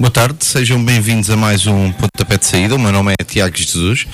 Boa 0.00 0.10
tarde, 0.10 0.42
sejam 0.46 0.82
bem-vindos 0.82 1.28
a 1.28 1.36
mais 1.36 1.66
um 1.66 1.92
Pontapé 1.92 2.38
de 2.38 2.46
Saída. 2.46 2.74
O 2.74 2.78
meu 2.78 2.90
nome 2.90 3.12
é 3.20 3.22
Tiago 3.22 3.54
Jesus 3.54 4.06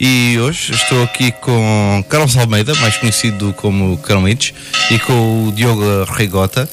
e 0.00 0.36
hoje 0.36 0.72
estou 0.72 1.00
aqui 1.04 1.30
com 1.30 2.04
Carlos 2.08 2.36
Almeida, 2.36 2.74
mais 2.74 2.96
conhecido 2.96 3.52
como 3.52 3.96
Carlitos, 3.98 4.52
e 4.90 4.98
com 4.98 5.46
o 5.46 5.52
Diogo 5.52 6.02
Rigota. 6.12 6.68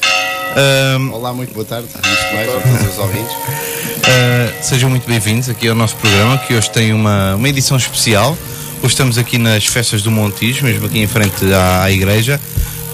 Um, 0.98 1.12
Olá, 1.12 1.32
muito 1.32 1.54
boa 1.54 1.64
tarde, 1.64 1.86
de 1.86 2.34
mais, 2.34 2.48
a 2.48 2.60
todos 2.60 2.92
os 2.92 2.98
ouvintes. 2.98 3.32
Uh, 3.32 4.52
sejam 4.60 4.90
muito 4.90 5.06
bem-vindos 5.06 5.48
aqui 5.48 5.68
ao 5.68 5.76
nosso 5.76 5.94
programa, 5.94 6.36
que 6.36 6.52
hoje 6.52 6.68
tem 6.68 6.92
uma, 6.92 7.36
uma 7.36 7.48
edição 7.48 7.76
especial. 7.76 8.36
Hoje 8.82 8.94
estamos 8.94 9.16
aqui 9.16 9.38
nas 9.38 9.64
festas 9.64 10.02
do 10.02 10.10
Montijo, 10.10 10.64
mesmo 10.64 10.86
aqui 10.86 10.98
em 10.98 11.06
frente 11.06 11.52
à, 11.52 11.84
à 11.84 11.92
igreja. 11.92 12.40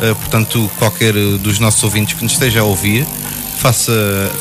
Uh, 0.02 0.14
portanto, 0.16 0.70
qualquer 0.78 1.14
dos 1.14 1.58
nossos 1.58 1.82
ouvintes 1.82 2.12
que 2.12 2.22
nos 2.22 2.34
esteja 2.34 2.60
a 2.60 2.64
ouvir, 2.64 3.06
faça, 3.62 3.92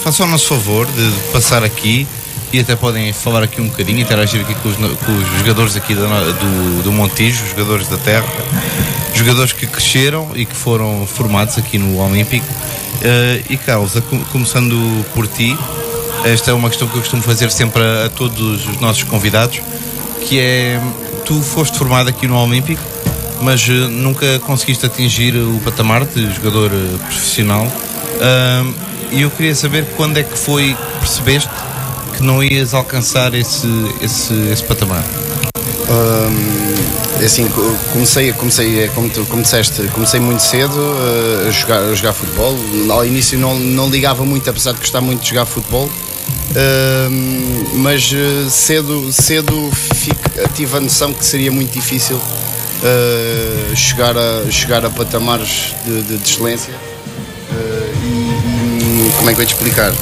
faça 0.03 0.23
o 0.23 0.27
nosso 0.27 0.47
favor 0.47 0.87
de 0.87 1.11
passar 1.31 1.63
aqui 1.63 2.07
e 2.51 2.59
até 2.59 2.75
podem 2.75 3.13
falar 3.13 3.43
aqui 3.43 3.61
um 3.61 3.67
bocadinho, 3.67 3.99
interagir 3.99 4.41
aqui 4.41 4.55
com 4.55 4.67
os, 4.67 4.75
com 4.75 5.11
os 5.15 5.37
jogadores 5.37 5.75
aqui 5.75 5.93
do, 5.93 6.01
do, 6.01 6.83
do 6.83 6.91
Montijo, 6.91 7.45
jogadores 7.47 7.87
da 7.87 7.97
terra, 7.97 8.27
jogadores 9.13 9.53
que 9.53 9.67
cresceram 9.67 10.31
e 10.33 10.43
que 10.43 10.55
foram 10.55 11.05
formados 11.05 11.55
aqui 11.59 11.77
no 11.77 11.99
Olímpico. 11.99 12.47
Uh, 12.47 13.45
e 13.47 13.57
Carlos, 13.57 13.93
começando 14.31 15.05
por 15.13 15.27
ti, 15.27 15.55
esta 16.25 16.49
é 16.49 16.53
uma 16.53 16.69
questão 16.69 16.87
que 16.87 16.95
eu 16.95 17.01
costumo 17.01 17.21
fazer 17.21 17.51
sempre 17.51 17.83
a, 17.83 18.05
a, 18.07 18.09
todos 18.09 18.67
os 18.67 18.81
nossos 18.81 19.03
convidados, 19.03 19.61
que 20.27 20.39
é 20.39 20.81
tu 21.25 21.41
foste 21.43 21.77
formado 21.77 22.09
aqui 22.09 22.27
no 22.27 22.35
Olímpico, 22.35 22.81
mas 23.39 23.67
uh, 23.67 23.71
nunca 23.87 24.39
conseguiste 24.39 24.83
atingir 24.83 25.35
o 25.35 25.61
patamar 25.63 26.05
de 26.05 26.33
jogador 26.33 26.71
uh, 26.71 26.99
profissional. 27.07 27.65
Uh, 27.65 28.90
e 29.11 29.21
eu 29.21 29.29
queria 29.29 29.53
saber 29.53 29.85
quando 29.97 30.17
é 30.17 30.23
que 30.23 30.37
foi 30.37 30.73
que 30.73 30.99
percebeste 30.99 31.49
que 32.15 32.23
não 32.23 32.41
ias 32.43 32.73
alcançar 32.73 33.33
esse, 33.33 33.67
esse, 34.01 34.33
esse 34.51 34.63
patamar. 34.63 35.03
Um, 35.89 37.25
assim, 37.25 37.47
comecei, 37.91 38.31
comecei 38.33 38.87
como, 38.89 39.09
tu, 39.09 39.25
como 39.25 39.41
disseste, 39.41 39.83
comecei 39.89 40.19
muito 40.19 40.41
cedo 40.41 40.73
uh, 40.73 41.47
a, 41.47 41.51
jogar, 41.51 41.79
a 41.79 41.93
jogar 41.93 42.13
futebol. 42.13 42.55
Ao 42.89 43.05
início 43.05 43.37
não, 43.37 43.59
não 43.59 43.89
ligava 43.89 44.23
muito, 44.23 44.49
apesar 44.49 44.71
de 44.71 44.79
gostar 44.79 45.01
muito 45.01 45.21
de 45.21 45.29
jogar 45.29 45.45
futebol. 45.45 45.85
Uh, 46.51 47.77
mas 47.77 48.11
uh, 48.11 48.49
cedo, 48.49 49.11
cedo 49.11 49.69
fico, 49.71 50.19
tive 50.53 50.77
a 50.77 50.79
noção 50.79 51.13
que 51.13 51.25
seria 51.25 51.51
muito 51.51 51.71
difícil 51.71 52.17
uh, 52.17 53.75
chegar, 53.75 54.15
a, 54.17 54.49
chegar 54.49 54.85
a 54.85 54.89
patamares 54.89 55.75
de, 55.85 56.01
de, 56.01 56.17
de 56.17 56.29
excelência 56.29 56.73
como 59.21 59.29
é 59.29 59.35
que 59.35 59.41
eu 59.41 59.45
te 59.45 59.53
explicar? 59.53 59.93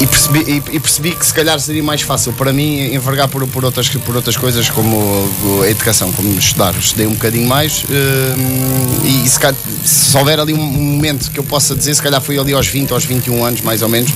E 0.00 0.06
percebi, 0.06 0.40
e, 0.40 0.76
e 0.76 0.80
percebi, 0.80 1.12
que 1.12 1.24
se 1.24 1.32
calhar 1.32 1.60
seria 1.60 1.82
mais 1.84 2.02
fácil 2.02 2.32
para 2.32 2.52
mim 2.52 2.92
envergar 2.92 3.28
por, 3.28 3.46
por, 3.46 3.64
outras, 3.64 3.88
por 3.88 4.16
outras 4.16 4.36
coisas 4.36 4.68
como 4.68 5.30
a 5.62 5.70
educação, 5.70 6.10
como 6.10 6.36
estudar. 6.36 6.74
Estudei 6.76 7.06
um 7.06 7.12
bocadinho 7.12 7.46
mais 7.46 7.84
uh, 7.84 9.06
e 9.06 9.28
se, 9.28 9.38
calhar, 9.38 9.56
se 9.84 10.16
houver 10.16 10.40
ali 10.40 10.52
um 10.52 10.56
momento 10.56 11.30
que 11.30 11.38
eu 11.38 11.44
possa 11.44 11.76
dizer, 11.76 11.94
se 11.94 12.02
calhar 12.02 12.20
foi 12.20 12.38
ali 12.40 12.52
aos 12.52 12.66
20, 12.66 12.92
aos 12.92 13.04
21 13.04 13.44
anos 13.44 13.60
mais 13.60 13.82
ou 13.82 13.88
menos, 13.88 14.10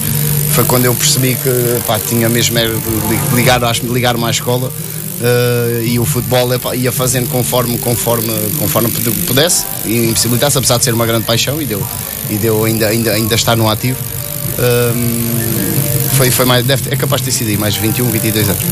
foi 0.52 0.64
quando 0.64 0.86
eu 0.86 0.94
percebi 0.94 1.36
que 1.36 1.80
pá, 1.86 2.00
tinha 2.00 2.28
mesmo 2.28 2.56
de 2.58 3.36
ligar, 3.36 3.60
ligar 3.84 4.16
à 4.16 4.30
escola 4.30 4.66
uh, 4.69 5.84
e 5.84 5.97
o 6.00 6.05
futebol 6.05 6.48
ia 6.75 6.91
fazendo 6.91 7.28
conforme, 7.28 7.78
conforme, 7.78 8.32
conforme 8.58 8.91
pudesse 9.28 9.64
e 9.84 10.06
impossibilitasse, 10.06 10.58
apesar 10.58 10.78
de 10.78 10.84
ser 10.84 10.94
uma 10.94 11.06
grande 11.06 11.25
paixão 11.25 11.62
e 11.62 11.66
deu, 11.66 11.86
e 12.30 12.36
deu 12.36 12.64
ainda, 12.64 12.89
ainda, 12.89 13.12
ainda 13.12 13.34
estar 13.34 13.56
no 13.56 13.69
ativo. 13.69 13.98
Um, 14.58 16.14
foi, 16.17 16.31
foi 16.31 16.44
mais, 16.44 16.64
deve, 16.64 16.92
é 16.92 16.97
capaz 16.97 17.20
de 17.20 17.27
ter 17.27 17.33
sido 17.33 17.48
aí, 17.48 17.56
mais 17.56 17.75
21, 17.77 18.08
22 18.11 18.48
anos. 18.48 18.62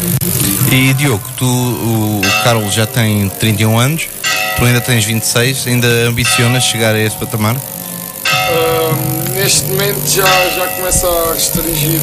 E 0.71 0.95
Diogo, 0.95 1.23
tu, 1.37 1.45
o, 1.45 2.21
o 2.21 2.45
Carlos 2.45 2.73
já 2.73 2.87
tem 2.87 3.29
31 3.29 3.79
anos, 3.79 4.09
tu 4.57 4.65
ainda 4.65 4.81
tens 4.81 5.05
26, 5.05 5.67
ainda 5.67 5.87
ambicionas 6.09 6.63
chegar 6.65 6.95
a 6.95 6.99
esse 6.99 7.17
patamar? 7.17 7.57
Um, 7.57 9.35
neste 9.35 9.65
momento 9.65 10.01
já, 10.09 10.25
já 10.51 10.67
começa 10.69 11.07
a 11.07 11.35
restringir 11.35 12.01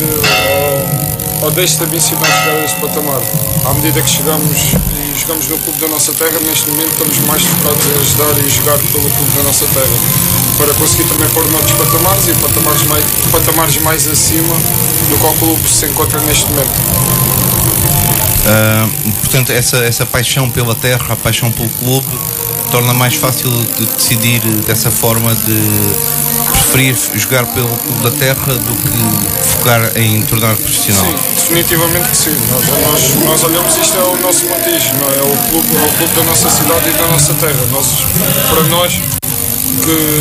ou, 1.41 1.46
ou 1.46 1.52
deixa 1.52 1.78
de 1.78 1.84
ambicionar 1.85 2.25
chegar 2.25 2.57
a 2.57 2.66
esse 2.66 2.75
patamar. 2.75 3.22
À 3.66 3.73
medida 3.73 4.02
que 4.02 4.09
chegamos 4.09 4.73
e 4.73 5.09
jogamos 5.19 5.47
no 5.50 5.57
clube 5.57 5.80
da 5.80 5.88
nossa 5.90 6.13
terra, 6.13 6.40
neste 6.40 6.69
momento 6.69 6.91
estamos 6.91 7.18
mais 7.28 7.44
focados 7.44 7.85
em 7.85 8.02
ajudar 8.02 8.46
e 8.46 8.50
jogar 8.50 8.78
pelo 8.78 9.09
clube 9.09 9.31
da 9.35 9.44
nossa 9.44 9.66
terra 9.66 10.30
para 10.57 10.74
conseguir 10.75 11.03
também 11.09 11.28
pôr 11.30 11.46
noutros 11.52 11.74
patamares 11.74 12.28
e 12.28 12.34
patamares 12.34 12.84
mais, 12.84 13.06
patamares 13.31 13.78
mais 13.79 14.08
acima 14.08 14.56
do 15.09 15.18
qual 15.19 15.34
o 15.34 15.38
clube 15.38 15.68
se 15.68 15.85
encontra 15.88 16.19
neste 16.22 16.46
momento. 16.46 16.69
Uh, 18.40 19.12
portanto, 19.19 19.52
essa, 19.52 19.78
essa 19.78 20.06
paixão 20.06 20.50
pela 20.50 20.74
terra, 20.74 21.13
a 21.13 21.16
paixão 21.16 21.52
pelo 21.52 21.69
clube, 21.69 22.08
torna 22.72 22.94
mais 22.94 23.16
fácil 23.16 23.50
de 23.78 23.85
decidir 23.88 24.40
dessa 24.66 24.90
forma 24.90 25.35
de 25.35 25.62
preferir 26.69 26.96
jogar 27.16 27.46
pelo 27.47 27.68
clube 27.68 28.03
da 28.03 28.12
terra 28.12 28.53
do 28.53 28.75
que 28.75 29.47
focar 29.50 29.91
em 29.97 30.22
tornar 30.22 30.56
profissional? 30.56 31.03
Sim, 31.03 31.16
definitivamente 31.35 32.09
que 32.09 32.18
sim. 32.18 32.38
Nós, 32.52 32.66
nós, 32.68 33.25
nós 33.25 33.44
olhamos 33.44 33.75
isto 33.75 33.97
é 33.97 34.03
o 34.03 34.18
nosso 34.18 34.46
não 34.46 34.56
é? 34.56 35.18
é? 35.18 35.22
o 35.24 35.50
clube, 35.50 35.75
é 35.75 35.85
o 35.85 35.97
clube 35.97 36.16
da 36.16 36.24
nossa 36.24 36.50
cidade 36.50 36.90
e 36.90 36.94
da 36.94 37.08
nossa 37.08 37.34
terra. 37.34 37.66
Nós, 37.72 37.88
para 38.50 38.63
nós 38.66 38.94
que 39.84 40.19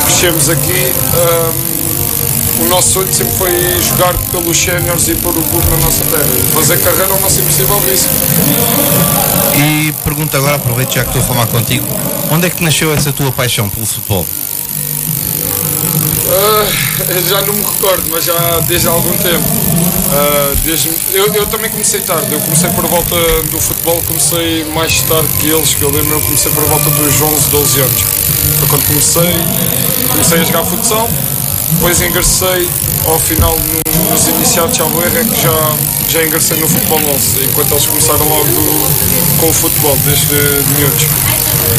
crescemos 0.00 0.48
aqui, 0.48 0.92
um, 2.60 2.64
o 2.64 2.68
nosso 2.68 2.92
sonho 2.92 3.12
sempre 3.12 3.32
foi 3.34 3.82
jogar 3.82 4.14
pelos 4.30 4.56
séniores 4.56 5.06
e 5.08 5.14
pôr 5.14 5.36
o 5.36 5.42
clube 5.42 5.66
na 5.70 5.76
nossa 5.76 6.04
terra. 6.04 6.26
Fazer 6.54 6.78
carreira 6.80 7.12
ao 7.12 7.20
máximo 7.20 7.46
possível 7.46 7.80
disso. 7.86 8.08
E 9.56 9.92
pergunta 10.04 10.36
agora, 10.36 10.56
aproveito 10.56 10.94
já 10.94 11.04
que 11.04 11.10
estou 11.10 11.22
a 11.22 11.24
falar 11.24 11.46
contigo, 11.46 11.86
onde 12.30 12.46
é 12.46 12.50
que 12.50 12.62
nasceu 12.64 12.92
essa 12.92 13.12
tua 13.12 13.30
paixão 13.30 13.68
pelo 13.68 13.86
futebol? 13.86 14.26
Uh, 16.32 17.28
já 17.28 17.42
não 17.42 17.52
me 17.52 17.62
recordo, 17.62 18.04
mas 18.10 18.24
já 18.24 18.60
desde 18.60 18.88
há 18.88 18.90
algum 18.90 19.12
tempo. 19.18 19.46
Uh, 19.46 20.56
desde, 20.64 20.90
eu, 21.12 21.26
eu, 21.34 21.46
também 21.46 21.70
comecei 21.70 22.00
tarde, 22.00 22.32
eu 22.32 22.40
comecei 22.40 22.70
por 22.70 22.86
volta 22.86 23.14
do 23.50 23.60
futebol, 23.60 24.02
comecei 24.06 24.64
mais 24.72 25.02
tarde 25.02 25.28
que 25.38 25.48
eles, 25.48 25.74
que 25.74 25.82
eu 25.82 25.90
lembro, 25.90 26.14
eu 26.14 26.20
comecei 26.22 26.50
por 26.52 26.64
volta 26.64 26.88
dos 26.88 27.20
11, 27.20 27.50
12 27.50 27.80
anos. 27.80 28.02
Foi 28.58 28.68
quando 28.68 28.86
comecei, 28.86 29.34
comecei 30.08 30.40
a 30.40 30.44
jogar 30.44 30.64
futsal, 30.64 31.08
depois 31.72 32.00
ingressei 32.00 32.68
ao 33.06 33.18
final 33.18 33.58
no, 33.58 34.10
nos 34.10 34.28
iniciados 34.28 34.76
de 34.76 34.82
erro 34.82 35.18
é 35.18 35.24
que 35.24 35.42
já, 35.42 35.76
já 36.08 36.24
ingressei 36.24 36.58
no 36.58 36.68
futebol 36.68 36.98
11, 36.98 37.44
enquanto 37.44 37.72
eles 37.72 37.86
começaram 37.86 38.26
logo 38.26 38.44
do, 38.44 39.38
com 39.40 39.50
o 39.50 39.52
futebol, 39.52 39.96
desde 40.04 40.26
de 40.26 40.70
miúdos. 40.74 41.06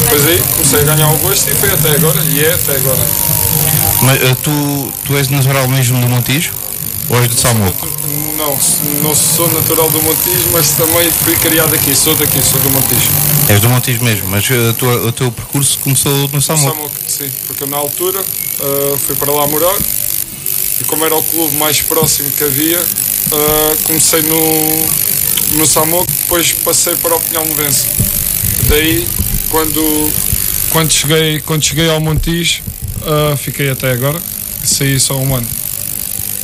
Depois 0.02 0.26
aí 0.26 0.42
comecei 0.52 0.80
a 0.80 0.82
ganhar 0.84 1.08
o 1.12 1.18
gosto 1.18 1.50
e 1.50 1.54
foi 1.54 1.70
até 1.70 1.90
agora, 1.90 2.20
e 2.30 2.44
é 2.44 2.54
até 2.54 2.76
agora. 2.76 3.43
Mas 4.02 4.22
uh, 4.22 4.36
tu, 4.42 4.92
tu 5.04 5.16
és 5.16 5.28
natural 5.28 5.68
mesmo 5.68 6.00
do 6.00 6.08
Montijo? 6.08 6.52
Ou 7.08 7.18
és 7.20 7.28
de 7.28 7.38
Salmoco? 7.38 7.86
Não, 8.36 8.58
não 9.02 9.14
sou 9.14 9.50
natural 9.52 9.90
do 9.90 10.02
Montijo, 10.02 10.50
mas 10.52 10.70
também 10.72 11.10
fui 11.10 11.36
criado 11.36 11.74
aqui, 11.74 11.94
sou 11.94 12.14
daqui, 12.14 12.40
sou 12.42 12.60
do 12.60 12.70
Montijo. 12.70 13.10
És 13.48 13.60
do 13.60 13.68
Montijo 13.68 14.02
mesmo, 14.02 14.28
mas 14.28 14.48
uh, 14.50 14.72
tua, 14.74 15.06
o 15.06 15.12
teu 15.12 15.30
percurso 15.30 15.78
começou 15.80 16.28
no 16.28 16.40
Salmoco? 16.40 16.74
Salmoco, 16.74 16.96
sim, 17.06 17.30
porque 17.46 17.66
na 17.66 17.76
altura 17.76 18.20
uh, 18.20 18.98
fui 18.98 19.14
para 19.16 19.32
lá 19.32 19.46
morar 19.46 19.76
e 20.80 20.84
como 20.84 21.04
era 21.04 21.14
o 21.14 21.22
clube 21.22 21.56
mais 21.56 21.80
próximo 21.82 22.30
que 22.30 22.44
havia, 22.44 22.80
uh, 22.80 23.82
comecei 23.84 24.22
no, 24.22 25.58
no 25.58 25.66
Salmoco, 25.66 26.10
depois 26.10 26.52
passei 26.64 26.96
para 26.96 27.14
o 27.14 27.20
Pinhal 27.20 27.46
Novense. 27.46 27.86
Daí, 28.68 29.06
quando, 29.50 30.12
quando, 30.70 30.90
cheguei, 30.90 31.40
quando 31.40 31.62
cheguei 31.62 31.88
ao 31.90 32.00
Montijo, 32.00 32.62
uh, 33.04 33.36
fiquei 33.36 33.70
até 33.70 33.92
agora, 33.92 34.20
saí 34.62 34.98
só 34.98 35.18
um 35.18 35.34
ano. 35.34 35.46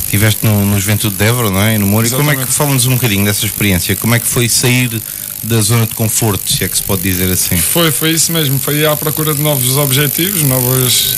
Estiveste 0.03 0.45
no, 0.45 0.65
no 0.65 0.79
Juventude 0.79 1.15
de 1.15 1.25
Évora, 1.25 1.49
não 1.49 1.61
é? 1.61 1.77
No 1.77 1.87
Moura. 1.87 2.07
E 2.07 2.11
como 2.11 2.31
é 2.31 2.35
que, 2.35 2.51
fala-nos 2.51 2.85
um 2.85 2.95
bocadinho 2.95 3.23
dessa 3.23 3.45
experiência, 3.45 3.95
como 3.95 4.13
é 4.13 4.19
que 4.19 4.27
foi 4.27 4.49
sair 4.49 5.01
da 5.43 5.61
zona 5.61 5.87
de 5.87 5.95
conforto, 5.95 6.51
se 6.51 6.63
é 6.63 6.67
que 6.67 6.77
se 6.77 6.83
pode 6.83 7.01
dizer 7.01 7.31
assim? 7.31 7.57
Foi, 7.57 7.91
foi 7.91 8.11
isso 8.11 8.31
mesmo, 8.31 8.59
foi 8.59 8.85
à 8.85 8.95
procura 8.95 9.33
de 9.33 9.41
novos 9.41 9.77
objetivos, 9.77 10.43
novas, 10.43 11.15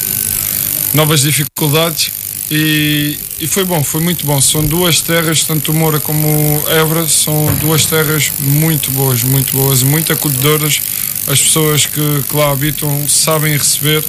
novas 0.93 1.21
dificuldades 1.21 2.11
e, 2.51 3.17
e, 3.39 3.47
foi 3.47 3.63
bom, 3.63 3.83
foi 3.83 3.99
muito 3.99 4.25
bom. 4.25 4.39
São 4.39 4.63
duas 4.63 5.01
terras, 5.01 5.43
tanto 5.43 5.71
o 5.71 5.75
Moura 5.75 5.99
como 5.99 6.63
Évora, 6.69 7.07
são 7.07 7.53
duas 7.55 7.85
terras 7.85 8.31
muito 8.39 8.91
boas, 8.91 9.23
muito 9.23 9.57
boas 9.57 9.81
muito 9.81 10.13
acolhedoras. 10.13 10.79
As 11.25 11.41
pessoas 11.41 11.85
que, 11.85 12.23
que 12.29 12.35
lá 12.35 12.51
habitam 12.51 13.07
sabem 13.07 13.57
receber, 13.57 14.03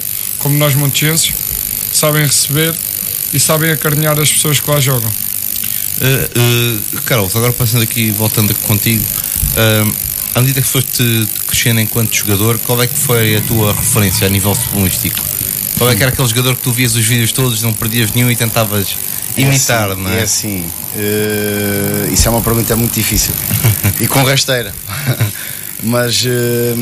como 0.45 0.59
nós 0.59 0.75
montenses, 0.75 1.33
sabem 1.91 2.23
receber 2.23 2.71
e 3.33 3.39
sabem 3.39 3.71
acarinhar 3.71 4.19
as 4.19 4.31
pessoas 4.31 4.59
que 4.59 4.69
lá 4.69 4.79
jogam. 4.79 5.09
Uh, 5.09 6.97
uh, 6.97 7.01
Carlos, 7.01 7.35
agora 7.35 7.51
passando 7.51 7.81
aqui, 7.81 8.11
voltando 8.11 8.51
aqui 8.51 8.61
contigo, 8.61 9.03
uh, 9.03 9.95
à 10.35 10.41
medida 10.41 10.61
que 10.61 10.67
foste 10.67 11.27
crescendo 11.47 11.79
enquanto 11.79 12.13
jogador, 12.13 12.59
qual 12.59 12.79
é 12.83 12.85
que 12.85 12.93
foi 12.93 13.37
a 13.37 13.41
tua 13.41 13.73
referência 13.73 14.27
a 14.27 14.29
nível 14.29 14.53
futbolístico? 14.53 15.19
Qual 15.79 15.89
é 15.89 15.95
que 15.95 16.03
era 16.03 16.11
aquele 16.11 16.27
jogador 16.27 16.55
que 16.55 16.61
tu 16.61 16.71
vias 16.71 16.93
os 16.93 17.03
vídeos 17.03 17.31
todos, 17.31 17.63
não 17.63 17.73
perdias 17.73 18.11
nenhum 18.13 18.29
e 18.29 18.35
tentavas 18.35 18.95
imitar, 19.35 19.89
é 19.89 19.93
assim, 19.93 20.03
não 20.03 20.11
é? 20.11 20.19
É 20.19 20.21
assim, 20.21 20.65
eh, 20.95 22.09
isso 22.13 22.27
é 22.27 22.31
uma 22.31 22.41
pergunta 22.41 22.75
muito 22.75 22.93
difícil 22.93 23.33
e 23.99 24.07
com 24.07 24.23
rasteira. 24.23 24.73
Mas 25.85 26.23
eh, 26.25 26.73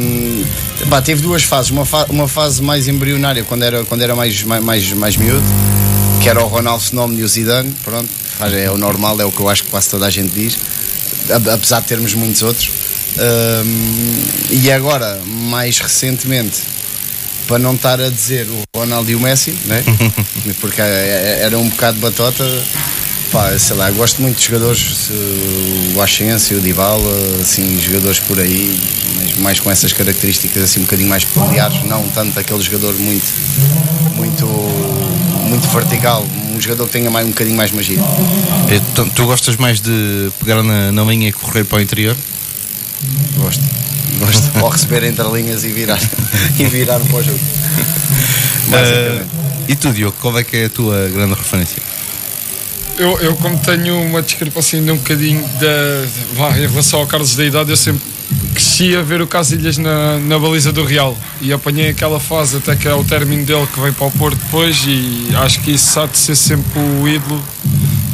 pá, 0.89 1.01
teve 1.01 1.21
duas 1.21 1.43
fases. 1.43 1.71
Uma, 1.71 1.85
fa- 1.85 2.05
uma 2.09 2.27
fase 2.27 2.61
mais 2.61 2.87
embrionária, 2.87 3.43
quando 3.43 3.63
era, 3.63 3.83
quando 3.83 4.01
era 4.01 4.15
mais, 4.15 4.41
mais, 4.43 4.63
mais, 4.63 4.91
mais 4.93 5.17
miúdo, 5.17 5.43
que 6.21 6.29
era 6.29 6.41
o 6.41 6.47
Ronaldo 6.47 6.83
Fenómeno 6.83 7.19
e 7.19 7.23
o 7.23 7.27
Zidane. 7.27 7.73
Pronto, 7.83 8.09
é 8.41 8.69
o 8.71 8.77
normal, 8.77 9.19
é 9.19 9.25
o 9.25 9.31
que 9.31 9.39
eu 9.41 9.49
acho 9.49 9.63
que 9.65 9.69
quase 9.69 9.89
toda 9.89 10.05
a 10.05 10.09
gente 10.09 10.31
diz, 10.33 10.57
apesar 11.53 11.81
de 11.81 11.87
termos 11.87 12.13
muitos 12.13 12.41
outros. 12.43 12.69
Eh, 13.17 13.63
e 14.51 14.71
agora, 14.71 15.19
mais 15.25 15.79
recentemente, 15.79 16.61
para 17.47 17.59
não 17.59 17.73
estar 17.75 17.99
a 17.99 18.09
dizer 18.09 18.47
o 18.49 18.79
Ronaldo 18.79 19.11
e 19.11 19.15
o 19.15 19.19
Messi, 19.19 19.51
né? 19.65 19.83
porque 20.61 20.81
é- 20.81 20.85
é- 21.41 21.43
era 21.43 21.57
um 21.57 21.67
bocado 21.67 21.99
batota. 21.99 22.43
Pá, 23.33 23.57
sei 23.57 23.75
lá, 23.75 23.89
gosto 23.89 24.21
muito 24.21 24.37
de 24.37 24.45
jogadores, 24.45 25.09
o 25.95 25.99
Ascenso, 25.99 26.53
o 26.53 26.61
Dybala, 26.61 27.41
assim, 27.41 27.81
jogadores 27.81 28.19
por 28.19 28.39
aí, 28.39 28.79
mas 29.15 29.39
mais 29.39 29.59
com 29.59 29.71
essas 29.71 29.91
características 29.91 30.61
assim 30.61 30.81
um 30.81 30.83
bocadinho 30.83 31.09
mais 31.09 31.25
peculiares, 31.25 31.83
não 31.85 32.07
tanto 32.09 32.39
aquele 32.39 32.61
jogador 32.61 32.93
muito, 32.93 33.25
muito, 34.15 34.45
muito 35.49 35.67
vertical, 35.69 36.23
um 36.55 36.61
jogador 36.61 36.85
que 36.85 36.91
tenha 36.91 37.09
mais, 37.09 37.25
um 37.25 37.31
bocadinho 37.31 37.57
mais 37.57 37.71
magia. 37.71 37.97
Então, 38.91 39.09
tu 39.09 39.25
gostas 39.25 39.57
mais 39.57 39.81
de 39.81 40.31
pegar 40.39 40.61
na, 40.61 40.91
na 40.91 41.03
linha 41.03 41.29
e 41.29 41.33
correr 41.33 41.63
para 41.63 41.79
o 41.79 41.81
interior? 41.81 42.15
Gosto. 43.37 43.63
Gosto. 44.19 44.51
Ou 44.61 44.69
receber 44.69 45.05
entre 45.05 45.27
linhas 45.29 45.63
e 45.63 45.69
virar, 45.69 45.99
e 46.59 46.65
virar 46.65 46.99
para 46.99 47.17
o 47.17 47.23
jogo. 47.23 47.39
Ah, 48.71 49.25
e 49.67 49.75
tu, 49.75 49.91
Diogo, 49.91 50.15
qual 50.21 50.37
é 50.37 50.43
que 50.43 50.55
é 50.55 50.65
a 50.65 50.69
tua 50.69 51.09
grande 51.09 51.33
referência? 51.33 51.81
Eu, 52.97 53.19
eu 53.19 53.35
como 53.37 53.57
tenho 53.57 53.99
uma 54.01 54.21
discrepância 54.21 54.77
ainda 54.77 54.93
um 54.93 54.97
bocadinho 54.97 55.43
da, 55.59 56.57
em 56.57 56.67
relação 56.67 56.99
ao 56.99 57.07
Carlos 57.07 57.35
da 57.35 57.43
idade, 57.43 57.71
eu 57.71 57.77
sempre 57.77 58.01
cresci 58.53 58.95
a 58.95 59.01
ver 59.01 59.19
o 59.21 59.25
Casilhas 59.27 59.77
na, 59.79 60.19
na 60.19 60.37
baliza 60.37 60.71
do 60.71 60.83
Real 60.85 61.17
e 61.41 61.51
apanhei 61.51 61.89
aquela 61.89 62.19
fase 62.19 62.57
até 62.57 62.75
que 62.75 62.87
é 62.87 62.93
o 62.93 63.03
término 63.03 63.43
dele 63.45 63.67
que 63.73 63.79
veio 63.79 63.93
para 63.93 64.05
o 64.07 64.11
Porto 64.11 64.37
depois 64.37 64.83
e 64.85 65.29
acho 65.35 65.59
que 65.61 65.71
isso 65.71 65.99
há 65.99 66.05
de 66.05 66.17
ser 66.17 66.35
sempre 66.35 66.79
o 66.79 67.07
ídolo 67.07 67.43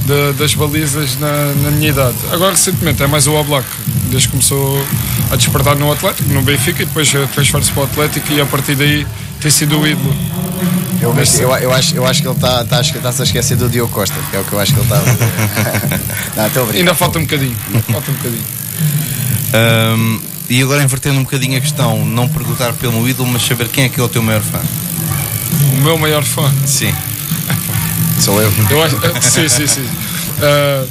da- 0.05 0.31
das 0.37 0.53
balizas 0.55 1.17
na, 1.19 1.53
na 1.61 1.71
minha 1.71 1.89
idade. 1.89 2.15
Agora 2.31 2.51
recentemente 2.51 3.03
é 3.03 3.07
mais 3.07 3.27
o 3.27 3.33
Oblak, 3.33 3.67
desde 4.09 4.29
que 4.29 4.31
começou 4.31 4.81
a 5.29 5.35
despertar 5.35 5.75
no 5.75 5.91
Atlético, 5.91 6.29
no 6.31 6.41
Benfica 6.41 6.83
e 6.83 6.85
depois 6.85 7.09
transfere-se 7.33 7.71
para 7.73 7.81
o 7.81 7.83
Atlético 7.85 8.31
e 8.31 8.39
a 8.39 8.45
partir 8.45 8.75
daí 8.75 9.05
tem 9.41 9.51
sido 9.51 9.77
o 9.77 9.85
ídolo. 9.85 10.15
Eu, 11.01 11.13
eu, 11.15 11.57
eu 11.57 11.73
acho, 11.73 11.95
eu 11.95 12.05
acho 12.05 12.21
que 12.21 12.27
ele 12.27 12.35
está 12.35 12.65
tá, 12.65 12.83
tá, 12.83 13.09
a 13.19 13.23
esquecer 13.23 13.55
do 13.55 13.69
Diogo 13.69 13.91
Costa, 13.93 14.15
que 14.29 14.35
é 14.35 14.39
o 14.39 14.43
que 14.43 14.53
eu 14.53 14.59
acho 14.59 14.73
que 14.73 14.79
ele 14.79 14.85
está 14.85 14.97
a 14.97 15.01
fazer. 15.01 16.01
Não, 16.35 16.47
estou 16.47 16.63
a 16.63 16.65
brincar. 16.65 16.79
Ainda 16.79 16.95
falta 16.95 17.19
um 17.19 17.21
bocadinho, 17.21 17.57
falta 17.89 18.11
um 18.11 18.13
bocadinho. 18.15 18.43
Ahm, 19.53 20.19
e 20.49 20.61
agora 20.61 20.83
invertendo 20.83 21.19
um 21.19 21.23
bocadinho 21.23 21.57
a 21.57 21.61
questão, 21.61 22.05
não 22.05 22.27
perguntar 22.27 22.73
pelo 22.73 23.07
ídolo, 23.07 23.29
mas 23.29 23.45
saber 23.45 23.69
quem 23.69 23.85
é 23.85 23.89
que 23.89 23.99
é 23.99 24.03
o 24.03 24.09
teu 24.09 24.21
maior 24.21 24.41
fã. 24.41 24.59
O 25.73 25.81
meu 25.81 25.97
maior 25.97 26.23
fã. 26.23 26.51
Sim. 26.65 26.93
Sou 28.19 28.41
eu. 28.41 28.51
Eu 28.69 28.83
acho, 28.83 28.95
eh, 28.97 29.21
sim, 29.21 29.47
sim, 29.47 29.67
sim. 29.67 29.87
Ah, 30.41 30.85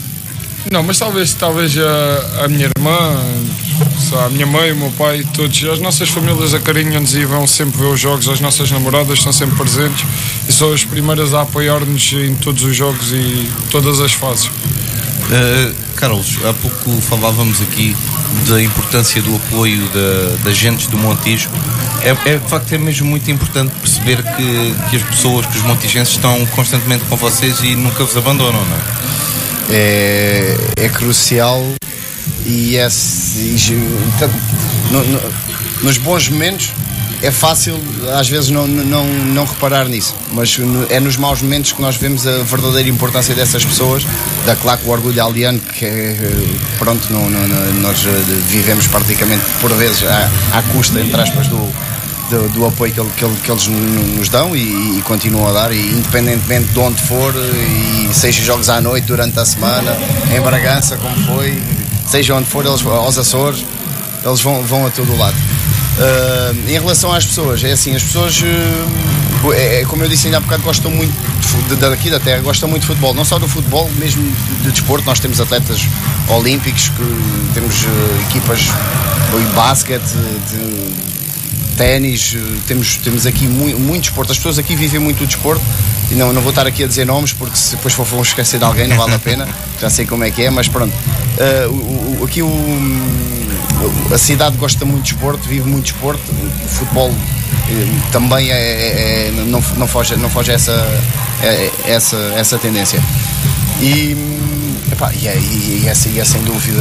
não, 0.71 0.83
mas 0.83 0.99
talvez, 0.99 1.33
talvez 1.33 1.75
a, 1.79 2.45
a 2.45 2.49
minha 2.49 2.71
irmã, 2.77 3.19
a 4.25 4.29
minha 4.29 4.47
mãe, 4.47 4.73
o 4.73 4.77
meu 4.77 4.91
pai, 4.93 5.25
todos, 5.35 5.65
as 5.65 5.81
nossas 5.81 6.09
famílias 6.09 6.55
acarinham-nos 6.55 7.15
e 7.15 7.25
vão 7.25 7.47
sempre 7.47 7.79
ver 7.79 7.87
os 7.87 8.01
jogos, 8.01 8.29
as 8.29 8.41
nossas 8.41 8.71
namoradas 8.71 9.19
estão 9.19 9.33
sempre 9.33 9.57
presentes 9.57 10.05
e 10.49 10.53
são 10.53 10.73
as 10.73 10.85
primeiras 10.85 11.35
a 11.35 11.43
apoiar-nos 11.43 12.13
em 12.13 12.35
todos 12.37 12.63
os 12.63 12.75
jogos 12.75 13.13
e 13.13 13.51
todas 13.71 14.01
as 14.01 14.13
fases. 14.13 14.47
Uh, 14.47 15.75
Carlos, 15.95 16.39
há 16.45 16.55
pouco 16.55 17.01
falávamos 17.03 17.61
aqui 17.61 17.95
da 18.49 18.63
importância 18.63 19.21
do 19.21 19.37
apoio 19.37 19.87
da, 19.89 20.45
das 20.45 20.57
gentes 20.57 20.87
do 20.87 20.97
Montijo. 20.97 21.51
É, 22.03 22.31
é, 22.31 22.39
de 22.39 22.49
facto 22.49 22.73
é 22.73 22.79
mesmo 22.79 23.09
muito 23.09 23.31
importante 23.31 23.73
perceber 23.81 24.23
que, 24.23 24.75
que 24.89 24.97
as 24.97 25.03
pessoas, 25.03 25.45
que 25.47 25.59
os 25.59 25.65
montigenses 25.65 26.15
estão 26.15 26.47
constantemente 26.47 27.05
com 27.05 27.17
vocês 27.17 27.61
e 27.61 27.75
nunca 27.75 28.05
vos 28.05 28.17
abandonam, 28.17 28.65
não 28.65 28.77
é? 28.77 28.81
É, 29.71 30.57
é 30.77 30.89
crucial 30.89 31.63
e 32.47 32.77
é. 32.77 32.87
e 32.89 33.57
ju- 33.57 33.99
tanto- 34.19 34.35
no- 34.91 35.05
no- 35.05 35.21
nos 35.83 35.97
bons 35.99 36.29
momentos 36.29 36.71
é 37.21 37.31
fácil 37.33 37.77
às 38.17 38.29
vezes 38.29 38.49
não, 38.51 38.67
não, 38.67 39.05
não 39.07 39.45
reparar 39.45 39.89
nisso, 39.89 40.15
mas 40.33 40.57
é 40.89 41.01
nos 41.01 41.17
maus 41.17 41.43
momentos 41.43 41.73
que 41.73 41.83
nós 41.83 41.97
vemos 41.97 42.27
a 42.27 42.43
verdadeira 42.45 42.89
importância 42.89 43.35
dessas 43.35 43.65
pessoas, 43.65 44.07
da 44.47 44.55
claro 44.55 44.81
o 44.85 44.91
orgulho 44.91 45.25
aliano, 45.25 45.59
que 45.59 45.85
é, 45.85 46.17
pronto, 46.79 47.13
não, 47.13 47.29
não- 47.29 47.73
nós 47.81 48.05
eh, 48.07 48.11
vivemos 48.49 48.87
praticamente 48.87 49.43
por 49.61 49.73
vezes 49.75 50.05
à, 50.05 50.31
à 50.59 50.63
custa, 50.63 51.01
entre 51.01 51.21
aspas, 51.21 51.49
do, 51.49 51.59
do, 52.31 52.49
do 52.51 52.67
apoio 52.67 52.93
que, 52.93 53.01
que 53.27 53.29
que 53.43 53.51
eles 53.51 53.67
nos 53.67 54.29
dão 54.29 54.55
e, 54.55 54.99
e 54.99 55.03
continuam 55.03 55.49
a 55.49 55.53
dar, 55.53 55.73
e 55.73 55.81
independentemente 55.91 56.69
de 56.73 56.79
onde 56.79 57.03
for, 57.03 57.35
e 57.35 58.09
seja 58.15 58.43
jogos 58.45 58.69
à 58.69 58.81
noite 58.81 59.07
durante 59.07 59.41
a 59.41 59.45
semana, 59.45 59.97
em 60.33 60.41
Bragança, 60.41 60.97
como 60.97 61.17
foi, 61.27 61.61
seja 62.09 62.35
onde 62.35 62.47
for, 62.47 62.65
eles, 62.65 62.85
aos 62.85 63.19
Açores, 63.19 63.65
eles 64.25 64.41
vão, 64.41 64.63
vão 64.63 64.87
a 64.87 64.91
todo 64.91 65.17
lado. 65.17 65.37
Ah, 65.99 66.53
em 66.67 66.73
relação 66.73 67.13
às 67.13 67.27
pessoas, 67.27 67.63
é 67.65 67.73
assim, 67.73 67.95
as 67.95 68.03
pessoas, 68.03 68.41
ah, 68.45 69.55
é, 69.55 69.81
é 69.81 69.85
como 69.85 70.03
eu 70.03 70.09
disse 70.09 70.27
ainda 70.27 70.39
há 70.39 70.41
bocado, 70.41 70.63
gostam 70.63 70.91
muito 70.91 71.13
de 71.13 71.77
de- 71.77 71.77
daqui 71.77 72.11
da 72.11 72.21
terra, 72.21 72.41
gostam 72.43 72.69
muito 72.69 72.83
de 72.83 72.87
futebol, 72.89 73.15
não 73.15 73.25
só 73.25 73.39
do 73.39 73.49
futebol, 73.49 73.91
mesmo 73.97 74.23
de, 74.23 74.65
de 74.65 74.71
desporto, 74.71 75.07
nós 75.07 75.19
temos 75.19 75.41
atletas 75.41 75.81
olímpicos, 76.29 76.89
que 76.91 77.51
temos 77.55 77.75
ah, 77.87 78.23
equipas 78.31 78.61
de 78.61 79.55
basquete, 79.55 80.03
de, 80.51 81.09
ténis, 81.77 82.37
temos, 82.67 82.97
temos 82.97 83.25
aqui 83.27 83.47
muito, 83.47 83.79
muito 83.79 84.03
desporto. 84.03 84.33
As 84.33 84.39
pessoas 84.39 84.59
aqui 84.59 84.75
vivem 84.75 84.99
muito 84.99 85.23
o 85.23 85.27
desporto 85.27 85.63
e 86.11 86.15
não, 86.15 86.33
não 86.33 86.41
vou 86.41 86.51
estar 86.51 86.67
aqui 86.67 86.85
a 86.85 86.87
dizer 86.87 87.05
nomes 87.05 87.33
porque 87.33 87.57
se 87.57 87.77
depois 87.77 87.93
for, 87.95 88.07
for 88.07 88.23
esquecer 88.23 88.59
de 88.59 88.65
alguém 88.65 88.87
não 88.89 88.97
vale 88.97 89.15
a 89.15 89.19
pena, 89.19 89.47
já 89.81 89.91
sei 89.91 90.07
como 90.07 90.25
é 90.25 90.31
que 90.31 90.43
é, 90.45 90.51
mas 90.51 90.69
pronto. 90.69 90.93
Eh, 91.39 91.67
o- 91.69 92.19
o- 92.21 92.25
aqui 92.25 92.43
o, 92.43 92.49
a 94.13 94.19
cidade 94.19 94.57
gosta 94.57 94.85
muito 94.85 95.05
de 95.05 95.13
desporto, 95.13 95.49
vive 95.49 95.69
muito 95.69 95.85
desporto, 95.85 96.23
o 96.65 96.69
futebol 96.69 97.11
eh, 97.71 97.87
também 98.11 98.51
é, 98.51 98.55
é- 98.55 99.29
é- 99.29 99.31
não, 99.47 99.63
não 99.77 99.87
foge, 99.87 100.17
não 100.17 100.29
foge 100.31 100.51
a 100.51 100.55
essa, 100.55 100.73
é- 101.43 101.47
é- 101.47 101.73
essa, 101.93 102.17
essa 102.37 102.59
tendência. 102.59 103.01
E, 103.81 104.17
epá, 104.91 105.13
e, 105.15 105.29
é, 105.29 105.37
e, 105.37 105.85
é, 105.87 105.93
e 106.15 106.19
é 106.21 106.25
sem 106.25 106.43
dúvida. 106.43 106.81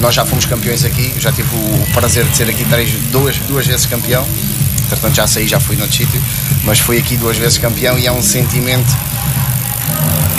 Nós 0.00 0.14
já 0.14 0.24
fomos 0.26 0.44
campeões 0.44 0.84
aqui, 0.84 1.12
já 1.18 1.32
tive 1.32 1.48
o, 1.54 1.82
o 1.82 1.86
prazer 1.92 2.24
de 2.24 2.36
ser 2.36 2.48
aqui 2.50 2.64
três, 2.64 2.90
duas, 3.12 3.36
duas 3.48 3.66
vezes 3.66 3.86
campeão. 3.86 4.26
Portanto, 4.88 5.14
já 5.14 5.26
saí, 5.26 5.46
já 5.48 5.58
fui 5.60 5.76
noutro 5.76 5.96
sítio, 5.96 6.22
mas 6.64 6.78
fui 6.78 6.98
aqui 6.98 7.16
duas 7.16 7.36
vezes 7.36 7.58
campeão 7.58 7.98
e 7.98 8.06
é 8.06 8.12
um 8.12 8.22
sentimento. 8.22 8.94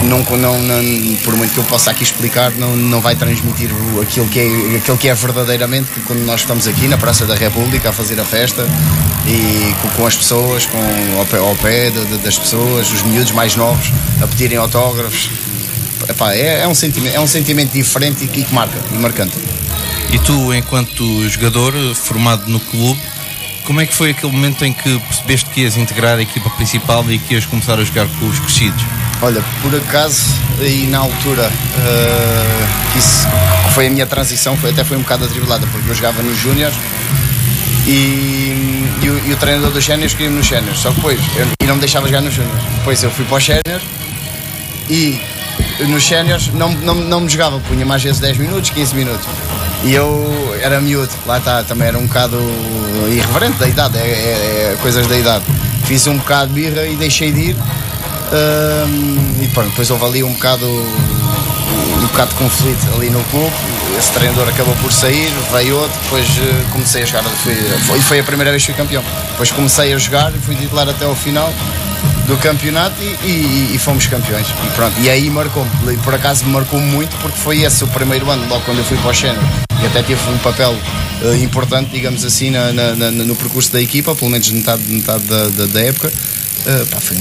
Não, 0.03 0.19
não, 0.37 0.59
não- 0.61 1.15
por 1.23 1.35
muito 1.35 1.53
que 1.53 1.57
eu 1.59 1.63
possa 1.63 1.89
aqui 1.89 2.03
explicar, 2.03 2.51
não, 2.51 2.75
não 2.75 3.01
vai 3.01 3.15
transmitir 3.15 3.69
aquilo 4.01 4.27
que, 4.27 4.39
é, 4.39 4.77
aquilo 4.77 4.95
que 4.97 5.09
é 5.09 5.13
verdadeiramente 5.13 5.89
que 5.91 5.99
quando 6.01 6.19
nós 6.23 6.41
estamos 6.41 6.67
aqui 6.67 6.87
na 6.87 6.97
Praça 6.97 7.25
da 7.25 7.33
República 7.35 7.89
a 7.89 7.91
fazer 7.93 8.19
a 8.19 8.23
festa 8.23 8.65
e 9.25 9.73
com, 9.81 9.89
com 9.89 10.05
as 10.05 10.15
pessoas, 10.15 10.65
com, 10.67 10.77
ao 11.17 11.25
pé, 11.25 11.37
ao 11.39 11.55
pé 11.55 11.89
de- 11.89 12.05
de- 12.05 12.17
das 12.19 12.37
pessoas, 12.37 12.91
os 12.91 13.01
miúdos 13.01 13.31
mais 13.31 13.55
novos 13.55 13.91
a 14.21 14.27
pedirem 14.27 14.57
autógrafos. 14.57 15.29
Epá, 16.07 16.33
é, 16.33 16.61
é 16.61 16.67
um 16.67 16.75
sentimento, 16.75 17.15
é 17.15 17.19
um 17.19 17.27
sentimento 17.27 17.71
diferente 17.73 18.23
e 18.23 18.27
que, 18.27 18.53
marca, 18.53 18.77
e 18.93 18.97
marcante. 18.97 19.35
E 20.13 20.19
tu, 20.19 20.53
enquanto 20.53 21.27
jogador 21.27 21.73
formado 21.95 22.43
no 22.47 22.59
clube, 22.59 23.01
como 23.67 23.81
é 23.81 23.86
que 23.86 23.93
foi 23.93 24.12
aquele 24.12 24.31
momento 24.31 24.63
em 24.63 24.71
que 24.71 24.97
percebeste 24.97 25.50
que 25.50 25.62
ias 25.62 25.75
integrar 25.75 26.17
a 26.17 26.21
equipa 26.21 26.50
principal 26.51 27.03
e 27.12 27.19
que 27.19 27.33
ias 27.33 27.45
começar 27.45 27.77
a 27.77 27.83
jogar 27.83 28.07
com 28.07 28.25
os 28.25 28.39
crescidos? 28.39 28.81
Olha, 29.21 29.43
por 29.62 29.75
acaso, 29.75 30.24
aí 30.62 30.88
na 30.88 31.00
altura, 31.00 31.43
eh, 31.43 32.67
que 32.93 33.00
isso 33.00 33.27
foi 33.74 33.88
a 33.88 33.89
minha 33.89 34.05
transição, 34.05 34.55
foi, 34.55 34.69
até 34.69 34.86
foi 34.86 34.95
um 34.95 35.01
bocado 35.01 35.25
atribulada, 35.25 35.67
porque 35.67 35.89
eu 35.89 35.93
jogava 35.93 36.24
nos 36.24 36.38
Júniors 36.38 36.75
e, 37.86 38.88
e 39.01 39.09
o, 39.09 39.27
e 39.27 39.33
o 39.33 39.36
treinador 39.36 39.71
dos 39.71 39.83
Séniors 39.83 40.13
queria 40.13 40.31
nos 40.31 40.47
Séniors, 40.47 40.79
só 40.79 40.89
que 40.91 40.95
depois, 40.95 41.19
e 41.62 41.65
não 41.65 41.75
me 41.75 41.81
deixava 41.81 42.07
jogar 42.07 42.21
nos 42.21 42.33
Júniors. 42.33 42.63
Depois 42.77 43.03
eu 43.03 43.12
fui 43.12 43.25
para 43.25 43.38
os 43.38 43.45
Séniors 43.45 43.83
e 44.89 45.19
nos 45.89 46.07
Séniors 46.07 46.47
não, 46.53 46.71
não, 46.71 46.95
não 46.95 47.19
me 47.19 47.27
jogava, 47.27 47.59
punha 47.59 47.86
mais 47.86 48.01
vezes 48.01 48.21
10 48.21 48.38
minutos, 48.38 48.69
15 48.69 48.95
minutos. 48.95 49.27
E 49.84 49.93
eu 49.93 50.55
era 50.62 50.81
miúdo, 50.81 51.10
lá 51.25 51.38
está, 51.38 51.63
também 51.63 51.88
era 51.88 51.98
um 51.98 52.07
bocado 52.07 52.38
irreverente 53.10 53.57
da 53.57 53.67
idade, 53.67 53.98
é, 53.98 54.01
é- 54.01 54.74
é 54.74 54.77
coisas 54.81 55.05
da 55.07 55.17
idade. 55.17 55.46
Fiz 55.86 56.05
um 56.07 56.17
bocado 56.17 56.51
de 56.53 56.62
birra 56.62 56.86
e 56.86 56.96
deixei 56.96 57.31
de 57.31 57.51
ir. 57.51 57.55
Hum, 58.34 59.36
e 59.41 59.48
pronto, 59.48 59.69
depois 59.69 59.89
houve 59.89 60.03
ali 60.05 60.24
um 60.24 60.34
bocado 60.34 60.65
um 62.07 62.09
bocado 62.09 62.29
de 62.31 62.35
conflito 62.35 62.95
ali 62.95 63.09
no 63.09 63.23
clube. 63.25 63.53
Esse 63.97 64.11
treinador 64.13 64.47
acabou 64.47 64.75
por 64.75 64.91
sair, 64.91 65.29
veio 65.51 65.77
outro, 65.77 65.99
depois 66.03 66.25
eh, 66.25 66.65
comecei 66.71 67.03
a 67.03 67.05
jogar. 67.05 67.23
Fui, 67.23 67.55
foi, 67.85 68.01
foi 68.01 68.19
a 68.19 68.23
primeira 68.23 68.51
vez 68.51 68.65
que 68.65 68.71
fui 68.71 68.81
campeão. 68.81 69.03
Depois 69.31 69.51
comecei 69.51 69.93
a 69.93 69.97
jogar 69.97 70.33
e 70.33 70.39
fui 70.39 70.55
titular 70.55 70.87
até 70.87 71.05
ao 71.05 71.15
final. 71.15 71.53
do 72.27 72.37
campeonato 72.37 73.01
e, 73.01 73.27
e, 73.27 73.71
e 73.75 73.79
fomos 73.79 74.05
campeões. 74.07 74.47
E 74.47 74.69
pronto, 74.75 74.99
e 74.99 75.09
aí 75.09 75.29
marcou-me. 75.29 75.69
E 75.93 75.97
por 75.97 76.13
acaso 76.13 76.45
me 76.45 76.51
marcou 76.51 76.79
muito 76.79 77.15
porque 77.21 77.37
foi 77.37 77.63
esse 77.63 77.83
o 77.83 77.87
primeiro 77.87 78.29
ano, 78.29 78.47
logo 78.47 78.63
quando 78.65 78.79
eu 78.79 78.85
fui 78.85 78.97
para 78.97 79.09
o 79.09 79.13
Xeno. 79.13 79.39
E 79.81 79.85
até 79.85 80.01
teve 80.03 80.29
um 80.29 80.37
papel 80.39 80.71
uh, 81.21 81.35
importante, 81.43 81.89
digamos 81.91 82.25
assim, 82.25 82.51
na, 82.51 82.73
na, 82.73 82.95
na, 82.95 83.11
no 83.11 83.35
percurso 83.35 83.71
da 83.71 83.81
equipa, 83.81 84.15
pelo 84.15 84.29
menos 84.29 84.49
metade, 84.49 84.83
metade 84.87 85.23
da, 85.23 85.47
da, 85.47 85.65
da 85.67 85.81
época. 85.81 86.11
Uh, 86.65 86.85
pá, 86.87 86.99
foi, 86.99 87.15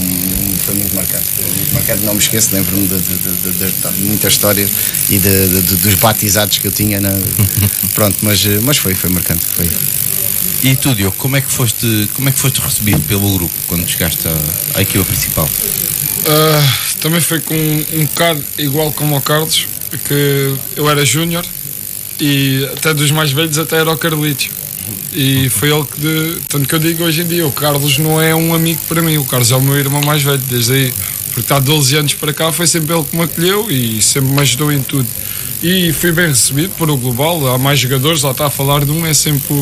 foi, 0.65 0.75
muito 0.75 0.95
marcante. 0.95 1.25
Foi 1.37 1.45
muito 1.45 1.75
marcante, 1.75 2.05
não 2.05 2.15
me 2.15 2.21
esqueço, 2.21 2.49
lembro-me 2.53 2.89
de, 2.89 2.99
de, 2.99 3.53
de, 3.53 3.71
de, 3.71 4.01
muitas 4.03 4.33
histórias 4.33 4.71
e 5.09 5.19
dos 5.19 5.95
batizados 5.95 6.59
que 6.59 6.67
eu 6.67 6.73
tinha. 6.73 7.01
Na... 7.01 7.11
Pronto, 7.95 8.17
mas, 8.23 8.45
mas 8.63 8.79
foi, 8.79 8.95
foi 8.95 9.11
marcante. 9.11 9.45
Foi. 9.45 9.71
E 10.63 10.75
tu, 10.75 10.95
Diogo, 10.95 11.17
como 11.17 11.37
é 11.37 11.41
que 11.41 11.53
foste, 11.53 12.09
como 12.15 12.29
é 12.29 12.33
que 12.33 12.39
foste 12.39 12.61
recebido 12.61 13.01
pelo 13.03 13.31
grupo 13.35 13.55
quando 13.69 13.89
chegaste 13.89 14.27
à, 14.27 14.79
à 14.79 14.83
equipa 14.83 15.05
principal? 15.05 15.45
Uh, 15.47 16.99
também 17.01 17.21
foi 17.21 17.41
com 17.41 17.55
um 17.55 18.05
bocado 18.07 18.43
igual 18.59 18.91
como 18.93 19.17
o 19.17 19.21
Carlos, 19.21 19.67
que 20.07 20.55
eu 20.75 20.89
era 20.91 21.05
júnior 21.05 21.45
e 22.21 22.69
até 22.77 22.93
dos 22.93 23.11
mais 23.11 23.31
velhos 23.31 23.59
até 23.59 23.77
era 23.77 23.91
o 23.91 23.97
Carlitos. 23.97 24.49
E 25.13 25.49
foi 25.49 25.71
ele 25.71 25.85
que, 25.85 26.01
de, 26.01 26.41
tanto 26.49 26.69
que 26.69 26.75
eu 26.75 26.79
digo 26.79 27.05
hoje 27.05 27.23
em 27.23 27.27
dia, 27.27 27.47
o 27.47 27.53
Carlos 27.53 27.99
não 27.99 28.21
é 28.21 28.35
um 28.35 28.55
amigo 28.55 28.81
para 28.89 29.03
mim, 29.03 29.17
o 29.17 29.25
Carlos 29.25 29.51
é 29.51 29.57
o 29.57 29.61
meu 29.61 29.77
irmão 29.77 30.01
mais 30.03 30.23
velho, 30.23 30.43
desde 30.49 30.73
aí, 30.73 30.95
porque 31.27 31.41
está 31.41 31.59
12 31.59 31.97
anos 31.97 32.15
para 32.15 32.33
cá, 32.33 32.53
foi 32.53 32.67
sempre 32.67 32.95
ele 32.95 33.05
que 33.05 33.17
me 33.17 33.25
acolheu 33.25 33.71
e 33.71 34.01
sempre 34.03 34.31
me 34.31 34.41
ajudou 34.41 34.73
em 34.73 34.83
tudo 34.83 35.09
e 35.63 35.93
fui 35.93 36.13
bem 36.13 36.29
recebido 36.29 36.71
por 36.77 36.91
o 36.91 36.97
Global. 36.97 37.47
Há 37.49 37.59
mais 37.59 37.79
jogadores, 37.81 38.23
lá 38.23 38.31
está 38.31 38.47
a 38.47 38.51
falar 38.51 38.85
de 38.85 38.91
um, 38.91 39.07
é 39.07 39.15
sempre. 39.15 39.55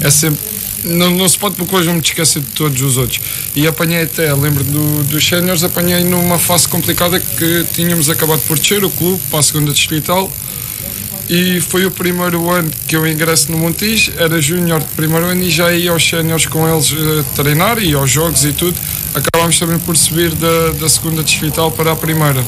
É 0.00 0.10
sempre 0.10 0.40
não, 0.84 1.10
não 1.10 1.28
se 1.28 1.36
pode 1.38 1.56
porque 1.56 1.74
hoje 1.74 1.86
não 1.88 1.94
me 1.94 2.00
esquecer 2.00 2.40
de 2.40 2.48
todos 2.48 2.80
os 2.80 2.96
outros. 2.96 3.20
E 3.54 3.66
apanhei 3.66 4.02
até, 4.02 4.32
lembro 4.34 4.62
do, 4.62 5.04
dos 5.04 5.26
séniores, 5.26 5.64
apanhei 5.64 6.04
numa 6.04 6.38
fase 6.38 6.68
complicada 6.68 7.18
que 7.18 7.66
tínhamos 7.74 8.08
acabado 8.08 8.40
por 8.46 8.58
descer 8.58 8.84
o 8.84 8.90
clube 8.90 9.20
para 9.30 9.40
a 9.40 9.42
segunda 9.42 9.72
distrital 9.72 10.30
e 11.28 11.60
foi 11.60 11.84
o 11.84 11.90
primeiro 11.90 12.50
ano 12.50 12.70
que 12.86 12.96
eu 12.96 13.06
ingresso 13.06 13.50
no 13.50 13.58
Montijo, 13.58 14.12
era 14.16 14.40
júnior 14.40 14.80
de 14.80 14.86
primeiro 14.88 15.26
ano 15.26 15.42
e 15.42 15.50
já 15.50 15.72
ia 15.72 15.90
aos 15.90 16.08
séniores 16.08 16.46
com 16.46 16.68
eles 16.68 16.92
uh, 16.92 17.24
treinar 17.34 17.78
e 17.78 17.94
aos 17.94 18.10
jogos 18.10 18.44
e 18.44 18.52
tudo. 18.52 18.76
Acabámos 19.14 19.58
também 19.58 19.78
por 19.78 19.96
subir 19.96 20.34
da, 20.34 20.70
da 20.78 20.88
segunda 20.88 21.22
distrital 21.22 21.72
para 21.72 21.92
a 21.92 21.96
primeira. 21.96 22.44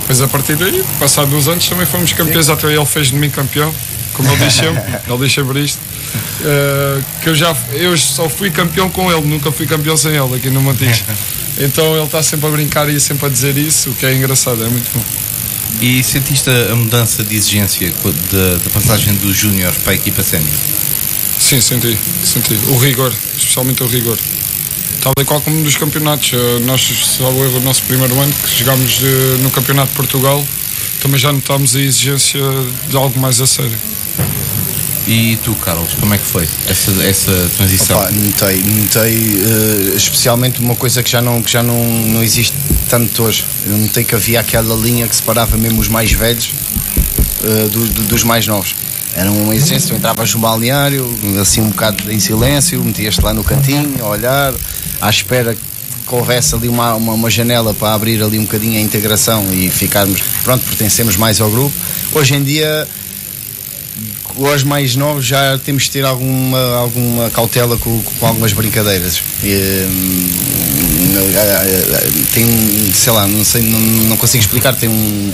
Depois 0.00 0.20
a 0.20 0.28
partir 0.28 0.56
daí, 0.56 0.84
passados 0.98 1.32
uns 1.32 1.48
anos, 1.48 1.66
também 1.66 1.86
fomos 1.86 2.12
campeões, 2.12 2.50
até 2.50 2.66
ele 2.66 2.84
fez 2.84 3.06
de 3.08 3.16
mim 3.16 3.30
campeão, 3.30 3.74
como 4.12 4.28
ele 4.30 4.44
diz 4.44 4.52
sempre, 4.52 4.82
ele 5.08 5.18
diz 5.24 5.32
sempre 5.32 5.64
isto. 5.64 5.78
Uh, 6.40 7.02
que 7.22 7.30
eu 7.30 7.34
já 7.34 7.56
eu 7.72 7.96
só 7.96 8.28
fui 8.28 8.50
campeão 8.50 8.90
com 8.90 9.10
ele, 9.10 9.26
nunca 9.26 9.50
fui 9.50 9.66
campeão 9.66 9.96
sem 9.96 10.12
ele 10.12 10.36
aqui 10.36 10.50
no 10.50 10.60
Montijo. 10.60 11.04
Então 11.56 11.94
ele 11.94 12.04
está 12.04 12.20
sempre 12.20 12.48
a 12.48 12.50
brincar 12.50 12.88
e 12.88 12.98
sempre 12.98 13.26
a 13.26 13.28
dizer 13.28 13.56
isso, 13.56 13.90
o 13.90 13.94
que 13.94 14.04
é 14.04 14.12
engraçado, 14.12 14.64
é 14.64 14.68
muito 14.68 14.90
bom. 14.92 15.04
E 15.80 16.02
sentiste 16.02 16.48
a 16.48 16.74
mudança 16.74 17.22
de 17.22 17.36
exigência 17.36 17.92
da 17.92 18.70
passagem 18.70 19.14
do 19.14 19.32
Júnior 19.34 19.72
para 19.82 19.92
a 19.92 19.94
equipa 19.96 20.22
sénior? 20.22 20.56
Sim, 21.38 21.60
senti, 21.60 21.98
senti. 22.22 22.54
O 22.68 22.78
rigor, 22.78 23.12
especialmente 23.36 23.82
o 23.82 23.86
rigor 23.86 24.18
tal 25.04 25.12
e 25.20 25.24
qual 25.26 25.38
como 25.42 25.60
nos 25.60 25.76
campeonatos. 25.76 26.32
Eh, 26.32 26.60
nós, 26.60 26.80
salvo 27.18 27.44
erro, 27.44 27.58
o 27.58 27.60
nosso 27.60 27.82
primeiro 27.82 28.18
ano 28.18 28.32
que 28.32 28.58
jogámos 28.58 29.00
eh, 29.02 29.42
no 29.42 29.50
Campeonato 29.50 29.90
de 29.90 29.96
Portugal, 29.96 30.42
também 31.02 31.18
já 31.18 31.30
notámos 31.30 31.76
a 31.76 31.80
exigência 31.80 32.40
de 32.88 32.96
algo 32.96 33.20
mais 33.20 33.38
a 33.38 33.46
sério. 33.46 33.78
E 35.06 35.36
tu, 35.44 35.54
Carlos, 35.56 35.94
como 35.94 36.14
é 36.14 36.18
que 36.18 36.24
foi 36.24 36.48
essa, 36.66 36.90
essa 37.02 37.50
transição? 37.56 37.98
Opa, 37.98 38.10
notei, 38.10 38.62
notei 38.62 39.36
uh, 39.36 39.96
especialmente 39.96 40.60
uma 40.60 40.74
coisa 40.74 41.02
que 41.02 41.10
já, 41.10 41.20
não, 41.20 41.42
que 41.42 41.52
já 41.52 41.62
não, 41.62 41.84
não 41.84 42.22
existe 42.22 42.56
tanto 42.88 43.22
hoje. 43.22 43.44
Eu 43.66 43.76
notei 43.76 44.02
que 44.02 44.14
havia 44.14 44.40
aquela 44.40 44.74
linha 44.74 45.06
que 45.06 45.14
separava 45.14 45.58
mesmo 45.58 45.80
os 45.80 45.88
mais 45.88 46.10
velhos 46.12 46.52
uh, 47.42 47.68
do, 47.68 47.86
do, 47.86 48.02
dos 48.04 48.24
mais 48.24 48.46
novos. 48.46 48.74
Era 49.14 49.30
uma 49.30 49.54
exigência, 49.54 49.90
tu 49.90 49.94
entravas 49.94 50.32
no 50.32 50.40
balneário, 50.40 51.06
assim 51.40 51.60
um 51.60 51.68
bocado 51.68 52.10
em 52.10 52.18
silêncio, 52.18 52.82
metias-te 52.82 53.20
lá 53.20 53.32
no 53.32 53.44
cantinho 53.44 54.02
a 54.02 54.08
olhar, 54.08 54.54
à 55.00 55.10
espera 55.10 55.54
que 55.54 56.14
houvesse 56.14 56.54
ali 56.54 56.68
uma, 56.68 56.94
uma, 56.94 57.12
uma, 57.12 57.30
janela 57.30 57.72
para 57.72 57.94
abrir 57.94 58.22
ali 58.22 58.38
um 58.38 58.42
bocadinho 58.42 58.76
a 58.76 58.80
integração 58.80 59.46
e 59.52 59.70
ficarmos, 59.70 60.20
pronto, 60.42 60.64
pertencemos 60.64 61.16
mais 61.16 61.40
ao 61.40 61.50
grupo. 61.50 61.74
Hoje 62.12 62.34
em 62.34 62.42
dia, 62.42 62.88
os 64.36 64.62
mais 64.62 64.96
novos 64.96 65.24
já 65.24 65.58
temos 65.58 65.84
de 65.84 65.90
ter 65.90 66.04
alguma, 66.04 66.76
alguma 66.76 67.30
cautela 67.30 67.76
com, 67.76 68.02
com 68.02 68.26
algumas 68.26 68.52
brincadeiras. 68.52 69.22
E, 69.42 69.86
hum, 69.86 70.30
tem, 72.32 72.92
sei 72.92 73.12
lá, 73.12 73.26
não 73.26 73.44
sei, 73.44 73.62
não, 73.62 73.78
não 73.80 74.16
consigo 74.16 74.42
explicar, 74.42 74.74
tem 74.74 74.88
um 74.88 75.32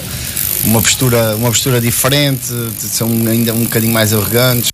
uma 0.64 0.82
postura, 0.82 1.36
uma 1.36 1.48
postura 1.48 1.80
diferente, 1.80 2.52
são 2.78 3.08
ainda 3.08 3.54
um 3.54 3.64
bocadinho 3.64 3.92
mais 3.92 4.12
arrogantes. 4.12 4.70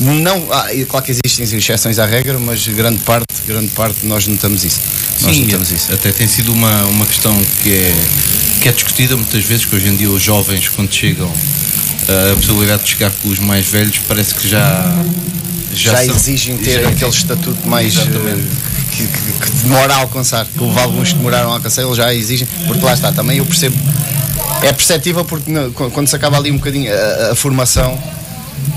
Não, 0.00 0.46
ah, 0.50 0.66
claro 0.88 1.04
que 1.04 1.12
existem 1.12 1.58
exceções 1.58 1.98
à 1.98 2.06
regra, 2.06 2.38
mas 2.38 2.66
grande 2.68 2.98
parte, 3.00 3.26
grande 3.46 3.68
parte 3.68 4.06
nós 4.06 4.26
notamos 4.26 4.64
isso. 4.64 4.80
Nós 5.20 5.36
Sim, 5.36 5.44
notamos 5.44 5.70
isso. 5.70 5.92
até 5.92 6.10
tem 6.10 6.26
sido 6.26 6.52
uma, 6.52 6.84
uma 6.86 7.06
questão 7.06 7.36
que 7.62 7.72
é, 7.72 7.94
que 8.62 8.68
é 8.68 8.72
discutida 8.72 9.16
muitas 9.16 9.44
vezes, 9.44 9.64
que 9.64 9.76
hoje 9.76 9.88
em 9.88 9.96
dia 9.96 10.10
os 10.10 10.22
jovens, 10.22 10.68
quando 10.68 10.92
chegam 10.92 11.30
a 12.08 12.34
possibilidade 12.34 12.82
de 12.82 12.90
chegar 12.90 13.10
com 13.10 13.28
os 13.28 13.38
mais 13.38 13.66
velhos, 13.66 13.98
parece 14.06 14.34
que 14.34 14.48
já. 14.48 15.04
Já, 15.72 15.92
já 15.92 16.04
são, 16.06 16.14
exigem 16.14 16.56
ter 16.56 16.82
já 16.82 16.88
aquele 16.88 17.10
estatuto 17.10 17.68
mais. 17.68 17.96
Uh, 17.96 18.04
que, 18.92 19.06
que, 19.08 19.32
que, 19.32 19.50
demora 19.64 19.94
a 19.94 19.98
alcançar, 19.98 20.46
que 20.46 20.62
houve 20.62 20.78
alguns 20.78 21.08
que 21.08 21.16
demoraram 21.16 21.50
a 21.50 21.54
alcançar, 21.54 21.82
eles 21.82 21.96
já 21.96 22.14
exigem, 22.14 22.46
porque 22.68 22.84
lá 22.84 22.94
está, 22.94 23.10
também 23.10 23.38
eu 23.38 23.46
percebo 23.46 23.76
é 24.62 24.72
perceptível 24.72 25.24
porque 25.24 25.52
quando 25.92 26.08
se 26.08 26.16
acaba 26.16 26.38
ali 26.38 26.50
um 26.50 26.56
bocadinho 26.56 26.90
a, 26.92 27.32
a 27.32 27.34
formação 27.34 27.98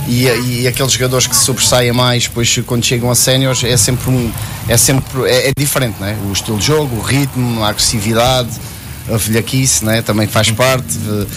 e, 0.08 0.26
e, 0.26 0.68
aqueles 0.68 0.92
jogadores 0.94 1.28
que 1.28 1.36
se 1.36 1.44
sobressaem 1.44 1.92
mais, 1.92 2.24
depois 2.24 2.60
quando 2.66 2.84
chegam 2.84 3.12
a 3.12 3.16
séniores 3.16 3.64
é 3.64 3.76
sempre 3.76 4.10
um, 4.10 4.32
é 4.68 4.78
sempre 4.78 5.30
é, 5.30 5.50
é, 5.50 5.52
diferente, 5.58 5.96
não 6.00 6.08
é? 6.08 6.16
O 6.28 6.32
estilo 6.32 6.58
de 6.58 6.66
jogo, 6.66 6.96
o 6.96 7.02
ritmo, 7.02 7.64
a 7.64 7.70
agressividade, 7.70 8.50
a 9.12 9.18
velhaquice, 9.18 9.84
não 9.84 9.92
é? 9.92 10.02
Também 10.02 10.28
faz 10.28 10.50
parte. 10.52 10.98
De, 10.98 11.28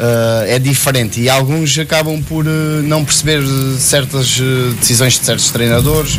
Uh, 0.00 0.46
é 0.46 0.58
diferente 0.58 1.20
e 1.20 1.28
alguns 1.28 1.78
acabam 1.78 2.22
por 2.22 2.46
uh, 2.46 2.82
não 2.84 3.04
perceber 3.04 3.42
certas 3.78 4.40
uh, 4.40 4.72
decisões 4.80 5.18
de 5.18 5.26
certos 5.26 5.50
treinadores, 5.50 6.18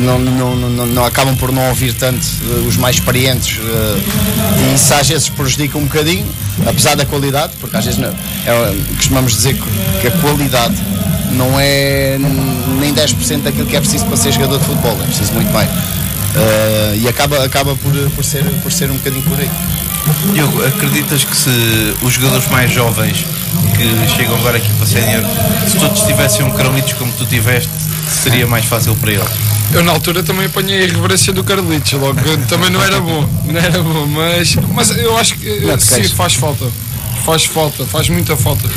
não, 0.00 0.18
não, 0.18 0.54
não, 0.54 0.86
não, 0.86 1.02
acabam 1.02 1.34
por 1.34 1.50
não 1.50 1.66
ouvir 1.70 1.94
tanto 1.94 2.20
os 2.68 2.76
mais 2.76 2.96
experientes 2.96 3.58
e 3.58 4.74
isso 4.74 4.92
às 4.92 5.08
vezes 5.08 5.30
prejudica 5.30 5.78
um 5.78 5.84
bocadinho, 5.84 6.26
apesar 6.66 6.94
da 6.94 7.06
qualidade, 7.06 7.54
porque 7.58 7.74
às 7.78 7.86
vezes 7.86 7.98
não, 7.98 8.10
é, 8.10 8.76
costumamos 8.96 9.32
dizer 9.32 9.56
que, 10.02 10.08
a 10.08 10.10
qualidade 10.10 10.76
não 11.32 11.58
é 11.58 12.18
nem 12.78 12.92
10% 12.92 13.44
daquilo 13.44 13.66
que 13.66 13.76
é 13.76 13.80
preciso 13.80 14.04
para 14.04 14.18
ser 14.18 14.30
jogador 14.32 14.58
de 14.58 14.66
futebol, 14.66 14.92
é 15.02 15.06
preciso 15.06 15.32
muito 15.32 15.50
mais. 15.52 15.70
e 17.00 17.08
acaba, 17.08 17.42
acaba 17.42 17.74
por, 17.76 17.92
por, 18.10 18.22
ser, 18.22 18.44
por 18.62 18.70
ser 18.70 18.90
um 18.90 18.96
bocadinho 18.96 19.22
por 19.22 19.40
aí. 19.40 19.48
Diogo, 20.32 20.64
acreditas 20.64 21.24
que 21.24 21.36
se 21.36 21.50
os 22.02 22.12
jogadores 22.12 22.46
mais 22.48 22.70
jovens 22.70 23.24
que 23.76 24.16
chegam 24.16 24.36
agora 24.36 24.58
aqui 24.58 24.72
para 24.74 24.86
sénior, 24.86 25.24
se 25.66 25.76
todos 25.78 26.02
tivessem 26.02 26.44
um 26.44 26.50
Carlitos 26.50 26.92
como 26.94 27.12
tu 27.12 27.26
tiveste, 27.26 27.70
seria 28.22 28.46
mais 28.46 28.64
fácil 28.64 28.94
para 28.96 29.12
eles? 29.12 29.28
Eu 29.72 29.82
na 29.82 29.92
altura 29.92 30.22
também 30.22 30.46
apanhei 30.46 30.80
a 30.80 30.84
irreverência 30.84 31.32
do 31.32 31.42
Carlitos, 31.42 31.92
logo 31.92 32.20
também 32.48 32.70
não 32.70 32.82
era 32.82 33.00
bom, 33.00 33.28
não 33.44 33.60
era 33.60 33.82
bom, 33.82 34.06
mas, 34.06 34.56
mas 34.72 34.90
eu 34.96 35.16
acho 35.16 35.34
que 35.34 35.60
sim, 35.80 36.04
faz 36.04 36.34
falta, 36.34 36.66
faz 37.24 37.44
falta, 37.44 37.84
faz 37.84 38.08
muita 38.08 38.36
falta. 38.36 38.68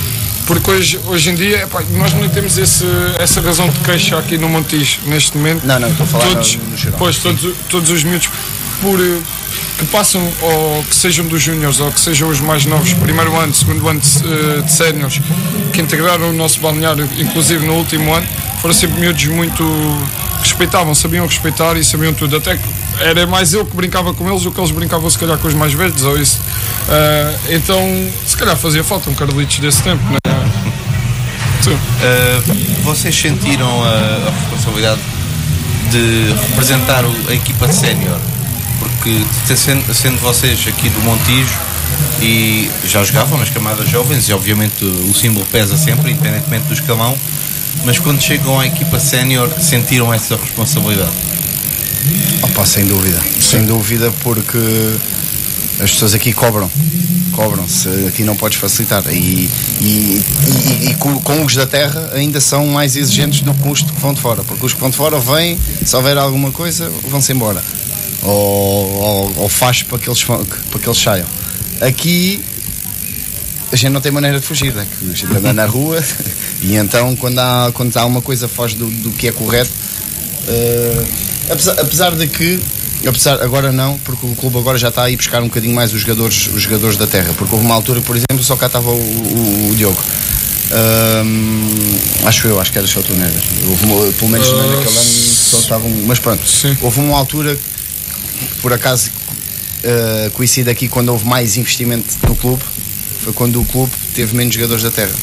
Porque 0.48 0.72
hoje, 0.72 1.00
hoje 1.06 1.30
em 1.30 1.36
dia 1.36 1.62
epá, 1.62 1.84
nós 1.92 2.12
não 2.12 2.28
temos 2.28 2.58
esse, 2.58 2.84
essa 3.20 3.40
razão 3.40 3.70
de 3.70 3.78
queixa 3.82 4.18
aqui 4.18 4.36
no 4.36 4.50
Montijo 4.50 4.98
neste 5.06 5.38
momento. 5.38 5.64
Não, 5.64 5.80
não, 5.80 5.90
estou 5.90 6.06
a 6.06 6.10
falar 6.10 6.26
todos, 6.26 6.56
no, 6.56 6.64
no 6.72 6.76
geral. 6.76 6.98
Pois, 6.98 7.18
todos, 7.18 7.54
todos 7.70 7.92
os 7.92 8.04
miúdos 8.04 8.30
por 8.82 9.00
que 9.80 9.86
passam, 9.86 10.22
ou 10.42 10.84
que 10.84 10.94
sejam 10.94 11.26
dos 11.26 11.42
júniores, 11.42 11.80
ou 11.80 11.90
que 11.92 12.00
sejam 12.00 12.30
os 12.30 12.42
mais 12.42 12.66
novos, 12.66 12.92
primeiro 12.94 13.36
ano, 13.38 13.54
segundo 13.54 13.88
ano 13.88 14.00
de, 14.00 14.08
uh, 14.26 14.62
de 14.62 14.72
séniores, 14.72 15.22
que 15.72 15.82
integraram 15.82 16.30
o 16.30 16.34
nosso 16.34 16.60
balneário, 16.60 17.08
inclusive 17.18 17.66
no 17.66 17.76
último 17.76 18.14
ano, 18.14 18.28
foram 18.62 18.74
sempre 18.74 19.00
miúdos 19.00 19.26
muito 19.26 19.64
respeitavam, 20.40 20.94
sabiam 20.94 21.26
respeitar 21.26 21.78
e 21.78 21.84
sabiam 21.84 22.14
tudo. 22.14 22.36
Até 22.36 22.58
que 22.58 22.64
era 23.00 23.26
mais 23.26 23.54
eu 23.54 23.66
que 23.66 23.76
brincava 23.76 24.14
com 24.14 24.30
eles 24.30 24.44
do 24.44 24.52
que 24.52 24.60
eles 24.60 24.72
brincavam, 24.72 25.10
se 25.10 25.18
calhar, 25.18 25.38
com 25.38 25.48
os 25.48 25.54
mais 25.54 25.74
velhos 25.74 26.04
ou 26.04 26.20
isso. 26.20 26.40
Uh, 26.40 27.40
então, 27.50 28.12
se 28.26 28.36
calhar 28.36 28.58
fazia 28.58 28.84
falta 28.84 29.10
um 29.10 29.14
Carlitos 29.14 29.60
desse 29.60 29.82
tempo, 29.82 30.04
né? 30.04 30.18
Uh, 31.68 32.84
vocês 32.84 33.16
sentiram 33.16 33.84
a, 33.84 34.28
a 34.28 34.32
responsabilidade 34.32 35.02
de 35.92 36.34
representar 36.50 37.04
a 37.06 37.34
equipa 37.34 37.72
sénior 37.72 38.20
porque 38.80 39.24
sendo, 39.56 39.94
sendo 39.94 40.18
vocês 40.20 40.66
aqui 40.68 40.90
do 40.90 41.02
Montijo 41.02 41.60
e 42.22 42.70
já 42.86 43.04
jogavam 43.04 43.38
nas 43.38 43.50
camadas 43.50 43.90
jovens 43.90 44.28
e 44.28 44.34
obviamente 44.34 44.84
o 44.84 45.14
símbolo 45.14 45.46
pesa 45.46 45.78
sempre, 45.78 46.12
independentemente 46.12 46.66
do 46.66 46.74
escalão, 46.74 47.18
mas 47.86 48.00
quando 48.00 48.22
chegam 48.22 48.60
à 48.60 48.66
equipa 48.66 49.00
sénior 49.00 49.50
sentiram 49.60 50.14
essa 50.14 50.36
responsabilidade? 50.36 51.12
Opa, 52.42 52.66
sem 52.66 52.86
dúvida, 52.86 53.20
sem 53.40 53.66
dúvida, 53.66 54.12
porque 54.24 54.58
as 55.80 55.92
pessoas 55.92 56.14
aqui 56.14 56.34
cobram. 56.34 56.70
Cobram-se, 57.34 57.88
aqui 58.08 58.24
não 58.24 58.36
podes 58.36 58.58
facilitar. 58.58 59.04
E, 59.08 59.50
e, 59.80 60.24
e, 60.82 60.90
e 60.90 60.96
com, 60.96 61.46
os 61.46 61.56
da 61.56 61.66
terra 61.66 62.12
ainda 62.14 62.42
são 62.42 62.68
mais 62.68 62.96
exigentes 62.96 63.42
do 63.42 63.54
que 63.54 63.70
os 63.70 63.82
que 63.82 63.92
vão 64.00 64.14
de 64.14 64.20
fora, 64.20 64.44
porque 64.44 64.66
os 64.66 64.74
que 64.74 64.80
vão 64.80 64.90
de 64.90 64.98
fora 64.98 65.20
vêm, 65.20 65.58
se 65.86 65.96
houver 65.96 66.18
alguma 66.18 66.52
coisa, 66.52 66.92
vão-se 67.08 67.32
embora. 67.32 67.64
Ou, 68.24 68.32
ou, 68.32 69.34
ou 69.38 69.50
faz 69.50 69.84
para 69.84 69.98
que, 69.98 70.10
eles, 70.10 70.24
para 70.24 70.80
que 70.80 70.88
eles 70.88 70.98
saiam. 71.02 71.28
Aqui 71.82 72.44
a 73.72 73.76
gente 73.76 73.92
não 73.92 74.02
tem 74.02 74.12
maneira 74.12 74.40
de 74.40 74.46
fugir, 74.46 74.74
né? 74.74 74.86
a 75.02 75.14
gente 75.14 75.32
anda 75.32 75.54
na 75.54 75.66
rua 75.66 76.04
e 76.62 76.76
então 76.76 77.16
quando 77.16 77.40
há, 77.40 77.72
quando 77.74 77.96
há 77.96 78.06
uma 78.06 78.22
coisa 78.22 78.48
foge 78.48 78.76
do, 78.76 78.90
do 78.90 79.12
que 79.12 79.28
é 79.28 79.32
correto. 79.32 79.72
Uh, 80.48 81.08
apesar, 81.50 81.80
apesar 81.80 82.16
de 82.16 82.28
que 82.28 82.60
apesar 83.08 83.42
agora 83.42 83.72
não, 83.72 83.98
porque 84.00 84.26
o 84.26 84.36
clube 84.36 84.58
agora 84.58 84.78
já 84.78 84.90
está 84.90 85.04
a 85.04 85.10
ir 85.10 85.16
buscar 85.16 85.42
um 85.42 85.48
bocadinho 85.48 85.76
mais 85.76 85.94
os 85.94 86.02
jogadores, 86.02 86.48
os 86.48 86.62
jogadores 86.64 86.98
da 86.98 87.08
terra, 87.08 87.32
porque 87.38 87.54
houve 87.54 87.66
uma 87.66 87.76
altura, 87.76 88.02
por 88.02 88.16
exemplo, 88.16 88.44
só 88.44 88.56
cá 88.56 88.66
estava 88.66 88.90
o, 88.90 88.94
o, 88.94 89.70
o 89.72 89.76
Diogo. 89.76 90.04
Acho 92.26 92.48
eu, 92.48 92.60
acho 92.60 92.72
que 92.72 92.78
era 92.78 92.88
só 92.88 93.02
tu 93.02 93.14
Neves. 93.14 93.44
Houve, 93.68 94.14
pelo 94.14 94.32
menos 94.32 94.48
uh, 94.50 94.56
naquele 94.56 94.74
ano 94.78 94.86
só 94.88 95.58
estavam. 95.60 95.90
Mas 96.06 96.20
pronto, 96.20 96.48
sim. 96.48 96.78
houve 96.82 97.00
uma 97.00 97.18
altura 97.18 97.58
por 98.62 98.74
acaso 98.74 99.12
uh, 99.84 100.30
coincide 100.32 100.70
aqui 100.70 100.88
quando 100.88 101.10
houve 101.10 101.26
mais 101.26 101.58
investimento 101.58 102.16
no 102.28 102.36
clube, 102.36 102.64
foi 103.24 103.34
quando 103.34 103.62
o 103.62 103.66
clube 103.66 103.92
teve 104.14 104.36
menos 104.36 104.54
jogadores 104.54 104.84
da 104.84 104.92
terra. 104.92 105.14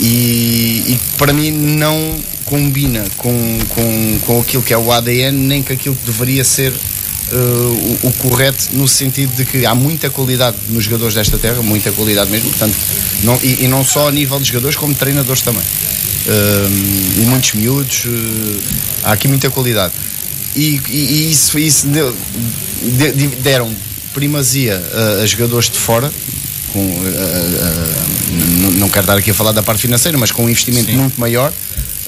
E, 0.00 0.84
e 0.86 1.00
para 1.18 1.32
mim 1.32 1.50
não 1.50 2.18
combina 2.44 3.04
com, 3.16 3.58
com, 3.68 4.18
com 4.26 4.40
aquilo 4.40 4.62
que 4.62 4.72
é 4.72 4.78
o 4.78 4.90
ADN, 4.90 5.36
nem 5.36 5.62
com 5.62 5.72
aquilo 5.72 5.94
que 5.94 6.04
deveria 6.04 6.42
ser 6.42 6.72
uh, 6.72 7.98
o, 8.02 8.08
o, 8.08 8.12
correto, 8.14 8.68
no 8.72 8.88
sentido 8.88 9.34
de 9.36 9.44
que 9.44 9.64
há 9.64 9.74
muita 9.74 10.10
qualidade 10.10 10.56
nos 10.68 10.84
jogadores 10.84 11.14
desta 11.14 11.38
terra, 11.38 11.62
muita 11.62 11.92
qualidade 11.92 12.30
mesmo, 12.30 12.50
portanto, 12.50 12.76
não, 13.22 13.38
e, 13.42 13.64
e 13.64 13.68
não 13.68 13.84
só 13.84 14.08
a 14.08 14.12
nível 14.12 14.38
de 14.40 14.46
jogadores, 14.46 14.76
como 14.76 14.94
treinadores 14.94 15.42
também. 15.42 15.62
Uh, 15.62 17.20
e 17.20 17.24
muitos 17.26 17.52
miúdos, 17.52 18.04
uh, 18.06 18.60
há 19.04 19.12
aqui 19.12 19.28
muita 19.28 19.50
qualidade. 19.50 19.92
E, 20.54 20.80
e, 20.88 21.30
isso, 21.30 21.58
isso 21.58 21.86
deu, 21.86 22.14
de, 22.82 23.26
deram 23.42 23.72
primazia 24.12 24.82
a, 24.92 25.22
a 25.22 25.26
jogadores 25.26 25.70
de 25.70 25.78
fora, 25.78 26.12
com, 26.72 26.80
uh, 26.80 26.82
uh, 26.82 28.70
não 28.78 28.88
quero 28.88 29.04
estar 29.04 29.16
aqui 29.16 29.30
a 29.30 29.34
falar 29.34 29.52
da 29.52 29.62
parte 29.62 29.80
financeira, 29.82 30.16
mas 30.18 30.30
com 30.30 30.44
um 30.44 30.48
investimento 30.48 30.90
Sim. 30.90 30.96
muito 30.96 31.20
maior. 31.20 31.52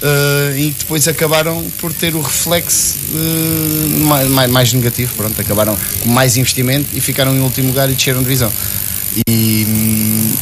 Uh, 0.02 0.56
e 0.56 0.75
depois 0.76 1.06
acabaram 1.06 1.64
por 1.78 1.92
ter 1.92 2.16
o 2.16 2.20
reflexo 2.20 2.96
mais, 4.04 4.50
mais, 4.50 4.72
negativo, 4.72 5.14
pronto, 5.14 5.40
acabaram 5.40 5.78
com 6.00 6.08
mais 6.08 6.37
investimento 6.37 6.88
e 6.92 7.00
ficaram 7.00 7.32
em 7.37 7.40
último 7.40 7.68
lugar 7.68 7.88
e 7.88 7.94
desceram 7.94 8.20
divisão. 8.20 8.50
E 9.28 9.64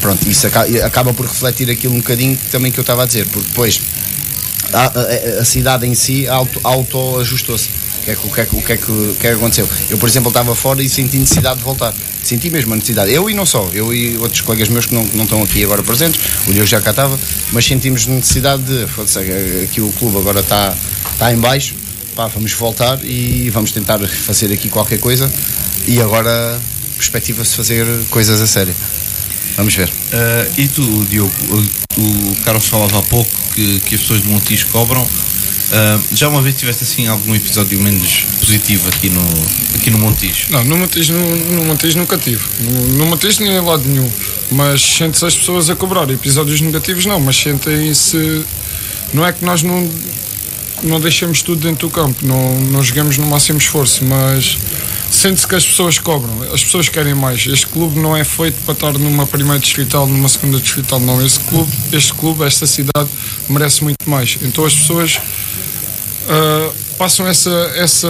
pronto, 0.01 0.27
isso 0.27 0.47
acaba, 0.47 0.87
acaba, 0.87 1.13
por 1.13 1.27
refletir 1.27 1.71
aquilo 1.71 1.93
um 1.93 1.99
bocadinho 1.99 2.39
também 2.51 2.73
que 2.73 2.79
eu 2.79 2.83
estava 2.83 3.03
a 3.03 3.07
dizer, 3.07 3.27
porque 3.27 3.49
depois 3.49 3.81
a, 4.73 4.87
a, 4.87 5.41
a 5.41 5.45
cidade 5.45 5.87
em 5.87 5.95
si 5.95 6.27
auto-ajustou-se. 6.63 7.69
O 8.01 8.03
que, 8.03 8.11
é, 8.11 8.15
o, 8.15 8.33
que 8.33 8.41
é, 8.41 8.49
o, 8.53 8.63
que 8.63 8.73
é 8.73 8.77
que, 8.77 9.17
que 9.21 9.27
é 9.27 9.31
que 9.31 9.37
aconteceu? 9.37 9.69
Eu, 9.91 9.99
por 9.99 10.09
exemplo, 10.09 10.29
estava 10.29 10.55
fora 10.55 10.83
e 10.83 10.89
senti 10.89 11.19
necessidade 11.19 11.59
de 11.59 11.65
voltar. 11.65 11.95
Senti 12.23 12.51
mesmo 12.51 12.73
a 12.73 12.77
necessidade. 12.77 13.13
Eu 13.13 13.29
e 13.29 13.35
não 13.35 13.45
só, 13.45 13.69
eu 13.73 13.93
e 13.93 14.17
outros 14.17 14.41
colegas 14.41 14.69
meus 14.69 14.87
que 14.87 14.95
não, 14.95 15.05
não 15.15 15.25
estão 15.25 15.43
aqui 15.43 15.63
agora 15.63 15.83
presentes, 15.83 16.21
o 16.47 16.53
Diogo 16.53 16.67
já 16.67 16.81
cá 16.81 16.91
estava, 16.91 17.19
mas 17.53 17.65
sentimos 17.65 18.07
necessidade 18.07 18.63
de. 18.63 18.85
Aqui 19.65 19.81
o 19.81 19.93
clube 19.93 20.17
agora 20.17 20.41
está, 20.41 20.75
está 21.13 21.33
em 21.33 21.37
baixo, 21.37 21.75
pá, 22.15 22.27
vamos 22.27 22.53
voltar 22.53 22.99
e 23.05 23.51
vamos 23.51 23.73
tentar 23.73 23.99
fazer 24.07 24.53
aqui 24.53 24.69
qualquer 24.69 24.99
coisa. 24.99 25.31
E 25.87 26.01
agora 26.01 26.61
perspectiva-se 26.97 27.55
fazer 27.57 27.87
coisas 28.11 28.41
a 28.41 28.47
sério. 28.47 28.75
Vamos 29.57 29.75
ver. 29.75 29.89
Uh, 29.89 30.61
e 30.61 30.69
tu, 30.69 31.05
Diogo, 31.05 31.33
o, 31.51 32.01
o 32.01 32.37
Carlos 32.45 32.67
falava 32.67 32.99
há 32.99 33.03
pouco 33.03 33.31
que, 33.55 33.81
que 33.81 33.95
as 33.95 34.01
pessoas 34.01 34.23
de 34.23 34.29
Montijo 34.29 34.67
cobram. 34.69 35.07
Uh, 35.71 36.03
já 36.17 36.29
uma 36.29 36.43
vez 36.43 36.57
tiveste 36.57 36.83
assim 36.83 37.07
algum 37.07 37.33
episódio 37.33 37.81
menos 37.81 38.25
positivo 38.41 38.89
aqui 38.89 39.09
no, 39.09 39.23
aqui 39.77 39.89
no 39.89 39.99
Montijo? 39.99 40.47
Não, 40.51 40.65
no 40.65 40.77
Montijo, 40.77 41.13
no, 41.13 41.37
no 41.37 41.65
Montijo 41.65 41.97
nunca 41.97 42.19
tive. 42.19 42.43
No, 42.59 42.89
no 42.99 43.07
Montijo 43.07 43.41
nem 43.43 43.53
em 43.53 43.61
lado 43.61 43.89
nenhum. 43.89 44.11
Mas 44.51 44.83
sente-se 44.83 45.25
as 45.25 45.37
pessoas 45.37 45.71
a 45.71 45.77
cobrar. 45.77 46.11
Episódios 46.11 46.61
negativos 46.61 47.07
não, 47.07 47.21
mas 47.21 47.37
sentem-se. 47.37 48.45
Não 49.15 49.25
é 49.25 49.33
que 49.33 49.45
nós 49.45 49.63
não, 49.63 49.89
não 50.83 51.01
deixemos 51.01 51.43
tudo 51.43 51.61
dentro 51.61 51.89
do 51.89 51.93
campo, 51.93 52.25
não, 52.25 52.61
não 52.61 52.83
jogamos 52.83 53.19
no 53.19 53.27
máximo 53.27 53.59
esforço, 53.59 54.05
mas 54.05 54.57
sente-se 55.11 55.47
que 55.47 55.55
as 55.55 55.65
pessoas 55.65 55.99
cobram, 55.99 56.43
as 56.53 56.65
pessoas 56.65 56.89
querem 56.89 57.15
mais. 57.15 57.47
Este 57.47 57.67
clube 57.67 57.99
não 57.99 58.17
é 58.17 58.25
feito 58.25 58.57
para 58.65 58.73
estar 58.73 58.93
numa 58.93 59.27
primeira 59.27 59.59
distrital, 59.59 60.07
numa 60.07 60.29
segunda 60.29 60.59
distrital, 60.59 61.01
não. 61.01 61.25
Este 61.25 61.41
clube, 61.41 61.73
este 61.93 62.13
clube, 62.15 62.45
esta 62.45 62.67
cidade 62.67 63.09
merece 63.49 63.85
muito 63.85 64.09
mais. 64.09 64.39
Então 64.43 64.65
as 64.65 64.75
pessoas 64.75 65.21
uh, 66.27 66.75
passam 66.97 67.27
essa, 67.27 67.51
essa, 67.77 68.09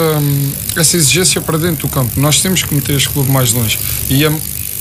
essa 0.77 0.97
exigência 0.97 1.41
para 1.41 1.59
dentro 1.59 1.87
do 1.87 1.93
campo. 1.93 2.19
Nós 2.21 2.41
temos 2.41 2.63
que 2.63 2.75
meter 2.75 2.97
este 2.97 3.09
clube 3.09 3.31
mais 3.31 3.53
longe. 3.53 3.79
E 4.09 4.25
a, 4.25 4.33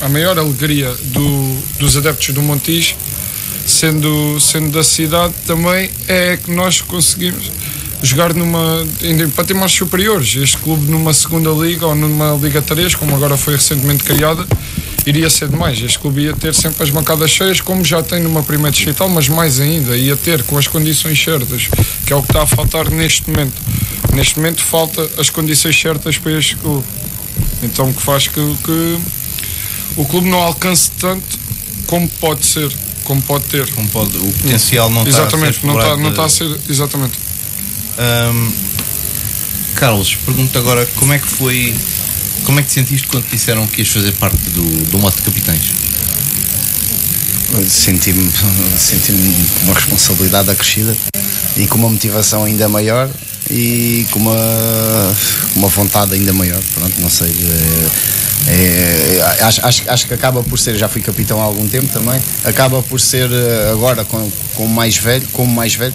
a 0.02 0.10
maior 0.10 0.38
alegria 0.39 0.94
do, 1.04 1.58
dos 1.78 1.96
adeptos 1.96 2.34
do 2.34 2.42
Montijo, 2.42 2.96
sendo, 3.65 4.39
sendo 4.39 4.72
da 4.72 4.84
cidade, 4.84 5.34
também 5.46 5.92
é 6.08 6.38
que 6.38 6.52
nós 6.52 6.82
conseguimos 6.82 7.52
jogar 8.02 8.34
numa, 8.34 8.86
em 9.02 9.30
patamares 9.30 9.74
superiores. 9.74 10.36
Este 10.36 10.58
clube 10.58 10.89
numa 10.89 11.13
segunda 11.13 11.52
liga 11.52 11.86
ou 11.86 11.96
numa 11.96 12.34
Liga 12.36 12.62
3, 12.62 12.96
como 12.96 13.15
agora 13.15 13.38
foi 13.38 13.56
recentemente 13.56 14.04
criada, 14.04 14.46
iria 15.10 15.30
ser 15.30 15.48
demais. 15.48 15.82
Este 15.82 16.00
clube 16.00 16.22
ia 16.22 16.34
ter 16.34 16.54
sempre 16.54 16.84
as 16.84 16.89
bancadas 16.89 17.32
cheias, 17.32 17.62
como 17.62 17.84
já 17.84 18.02
tem 18.02 18.22
numa 18.22 18.43
primeira 18.43 18.72
distrital, 18.72 19.10
mas 19.10 19.28
mais 19.28 19.60
ainda, 19.60 19.98
ia 19.98 20.15
ter 20.15 20.43
com 20.43 20.58
as 20.58 20.67
condições 20.67 21.22
certas, 21.22 21.67
que 22.06 22.13
é 22.13 22.15
o 22.15 22.22
que 22.22 22.30
está 22.30 22.43
a 22.43 22.48
faltar 22.48 22.89
neste 22.89 23.30
momento. 23.30 23.56
Neste 24.13 24.38
momento 24.38 24.62
falta 24.62 25.08
as 25.17 25.30
condições 25.30 25.80
certas 25.80 26.17
para 26.17 26.32
este 26.38 26.56
clube. 26.56 26.86
Então, 27.62 27.89
o 27.89 27.93
que 27.93 28.02
faz 28.02 28.28
que, 28.28 28.56
que 28.63 29.00
o 29.98 30.06
clube 30.06 30.30
não 30.30 30.39
alcance 30.39 30.91
tanto 30.91 31.39
como 31.88 32.08
pode 32.08 32.45
ser, 32.45 32.72
como 33.04 33.22
pode 33.22 33.45
ter. 33.45 33.69
Como 33.72 33.89
pode, 33.89 34.15
o 34.17 34.32
potencial 34.34 34.89
não 34.89 35.06
exatamente, 35.06 35.58
está 35.58 35.60
a 35.60 35.62
ser 35.62 35.67
não 35.67 35.80
está, 35.80 35.98
não 35.98 36.10
está 36.10 36.26
a 36.26 36.30
ser 36.30 36.60
exatamente. 36.69 37.19
Um, 38.00 38.52
Carlos, 39.76 40.15
pergunto 40.15 40.58
agora 40.58 40.86
como 40.95 41.13
é 41.13 41.19
que 41.19 41.28
foi 41.28 41.76
como 42.43 42.60
é 42.60 42.63
que 42.63 42.69
te 42.69 42.73
sentiste 42.73 43.08
quando 43.08 43.25
te 43.25 43.32
disseram 43.32 43.65
que 43.67 43.82
ias 43.82 43.89
fazer 43.89 44.12
parte 44.13 44.38
do, 44.49 44.86
do 44.86 44.99
mote 44.99 45.17
de 45.17 45.23
capitães? 45.23 45.71
Senti-me 47.67 48.32
senti 48.78 49.12
uma 49.63 49.73
responsabilidade 49.73 50.49
acrescida 50.49 50.95
e 51.58 51.67
com 51.67 51.78
uma 51.78 51.89
motivação 51.89 52.43
ainda 52.43 52.69
maior 52.69 53.10
e 53.49 54.06
com 54.12 54.19
uma, 54.19 55.15
uma 55.56 55.67
vontade 55.67 56.13
ainda 56.13 56.32
maior. 56.34 56.62
Pronto, 56.73 57.02
não 57.02 57.10
sei. 57.10 57.34
É, 58.47 58.49
é, 58.52 59.43
acho, 59.43 59.65
acho, 59.65 59.89
acho 59.89 60.08
que 60.08 60.13
acaba 60.13 60.41
por 60.43 60.58
ser, 60.58 60.75
já 60.78 60.88
fui 60.88 61.02
capitão 61.02 61.41
há 61.41 61.43
algum 61.43 61.67
tempo 61.67 61.88
também, 61.88 62.21
acaba 62.43 62.82
por 62.82 62.99
ser 62.99 63.30
eh, 63.32 63.69
agora 63.71 64.06
com, 64.06 64.32
com 64.56 64.65
mais 64.65 64.97
velho, 64.97 65.28
como 65.34 65.54
mais 65.54 65.75
velho, 65.75 65.93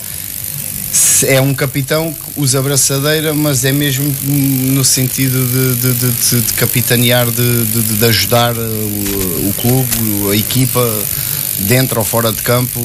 é 1.26 1.40
um 1.40 1.52
capitão 1.54 2.12
que 2.12 2.40
usa 2.40 2.58
abraçadeira, 2.58 3.34
mas 3.34 3.64
é 3.64 3.72
mesmo 3.72 4.04
no 4.24 4.84
sentido 4.84 5.44
de, 5.46 5.74
de, 5.80 6.10
de, 6.10 6.40
de 6.40 6.52
capitanear, 6.54 7.26
de, 7.30 8.04
ajudar 8.06 8.54
o, 8.56 8.58
o, 8.58 9.54
clube, 9.60 10.32
a 10.32 10.36
equipa, 10.36 10.80
dentro 11.60 11.98
ou 11.98 12.04
fora 12.04 12.32
de 12.32 12.42
campo, 12.42 12.80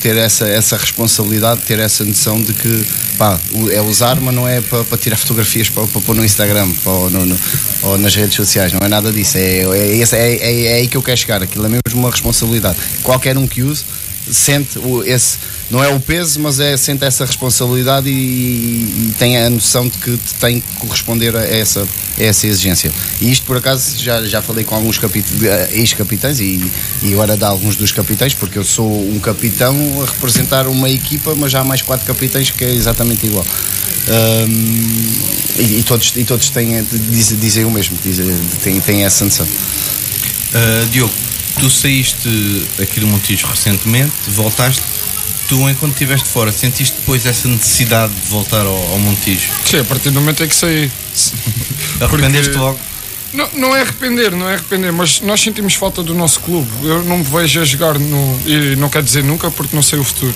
ter 0.00 0.16
essa, 0.16 0.48
essa 0.48 0.76
responsabilidade, 0.76 1.62
ter 1.62 1.78
essa 1.78 2.04
noção 2.04 2.40
de 2.40 2.52
que 2.52 2.86
pá, 3.16 3.38
é 3.70 3.80
usar, 3.80 4.20
mas 4.20 4.34
não 4.34 4.48
é 4.48 4.60
para, 4.60 4.84
para 4.84 4.98
tirar 4.98 5.16
fotografias 5.16 5.68
para, 5.68 5.86
para 5.86 6.00
pôr 6.00 6.14
no 6.14 6.24
Instagram 6.24 6.68
ou, 6.84 7.10
no, 7.10 7.26
no, 7.26 7.38
ou, 7.82 7.98
nas 7.98 8.14
redes 8.14 8.34
sociais, 8.34 8.72
não 8.72 8.80
é 8.82 8.88
nada 8.88 9.12
disso. 9.12 9.38
É, 9.38 9.60
é, 9.60 10.00
é, 10.00 10.36
é, 10.36 10.64
é 10.64 10.74
aí 10.74 10.88
que 10.88 10.96
eu 10.96 11.02
quero 11.02 11.16
chegar, 11.16 11.42
aquilo 11.42 11.66
é 11.66 11.68
mesmo 11.68 11.82
uma 11.94 12.10
responsabilidade. 12.10 12.78
Qualquer 13.02 13.36
um 13.38 13.46
que 13.46 13.62
use 13.62 13.84
sente 14.30 14.78
esse 15.06 15.38
não 15.68 15.82
é 15.82 15.88
o 15.88 15.98
peso, 15.98 16.38
mas 16.40 16.60
é 16.60 16.76
sente 16.76 17.04
essa 17.04 17.24
responsabilidade 17.26 18.08
e, 18.08 18.12
e, 18.12 19.14
tem 19.18 19.36
a 19.36 19.50
noção 19.50 19.88
de 19.88 19.98
que 19.98 20.18
tem 20.38 20.60
que 20.60 20.76
corresponder 20.76 21.34
a 21.34 21.42
essa, 21.44 21.82
a 21.82 22.22
essa 22.22 22.46
exigência. 22.46 22.92
E 23.20 23.32
isto 23.32 23.44
por 23.44 23.56
acaso 23.56 23.98
já, 23.98 24.24
já 24.24 24.40
falei 24.40 24.64
com 24.64 24.76
alguns 24.76 25.00
eh, 25.02 25.68
ex-capitães 25.72 26.38
e, 26.38 26.70
e 27.02 27.12
agora 27.12 27.36
de 27.36 27.44
alguns 27.44 27.74
dos 27.74 27.90
capitães, 27.90 28.32
porque 28.32 28.58
eu 28.58 28.64
sou 28.64 28.88
um 28.88 29.18
capitão 29.18 29.74
a 30.02 30.06
representar 30.06 30.68
uma 30.68 30.88
equipa, 30.88 31.34
mas 31.34 31.50
já 31.50 31.60
há 31.60 31.64
mais 31.64 31.82
quatro 31.82 32.06
capitães 32.06 32.50
que 32.50 32.64
é 32.64 32.70
exatamente 32.72 33.26
igual. 33.26 33.44
Um, 34.08 35.60
e, 35.60 35.78
e, 35.80 35.82
todos, 35.82 36.12
e 36.14 36.24
todos 36.24 36.48
têm, 36.50 36.80
dizem, 37.10 37.38
dizem 37.38 37.64
o 37.64 37.70
mesmo, 37.72 37.98
dizem, 38.04 38.26
têm, 38.62 38.80
têm 38.80 39.04
essa 39.04 39.24
noção. 39.24 39.46
Uh, 39.46 40.86
Diogo, 40.90 41.12
tu 41.60 41.70
saíste 41.70 42.28
aqui 42.80 43.00
do 43.00 43.06
Montijo 43.06 43.46
recentemente, 43.46 44.12
voltaste 44.28 44.82
Tu, 45.48 45.70
enquanto 45.70 45.92
estiveste 45.92 46.28
fora, 46.28 46.50
sentiste 46.50 46.96
depois 46.98 47.24
essa 47.24 47.46
necessidade 47.46 48.12
de 48.12 48.28
voltar 48.28 48.66
ao, 48.66 48.76
ao 48.92 48.98
Montijo? 48.98 49.48
Sim, 49.64 49.78
a 49.78 49.84
partir 49.84 50.10
do 50.10 50.20
momento 50.20 50.42
em 50.42 50.48
que 50.48 50.54
saí. 50.56 50.90
Arrependeste 52.00 52.54
logo? 52.54 52.78
Não, 53.32 53.48
não 53.54 53.76
é 53.76 53.82
arrepender, 53.82 54.32
não 54.32 54.48
é 54.48 54.54
arrepender, 54.54 54.92
mas 54.92 55.20
nós 55.20 55.40
sentimos 55.40 55.74
falta 55.74 56.02
do 56.02 56.14
nosso 56.14 56.40
clube. 56.40 56.68
Eu 56.82 57.04
não 57.04 57.18
me 57.18 57.24
vejo 57.24 57.60
a 57.60 57.64
jogar 57.64 57.98
no. 57.98 58.40
E 58.44 58.74
não 58.76 58.88
quer 58.88 59.02
dizer 59.02 59.22
nunca 59.22 59.50
porque 59.50 59.76
não 59.76 59.82
sei 59.82 59.98
o 59.98 60.04
futuro. 60.04 60.34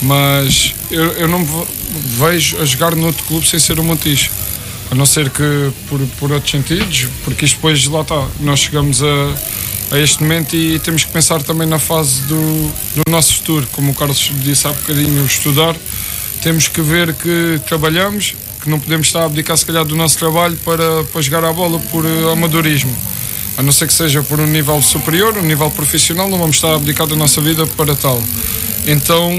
Mas 0.00 0.74
eu, 0.90 1.12
eu 1.12 1.28
não 1.28 1.40
me 1.40 1.66
vejo 2.18 2.60
a 2.60 2.64
jogar 2.64 2.94
noutro 2.94 3.24
clube 3.24 3.48
sem 3.48 3.58
ser 3.58 3.80
o 3.80 3.84
Montijo. 3.84 4.30
A 4.90 4.94
não 4.94 5.06
ser 5.06 5.30
que 5.30 5.72
por, 5.88 6.00
por 6.20 6.30
outros 6.30 6.50
sentidos, 6.50 7.08
porque 7.24 7.46
isto 7.46 7.54
depois 7.54 7.84
lá 7.86 8.02
está, 8.02 8.28
nós 8.40 8.60
chegamos 8.60 9.02
a, 9.02 9.34
a 9.92 9.98
este 9.98 10.22
momento 10.22 10.56
e 10.56 10.78
temos 10.78 11.04
que 11.04 11.12
pensar 11.12 11.42
também 11.42 11.68
na 11.68 11.78
fase 11.78 12.22
do, 12.22 12.72
do 12.96 13.10
nosso 13.10 13.34
futuro. 13.34 13.68
Como 13.72 13.92
o 13.92 13.94
Carlos 13.94 14.32
disse 14.36 14.66
há 14.66 14.70
bocadinho, 14.70 15.22
estudar. 15.26 15.76
Temos 16.40 16.66
que 16.66 16.80
ver 16.80 17.12
que 17.12 17.60
trabalhamos, 17.66 18.34
que 18.62 18.70
não 18.70 18.80
podemos 18.80 19.08
estar 19.08 19.20
a 19.20 19.24
abdicar 19.26 19.54
se 19.56 19.66
calhar 19.66 19.84
do 19.84 19.94
nosso 19.94 20.18
trabalho 20.18 20.56
para, 20.64 21.04
para 21.04 21.20
jogar 21.20 21.44
a 21.44 21.52
bola 21.52 21.78
por 21.90 22.06
uh, 22.06 22.30
amadorismo. 22.30 22.96
A 23.58 23.62
não 23.62 23.70
ser 23.70 23.86
que 23.86 23.92
seja 23.92 24.22
por 24.22 24.40
um 24.40 24.46
nível 24.46 24.80
superior, 24.80 25.36
um 25.36 25.42
nível 25.42 25.70
profissional, 25.70 26.26
não 26.26 26.38
vamos 26.38 26.56
estar 26.56 26.68
a 26.68 26.76
abdicar 26.76 27.06
da 27.06 27.14
nossa 27.14 27.42
vida 27.42 27.66
para 27.66 27.94
tal. 27.94 28.20
Então, 28.86 29.30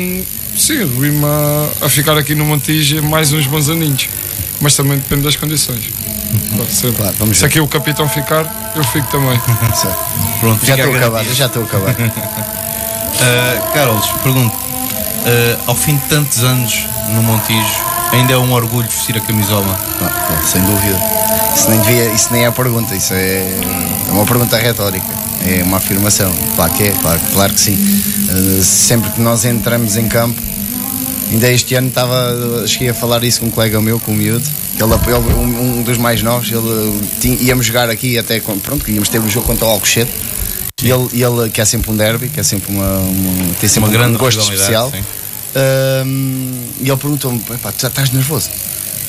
sim, 0.56 0.86
vim 0.86 1.20
a, 1.26 1.86
a 1.86 1.90
ficar 1.90 2.16
aqui 2.16 2.36
no 2.36 2.46
Montijo 2.46 3.02
mais 3.02 3.34
uns 3.34 3.48
bons 3.48 3.70
aninhos. 3.70 4.08
Mas 4.64 4.76
também 4.78 4.98
depende 4.98 5.24
das 5.24 5.36
condições. 5.36 5.84
Claro, 6.56 6.94
Claro, 6.96 7.16
vamos 7.20 7.38
Se 7.38 7.46
aqui 7.46 7.60
o 7.60 7.68
capitão 7.68 8.08
ficar, 8.08 8.74
eu 8.76 8.84
fico 8.86 9.06
também. 9.12 9.38
Pronto, 10.40 10.66
Já 10.66 10.76
estou 10.76 10.94
a 10.94 10.98
acabar, 10.98 11.10
garantido. 11.24 11.36
já 11.36 11.46
estou 11.48 11.64
a 11.64 11.66
acabar. 11.66 11.92
Uh, 11.92 13.74
Carlos, 13.74 14.08
pergunto, 14.24 14.56
uh, 14.56 15.60
ao 15.68 15.76
fim 15.76 15.98
de 15.98 16.06
tantos 16.06 16.44
anos 16.46 16.88
no 17.10 17.22
Montijo, 17.22 17.76
ainda 18.14 18.34
é 18.34 18.38
um 18.38 18.54
orgulho 18.54 18.88
vestir 18.88 19.18
a 19.18 19.20
camisola? 19.20 19.78
Não, 20.02 20.48
sem 20.48 20.62
dúvida. 20.62 20.98
Isso 21.54 21.70
nem, 21.70 21.80
devia, 21.82 22.06
isso 22.14 22.30
nem 22.32 22.46
é 22.46 22.48
a 22.48 22.52
pergunta, 22.52 22.96
isso 22.96 23.14
é, 23.14 23.40
é 24.08 24.12
uma 24.12 24.26
pergunta 24.26 24.58
retórica. 24.58 25.06
É 25.46 25.62
uma 25.62 25.76
afirmação. 25.78 26.34
Claro 26.56 26.72
que 26.74 26.84
é, 26.84 26.92
claro, 27.02 27.20
claro 27.34 27.54
que 27.54 27.60
sim. 27.60 27.74
Uh, 27.76 28.64
sempre 28.64 29.10
que 29.12 29.20
nós 29.20 29.44
entramos 29.44 29.98
em 29.98 30.08
campo, 30.08 30.42
ainda 31.34 31.52
este 31.52 31.76
ano 31.76 31.88
estava, 31.90 32.64
cheguei 32.68 32.90
a 32.90 32.94
falar 32.94 33.24
isso 33.24 33.40
com 33.42 33.48
um 33.48 33.52
colega 33.52 33.82
meu, 33.82 34.00
com 34.00 34.12
o 34.12 34.16
miúdo, 34.16 34.48
ele, 34.80 34.94
ele 35.08 35.34
um, 35.34 35.80
um 35.80 35.84
dos 35.84 35.98
mais 35.98 36.22
novos, 36.22 36.50
ele 36.52 37.02
tinha, 37.20 37.36
íamos 37.42 37.66
jogar 37.66 37.90
aqui 37.90 38.18
até 38.18 38.40
pronto, 38.40 38.86
que 38.86 38.92
íamos 38.92 39.10
ter 39.10 39.20
um 39.20 39.30
jogo 39.30 39.46
contra 39.48 39.66
o 39.66 39.70
Alcochete. 39.70 40.12
E 40.82 40.90
ele, 40.92 41.08
ele 41.14 41.50
quer 41.50 41.66
sempre 41.66 41.92
um 41.92 41.96
derby, 41.96 42.28
quer 42.30 42.44
sempre 42.44 42.74
uma, 42.74 43.00
uma- 43.00 43.54
tem 43.60 43.70
sempre 43.70 43.80
Uma 43.80 43.88
um 43.88 43.92
grande 43.92 44.18
gosto 44.18 44.40
especial. 44.42 44.92
Ahm, 45.56 46.66
e 46.82 46.90
ele 46.90 46.98
perguntou-me: 46.98 47.42
"Epá, 47.52 47.72
tu 47.72 47.82
já 47.82 47.88
estás 47.88 48.10
nervoso? 48.12 48.50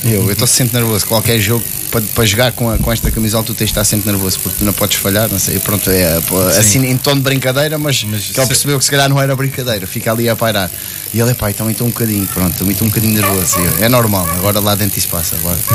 E 0.04 0.12
Eu, 0.12 0.24
eu 0.26 0.32
estou 0.32 0.46
sempre 0.46 0.76
nervoso. 0.78 1.06
Qualquer 1.06 1.40
jogo 1.40 1.64
para, 1.94 2.02
para 2.14 2.26
jogar 2.26 2.52
com, 2.52 2.68
a- 2.70 2.76
com 2.78 2.92
esta 2.92 3.08
camisola, 3.10 3.44
tu 3.44 3.54
tens 3.54 3.66
de 3.66 3.70
estar 3.72 3.84
sempre 3.84 4.10
nervoso 4.10 4.40
porque 4.40 4.58
tu 4.58 4.64
não 4.64 4.72
podes 4.72 4.96
falhar. 4.98 5.28
Não 5.30 5.38
sei. 5.38 5.56
E 5.56 5.60
Pronto, 5.60 5.88
é 5.90 6.16
assim 6.58 6.84
em 6.86 6.96
tom 6.96 7.14
de 7.14 7.20
brincadeira, 7.20 7.78
mas, 7.78 8.02
Mas 8.04 8.24
que 8.26 8.38
ele 8.40 8.46
percebeu 8.48 8.78
que 8.78 8.84
se 8.84 8.90
calhar 8.90 9.08
não 9.08 9.20
era 9.22 9.34
brincadeira, 9.36 9.86
fica 9.86 10.10
ali 10.10 10.28
a 10.28 10.34
pairar. 10.34 10.68
E 11.12 11.20
ele, 11.20 11.30
epá, 11.30 11.48
então 11.50 11.70
estou 11.70 11.86
um 11.86 11.90
bocadinho, 11.90 12.26
pronto, 12.26 12.56
também 12.58 12.72
estou 12.72 12.86
um 12.86 12.90
bocadinho 12.90 13.14
nervoso. 13.14 13.56
Eu, 13.58 13.84
é 13.84 13.88
normal, 13.88 14.28
agora 14.36 14.58
lá 14.58 14.74
dentro 14.74 14.98
isso 14.98 15.08
passa. 15.08 15.36
Agora. 15.36 15.58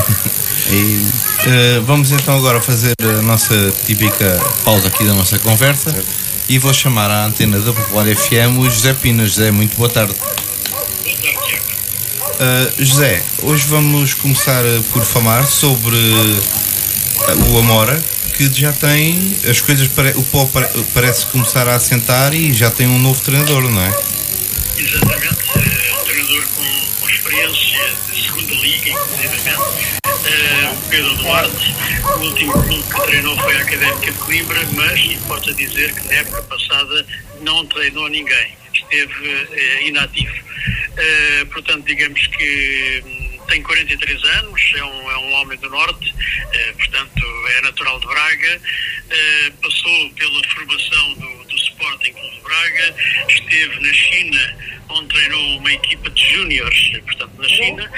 E, 0.72 1.06
Uh, 1.40 1.82
vamos 1.86 2.12
então 2.12 2.36
agora 2.38 2.60
fazer 2.62 2.94
a 3.02 3.22
nossa 3.22 3.56
típica 3.88 4.40
pausa 4.66 4.90
aqui 4.90 5.06
da 5.06 5.14
nossa 5.14 5.40
conversa 5.40 5.96
e 6.50 6.60
vou 6.60 6.74
chamar 6.74 7.10
à 7.10 7.26
antena 7.26 7.60
da 7.60 7.72
Popular 7.72 8.06
FM 8.14 8.58
o 8.60 8.70
José 8.70 8.94
Pinas. 8.94 9.30
José, 9.32 9.50
muito 9.50 9.78
boa 9.78 9.90
tarde. 9.90 10.14
Uh, 12.40 12.72
José, 12.86 13.22
hoje 13.42 13.66
vamos 13.68 14.14
começar 14.14 14.64
uh, 14.64 14.84
por 14.94 15.04
falar 15.04 15.46
sobre 15.46 15.96
uh, 15.98 17.52
o 17.52 17.60
Amora, 17.60 18.02
que 18.38 18.50
já 18.54 18.72
tem 18.72 19.36
as 19.50 19.60
coisas, 19.60 19.90
o 20.16 20.24
pó 20.24 20.46
pare- 20.46 20.70
parece 20.94 21.26
começar 21.26 21.68
a 21.68 21.76
assentar 21.76 22.34
e 22.34 22.54
já 22.54 22.72
tem 22.72 22.88
um 22.88 22.98
novo 22.98 23.20
treinador, 23.22 23.64
não 23.70 23.82
é? 23.82 23.90
Exatamente, 24.78 25.38
é 25.54 25.96
um 26.02 26.06
treinador 26.06 26.48
com, 26.56 27.02
com 27.02 27.10
experiência 27.10 27.92
de 28.14 28.24
segunda 28.24 28.54
liga, 28.54 28.90
inclusivamente. 28.90 30.00
Eh, 30.06 30.72
o 30.72 30.90
Pedro 30.90 31.16
Duarte, 31.16 31.76
o 32.16 32.20
último 32.24 32.54
clube 32.54 32.84
que 32.84 33.02
treinou 33.02 33.38
foi 33.38 33.58
a 33.58 33.62
Académica 33.62 34.12
de 34.14 34.18
Coimbra, 34.18 34.66
mas 34.76 35.00
importa 35.12 35.54
dizer 35.54 35.94
que 35.94 36.08
na 36.08 36.14
época 36.14 36.42
passada 36.44 37.06
não 37.42 37.66
treinou 37.66 38.08
ninguém, 38.10 38.54
esteve 38.90 39.48
eh, 39.52 39.88
inativo. 39.88 40.34
Eh, 40.98 41.46
portanto, 41.52 41.86
digamos 41.86 42.26
que 42.28 43.04
hum, 43.06 43.40
tem 43.48 43.62
43 43.62 44.24
anos, 44.24 44.62
é 44.76 44.84
um, 44.84 45.12
é 45.12 45.18
um 45.18 45.34
homem 45.34 45.58
do 45.60 45.70
Norte, 45.70 46.14
eh, 46.54 46.74
portanto 46.74 47.26
é 47.58 47.62
natural 47.62 48.00
de 48.00 48.08
Braga, 48.08 48.62
passou 49.62 50.10
pela 50.12 50.44
formação 50.50 51.14
do, 51.16 51.44
do 51.46 51.56
Sporting 51.56 52.14
Clube 52.14 52.36
de 52.36 52.42
Braga, 52.42 52.96
esteve 53.28 53.80
na 53.80 53.94
China, 53.94 54.58
onde 54.90 55.08
treinou 55.08 55.58
uma 55.58 55.72
equipa 55.72 56.10
de 56.10 56.34
júniores, 56.34 57.00
portanto 57.06 57.32
na 57.38 57.48
China. 57.48 57.90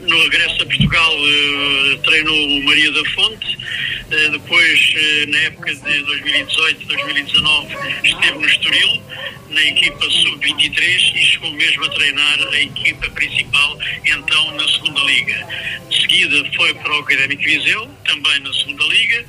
No 0.00 0.22
regresso 0.24 0.62
a 0.62 0.66
Portugal 0.66 1.12
eh, 1.12 1.98
treinou 2.04 2.36
o 2.36 2.64
Maria 2.64 2.92
da 2.92 3.04
Fonte, 3.10 3.58
eh, 4.10 4.28
depois 4.28 4.94
eh, 4.96 5.26
na 5.26 5.38
época 5.38 5.74
de 5.74 5.80
2018-2019 5.80 8.04
esteve 8.04 8.38
no 8.38 8.46
Estoril, 8.46 9.02
na 9.48 9.62
equipa 9.62 10.10
sub-23 10.10 11.14
e 11.14 11.24
chegou 11.24 11.50
mesmo 11.52 11.84
a 11.84 11.88
treinar 11.90 12.48
a 12.48 12.60
equipa 12.60 13.08
principal 13.10 13.78
então 14.04 14.56
na 14.56 14.66
segunda 14.68 15.00
liga. 15.04 15.46
De 15.88 16.00
seguida 16.00 16.50
foi 16.56 16.74
para 16.74 16.92
o 16.94 16.98
Académico 16.98 17.42
Viseu, 17.42 17.88
também 18.04 18.40
na 18.40 18.52
segunda 18.52 18.84
liga. 18.84 19.24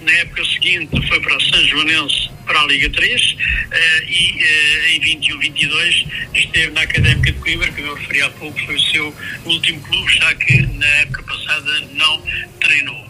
Na 0.00 0.12
época 0.12 0.44
seguinte 0.46 1.06
foi 1.06 1.20
para 1.20 1.36
a 1.36 1.40
São 1.40 1.64
Joanense 1.66 2.30
para 2.46 2.60
a 2.60 2.66
Liga 2.66 2.90
3 2.90 3.36
eh, 3.70 4.04
e 4.08 4.96
em 4.96 5.00
21-22 5.20 6.06
esteve 6.34 6.55
na 6.72 6.82
Académica 6.82 7.32
de 7.32 7.38
Coimbra, 7.38 7.70
que 7.70 7.82
eu 7.82 7.94
referi 7.94 8.22
há 8.22 8.30
pouco, 8.30 8.58
foi 8.64 8.76
o 8.76 8.80
seu 8.80 9.14
último 9.44 9.80
clube, 9.82 10.12
já 10.14 10.34
que 10.34 10.62
na 10.62 10.86
época 10.86 11.22
passada 11.22 11.80
não 11.92 12.22
treinou. 12.60 13.05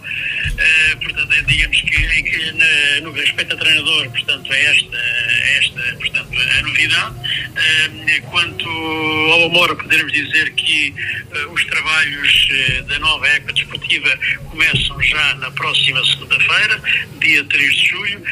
Eh, 0.59 0.96
portanto, 1.02 1.32
é, 1.35 1.42
digamos 1.42 1.80
que, 1.82 1.96
em 1.96 2.24
que 2.24 2.52
na- 2.52 3.00
no 3.02 3.12
que 3.12 3.20
respeita 3.20 3.54
a 3.54 3.59
treinador, 3.59 4.11
portanto, 4.11 4.52
é 4.52 4.64
esta, 4.64 4.96
é 4.96 5.59
esta 5.59 5.80
portanto, 5.98 6.28
a 6.40 6.62
novidade. 6.62 7.14
Eh, 7.56 8.20
quanto 8.30 8.68
ao 8.68 9.46
Amora, 9.46 9.74
podemos 9.76 10.12
dizer 10.12 10.52
que 10.54 10.94
eh, 11.32 11.46
os 11.46 11.64
trabalhos 11.66 12.48
da 12.88 12.98
nova 12.98 13.26
época 13.28 13.52
desportiva 13.52 14.18
começam 14.50 15.00
já 15.02 15.35
na 15.37 15.50
próxima 15.50 16.04
segunda-feira, 16.06 16.80
dia 17.20 17.44
3 17.44 17.74
de 17.76 17.87
julho. 17.88 18.22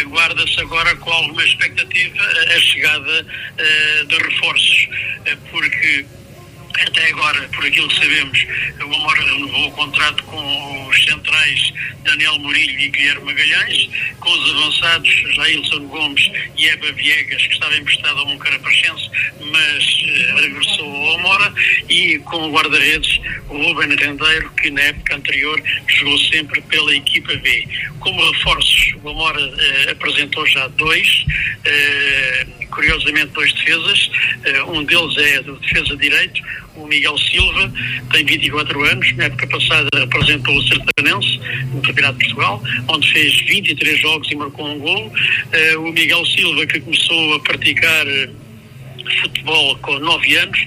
Aguarda-se 0.00 0.60
agora 0.60 0.94
com 0.96 1.10
alguma 1.10 1.44
expectativa 1.44 2.22
a 2.56 2.60
chegada 2.60 3.26
de 4.08 4.16
reforços, 4.16 4.88
porque 5.50 6.06
até 6.86 7.08
agora, 7.08 7.48
por 7.48 7.64
aquilo 7.66 7.88
que 7.88 7.96
sabemos, 7.96 8.46
o 8.80 8.94
Amora 8.94 9.22
renovou 9.22 9.68
o 9.68 9.72
contrato 9.72 10.22
com 10.24 10.86
os 10.88 11.04
centrais 11.04 11.72
Daniel 12.04 12.38
Murilho 12.38 12.80
e 12.80 12.88
Guilherme 12.88 13.24
Magalhães, 13.26 13.88
com 14.20 14.30
os 14.30 14.50
avançados 14.50 15.08
Jailson 15.34 15.86
Gomes 15.88 16.30
e 16.56 16.68
Eva 16.68 16.92
Viegas, 16.92 17.46
que 17.46 17.52
estava 17.52 17.76
emprestado 17.76 18.18
ao 18.18 18.26
Moncarapachense, 18.26 19.10
mas 19.40 20.02
eh, 20.04 20.40
regressou 20.40 20.86
ao 20.86 21.18
Amora, 21.18 21.52
e 21.88 22.18
com 22.20 22.48
o 22.48 22.52
guarda-redes, 22.52 23.20
Ruben 23.48 23.96
Rendeiro, 23.96 24.50
que 24.52 24.70
na 24.70 24.82
época 24.82 25.16
anterior 25.16 25.62
jogou 25.86 26.18
sempre 26.18 26.60
pela 26.62 26.94
equipa 26.94 27.34
B. 27.36 27.68
Como 28.00 28.30
reforços, 28.32 28.94
o 29.02 29.08
Amora 29.08 29.40
eh, 29.40 29.90
apresentou 29.90 30.46
já 30.46 30.66
dois, 30.68 31.24
eh, 31.64 32.46
curiosamente 32.70 33.32
dois 33.32 33.52
defesas, 33.52 34.10
um 34.68 34.84
deles 34.84 35.16
é 35.16 35.42
do 35.42 35.56
defesa 35.56 35.96
direito, 35.96 36.40
o 36.78 36.86
Miguel 36.86 37.16
Silva, 37.18 37.72
tem 38.12 38.24
24 38.24 38.84
anos, 38.84 39.16
na 39.16 39.24
época 39.24 39.46
passada 39.48 39.88
apresentou 40.02 40.56
o 40.56 40.62
Sertanense 40.62 41.40
no 41.72 41.82
Campeonato 41.82 42.18
de 42.18 42.24
Portugal, 42.26 42.62
onde 42.88 43.12
fez 43.12 43.40
23 43.42 44.00
jogos 44.00 44.30
e 44.30 44.34
marcou 44.36 44.66
um 44.68 44.78
gol. 44.78 45.12
Eh, 45.52 45.76
o 45.76 45.92
Miguel 45.92 46.24
Silva, 46.26 46.66
que 46.66 46.80
começou 46.80 47.34
a 47.34 47.40
praticar 47.40 48.06
eh, 48.06 48.30
futebol 49.22 49.76
com 49.78 49.98
9 49.98 50.36
anos, 50.36 50.58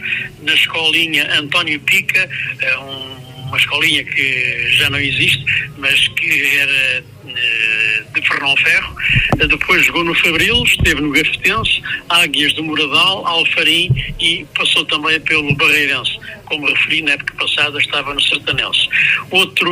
na 0.43 0.54
escolinha 0.54 1.28
António 1.39 1.80
Pica, 1.82 2.30
eh, 2.60 2.78
um- 2.80 3.31
uma 3.52 3.58
escolinha 3.58 4.04
que 4.06 4.70
já 4.72 4.90
não 4.90 4.98
existe, 4.98 5.44
mas 5.78 6.08
que 6.08 6.46
era 6.58 7.04
eh, 7.28 8.04
de 8.14 8.28
Fernão 8.28 8.56
Ferro. 8.56 8.96
Eh, 9.40 9.48
Depois 9.48 9.86
jogou 9.86 10.06
no 10.06 10.16
Fabril, 10.16 10.64
esteve 10.64 11.02
no 11.02 11.12
Gafetense, 11.12 11.82
Águias 12.08 12.54
do 12.54 12.64
Moradal, 12.64 13.28
Alfarim 13.28 13.90
e 14.20 14.46
passou 14.58 14.86
também 14.86 15.20
pelo 15.20 15.54
Barreirense. 15.56 16.18
Como 16.46 16.66
referi, 16.66 17.02
na 17.02 17.12
época 17.12 17.34
passada 17.36 17.78
estava 17.78 18.14
no 18.14 18.22
Sertanense. 18.22 18.88
Outro, 19.30 19.72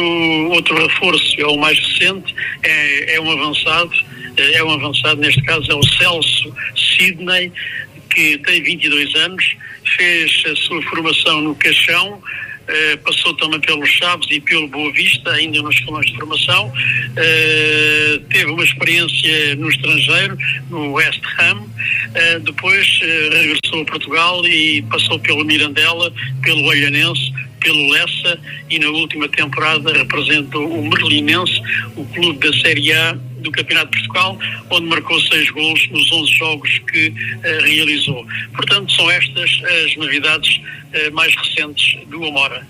outro 0.52 0.76
reforço, 0.88 1.39
é 1.39 1.48
o 1.48 1.58
mais 1.58 1.80
recente, 1.80 2.36
é, 2.63 3.15
é 3.15 3.22
um 3.22 3.32
avançado, 3.32 3.92
eh, 4.36 4.58
é 4.58 4.63
um 4.63 4.72
avançado, 4.72 5.22
neste 5.22 5.42
caso 5.44 5.72
é 5.72 5.76
o 5.76 5.84
Celso 5.84 6.54
Sidney, 6.76 7.50
que 7.50 8.00
que 8.10 8.38
tem 8.39 8.62
22 8.63 9.15
anos, 9.15 9.56
fez 9.96 10.44
a 10.48 10.56
sua 10.56 10.82
formação 10.82 11.42
no 11.42 11.56
Caixão, 11.56 12.22
Uh, 12.69 12.97
passou 12.99 13.34
também 13.34 13.60
pelos 13.62 13.89
Chaves 13.89 14.27
e 14.29 14.39
pelo 14.39 14.67
Boa 14.67 14.91
Vista, 14.93 15.32
ainda 15.32 15.60
nos 15.62 15.75
escalões 15.75 16.05
de 16.05 16.15
formação. 16.17 16.67
Uh, 16.67 18.19
teve 18.29 18.45
uma 18.45 18.63
experiência 18.63 19.55
no 19.55 19.69
estrangeiro, 19.69 20.38
no 20.69 20.93
West 20.93 21.21
Ham. 21.39 21.62
Uh, 21.62 22.39
depois 22.41 22.88
regressou 23.32 23.82
a 23.82 23.86
Portugal 23.86 24.45
e 24.45 24.84
passou 24.84 25.19
pelo 25.19 25.43
Mirandela, 25.43 26.13
pelo 26.43 26.63
Olhanense, 26.65 27.34
pelo 27.60 27.89
Lessa 27.89 28.39
e 28.69 28.77
na 28.77 28.89
última 28.89 29.27
temporada 29.29 29.91
representou 29.91 30.71
o 30.71 30.88
Merlinense, 30.88 31.60
o 31.95 32.05
clube 32.05 32.47
da 32.47 32.55
Série 32.60 32.93
A 32.93 33.17
do 33.39 33.52
Campeonato 33.52 33.91
de 33.91 33.97
Portugal, 33.97 34.38
onde 34.69 34.88
marcou 34.88 35.19
seis 35.21 35.49
gols 35.52 35.88
nos 35.89 36.12
11 36.12 36.32
jogos 36.34 36.82
que 36.91 37.10
uh, 37.10 37.63
realizou. 37.63 38.25
Portanto, 38.56 38.91
são 38.93 39.10
estas 39.12 39.62
as 39.86 39.95
novidades 39.97 40.58
uh, 40.58 41.13
mais 41.13 41.36
recentes 41.36 41.97
do 42.08 42.23
Amora. 42.25 42.65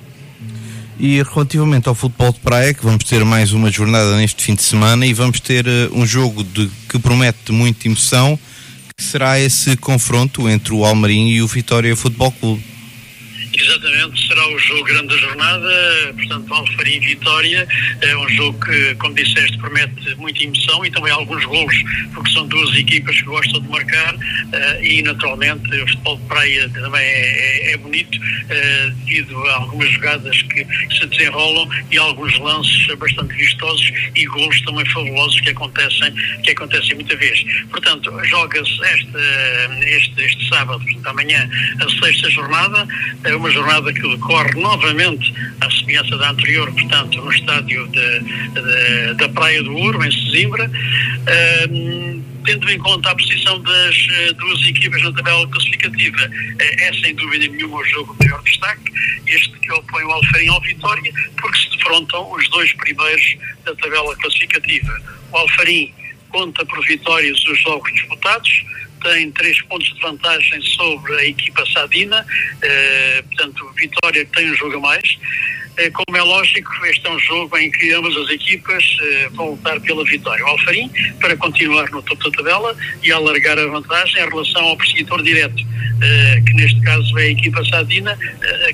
E 0.99 1.23
relativamente 1.23 1.87
ao 1.87 1.95
futebol 1.95 2.33
de 2.33 2.39
praia, 2.39 2.73
que 2.73 2.83
vamos 2.83 3.05
ter 3.05 3.23
mais 3.23 3.53
uma 3.53 3.71
jornada 3.71 4.17
neste 4.17 4.43
fim 4.43 4.53
de 4.53 4.63
semana 4.63 5.05
e 5.05 5.13
vamos 5.13 5.39
ter 5.39 5.65
uh, 5.65 5.89
um 5.93 6.05
jogo 6.05 6.43
de, 6.43 6.69
que 6.89 6.99
promete 6.99 7.51
muita 7.51 7.87
emoção, 7.87 8.37
que 8.97 9.03
será 9.03 9.39
esse 9.39 9.77
confronto 9.77 10.49
entre 10.49 10.73
o 10.73 10.83
Almarim 10.83 11.29
e 11.29 11.41
o 11.41 11.47
Vitória 11.47 11.95
Futebol 11.95 12.31
Clube. 12.33 12.78
Exatamente, 13.61 14.27
será 14.27 14.47
o 14.47 14.57
jogo 14.57 14.83
grande 14.85 15.07
da 15.07 15.17
jornada, 15.17 16.13
portanto, 16.15 16.53
Alfarim 16.53 16.95
e 16.95 16.99
Vitória. 16.99 17.67
É 18.01 18.15
um 18.15 18.29
jogo 18.29 18.65
que, 18.65 18.95
como 18.95 19.13
disseste, 19.13 19.57
promete 19.57 20.15
muita 20.15 20.43
emoção 20.43 20.85
e 20.85 20.91
também 20.91 21.11
alguns 21.11 21.43
golos, 21.43 21.75
porque 22.13 22.31
são 22.31 22.47
duas 22.47 22.73
equipas 22.77 23.17
que 23.17 23.23
gostam 23.23 23.59
de 23.59 23.67
marcar 23.67 24.15
uh, 24.15 24.83
e, 24.83 25.01
naturalmente, 25.01 25.67
o 25.75 25.87
futebol 25.87 26.17
de 26.17 26.23
praia 26.27 26.69
também 26.69 27.01
é, 27.01 27.69
é, 27.69 27.73
é 27.73 27.77
bonito, 27.77 28.17
uh, 28.17 28.91
devido 29.05 29.45
a 29.47 29.55
algumas 29.55 29.89
jogadas 29.91 30.41
que, 30.43 30.65
se 30.97 31.05
desenrolam 31.07 31.67
e 31.91 31.97
alguns 31.97 32.37
lances 32.39 32.87
bastante 32.97 33.33
vistosos 33.35 33.91
e 34.15 34.25
golos 34.25 34.61
também 34.61 34.85
fabulosos 34.89 35.39
que 35.41 35.49
acontecem, 35.49 36.13
que 36.43 36.51
acontecem 36.51 36.95
muita 36.95 37.15
vez. 37.15 37.43
Portanto, 37.69 38.11
joga-se 38.25 38.81
este, 38.83 39.87
este, 39.87 40.21
este 40.21 40.49
sábado, 40.49 40.83
portanto, 40.83 41.07
amanhã, 41.07 41.49
a 41.79 42.05
sexta 42.05 42.29
jornada, 42.29 42.87
é 43.23 43.48
uma 43.49 43.51
jornada 43.51 43.91
que 43.91 44.01
decorre 44.01 44.51
novamente 44.59 45.33
à 45.61 45.71
semelhança 45.71 46.17
da 46.17 46.29
anterior, 46.29 46.71
portanto, 46.71 47.21
no 47.21 47.31
estádio 47.33 47.87
de, 47.87 48.19
de, 48.19 49.13
da 49.15 49.29
Praia 49.29 49.63
do 49.63 49.75
Ouro, 49.75 50.03
em 50.05 50.11
Sesimbra. 50.11 50.69
Um, 51.71 52.23
tendo 52.45 52.69
em 52.69 52.77
conta 52.77 53.09
a 53.09 53.15
posição 53.15 53.59
das 53.61 53.95
uh, 53.95 54.33
duas 54.35 54.67
equipas 54.67 55.01
na 55.03 55.11
tabela 55.13 55.47
classificativa, 55.47 56.17
uh, 56.17 56.81
é 56.81 56.93
sem 56.93 57.15
dúvida 57.15 57.47
nenhuma 57.47 57.77
o 57.77 57.85
jogo 57.85 58.15
de 58.19 58.27
maior 58.27 58.41
destaque, 58.43 58.91
este 59.27 59.51
que 59.59 59.71
opõe 59.71 60.03
o 60.03 60.11
Alfarim 60.11 60.49
ao 60.49 60.61
Vitória, 60.61 61.11
porque 61.39 61.59
se 61.59 61.77
defrontam 61.77 62.31
os 62.31 62.47
dois 62.49 62.71
primeiros 62.73 63.35
da 63.65 63.75
tabela 63.75 64.15
classificativa. 64.17 65.01
O 65.31 65.37
Alfarim 65.37 65.91
conta 66.29 66.63
por 66.65 66.85
vitórias 66.85 67.43
os 67.47 67.59
jogos 67.61 67.91
disputados, 67.93 68.63
tem 69.01 69.31
três 69.31 69.61
pontos 69.63 69.93
de 69.93 69.99
vantagem 69.99 70.61
sobre 70.61 71.13
a 71.15 71.25
equipa 71.25 71.65
Sadina, 71.71 72.25
eh, 72.61 73.23
portanto, 73.27 73.71
Vitória 73.75 74.25
tem 74.35 74.51
um 74.51 74.55
jogo 74.55 74.77
a 74.77 74.79
mais. 74.79 75.17
Eh, 75.77 75.89
como 75.91 76.17
é 76.17 76.21
lógico, 76.21 76.71
este 76.85 77.07
é 77.07 77.11
um 77.11 77.19
jogo 77.19 77.57
em 77.57 77.71
que 77.71 77.91
ambas 77.93 78.15
as 78.17 78.29
equipas 78.29 78.97
eh, 79.01 79.29
vão 79.31 79.51
lutar 79.51 79.79
pela 79.81 80.03
vitória. 80.03 80.43
O 80.43 80.47
Alfarim 80.47 80.89
para 81.19 81.35
continuar 81.37 81.89
no 81.91 82.01
topo 82.03 82.29
da 82.29 82.37
tabela 82.37 82.75
e 83.03 83.11
alargar 83.11 83.57
a 83.57 83.67
vantagem 83.67 84.21
em 84.21 84.29
relação 84.29 84.63
ao 84.63 84.77
perseguidor 84.77 85.23
direto, 85.23 85.63
que 86.45 86.53
neste 86.53 86.79
caso 86.81 87.17
é 87.19 87.23
a 87.23 87.31
equipa 87.31 87.63
Sadina, 87.65 88.17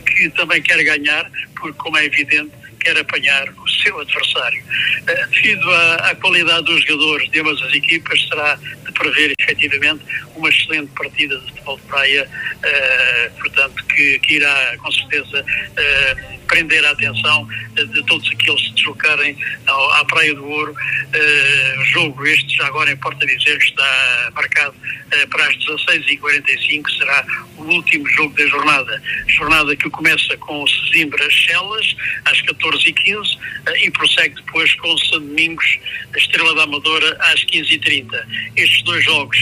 que 0.05 0.29
também 0.31 0.61
quer 0.61 0.83
ganhar, 0.83 1.29
porque, 1.55 1.77
como 1.77 1.97
é 1.97 2.05
evidente, 2.05 2.51
quer 2.85 2.97
apanhar 2.99 3.49
o 3.49 3.67
seu 3.67 3.99
adversário. 3.99 4.63
Uh, 4.63 5.29
devido 5.31 5.69
à, 5.71 5.95
à, 6.11 6.15
qualidade 6.15 6.65
dos 6.65 6.85
jogadores 6.85 7.29
de 7.31 7.39
ambas 7.39 7.59
as 7.63 7.73
equipas, 7.73 8.21
será 8.27 8.55
de 8.55 8.91
prever 8.93 9.33
efetivamente 9.39 10.03
uma 10.35 10.49
excelente 10.49 10.91
partida 10.95 11.37
de 11.39 11.47
futebol 11.47 11.77
de 11.77 11.83
praia, 11.83 12.29
uh, 12.29 13.39
portanto, 13.39 13.83
que, 13.87 14.19
que, 14.19 14.35
irá 14.35 14.77
com 14.77 14.91
certeza 14.91 15.45
eh, 15.77 16.35
prender 16.47 16.83
a 16.85 16.91
atenção 16.91 17.47
de 17.73 18.05
todos 18.05 18.29
aqueles 18.31 18.61
que 18.61 18.67
se 18.67 18.73
deslocarem 18.75 19.37
ao, 19.65 19.91
à 19.93 20.05
Praia 20.05 20.33
do 20.33 20.45
Ouro. 20.47 20.71
Uh, 20.73 21.85
jogo 21.85 22.25
este, 22.25 22.57
já 22.57 22.67
agora 22.67 22.91
importa 22.91 23.25
dizer, 23.25 23.57
está 23.57 24.31
marcado 24.33 24.75
uh, 24.75 25.27
para 25.29 25.47
as 25.47 25.55
16h45, 25.55 26.97
será 26.97 27.25
o 27.57 27.63
último 27.63 28.07
jogo 28.09 28.35
da 28.35 28.45
jornada. 28.47 29.01
Jornada 29.27 29.75
que 29.75 29.89
começa 29.89 30.37
com 30.37 30.63
o 30.63 30.67
Sesimbra 30.67 31.29
Chelas, 31.29 31.95
às 32.25 32.41
14h. 32.43 32.74
14 32.75 32.89
e 32.89 32.93
15 32.93 33.37
eh, 33.67 33.85
e 33.85 33.91
prossegue 33.91 34.35
depois 34.35 34.73
com 34.75 34.97
São 34.97 35.19
Domingos, 35.19 35.79
a 36.13 36.17
Estrela 36.17 36.53
da 36.55 36.63
Amadora, 36.63 37.17
às 37.21 37.43
15 37.43 37.73
e 37.73 37.79
30. 37.79 38.27
Estes 38.55 38.83
dois 38.83 39.03
jogos 39.03 39.37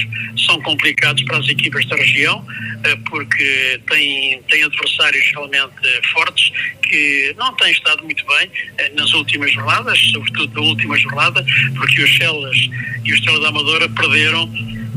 são 0.45 0.61
complicados 0.61 1.23
para 1.23 1.37
as 1.37 1.47
equipas 1.47 1.85
da 1.87 1.95
região, 1.95 2.45
eh, 2.83 2.95
porque 3.09 3.81
têm, 3.89 4.41
têm 4.43 4.63
adversários 4.63 5.25
realmente 5.31 6.01
fortes 6.11 6.51
que 6.83 7.33
não 7.37 7.55
têm 7.55 7.71
estado 7.71 8.03
muito 8.03 8.25
bem 8.25 8.51
eh, 8.77 8.89
nas 8.95 9.13
últimas 9.13 9.51
jornadas, 9.51 9.99
sobretudo 10.11 10.53
na 10.53 10.61
última 10.67 10.97
jornada, 10.97 11.45
porque 11.75 12.03
os 12.03 12.17
Celas 12.17 12.57
e 13.03 13.11
o 13.11 13.15
Estrela 13.15 13.39
da 13.39 13.49
Amadora 13.49 13.89
perderam 13.89 14.47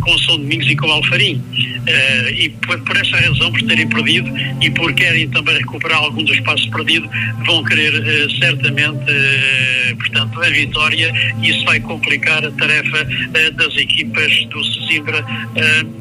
com 0.07 0.17
São 0.19 0.39
Domingos 0.39 0.69
e 0.69 0.77
com 0.77 0.91
Alfarim. 0.91 1.35
Uh, 1.35 2.31
e 2.31 2.49
por, 2.65 2.79
por, 2.81 2.97
essa 2.97 3.17
razão, 3.17 3.51
por 3.51 3.63
terem 3.63 3.89
perdido 3.89 4.33
e 4.61 4.71
por 4.71 4.93
querem 4.95 5.29
também 5.29 5.59
recuperar 5.59 5.99
algum 5.99 6.23
do 6.23 6.33
espaço 6.33 6.71
perdido, 6.71 7.09
vão 7.45 7.63
querer 7.65 7.93
uh, 7.93 8.31
certamente, 8.39 8.99
uh, 8.99 9.97
portanto, 9.97 10.41
a 10.41 10.49
vitória 10.49 11.13
isso 11.43 11.65
vai 11.65 11.81
complicar 11.81 12.45
a 12.45 12.51
tarefa 12.53 13.07
das 13.55 13.77
equipas 13.77 14.33
do 14.47 14.65
Sesimbra 14.65 15.25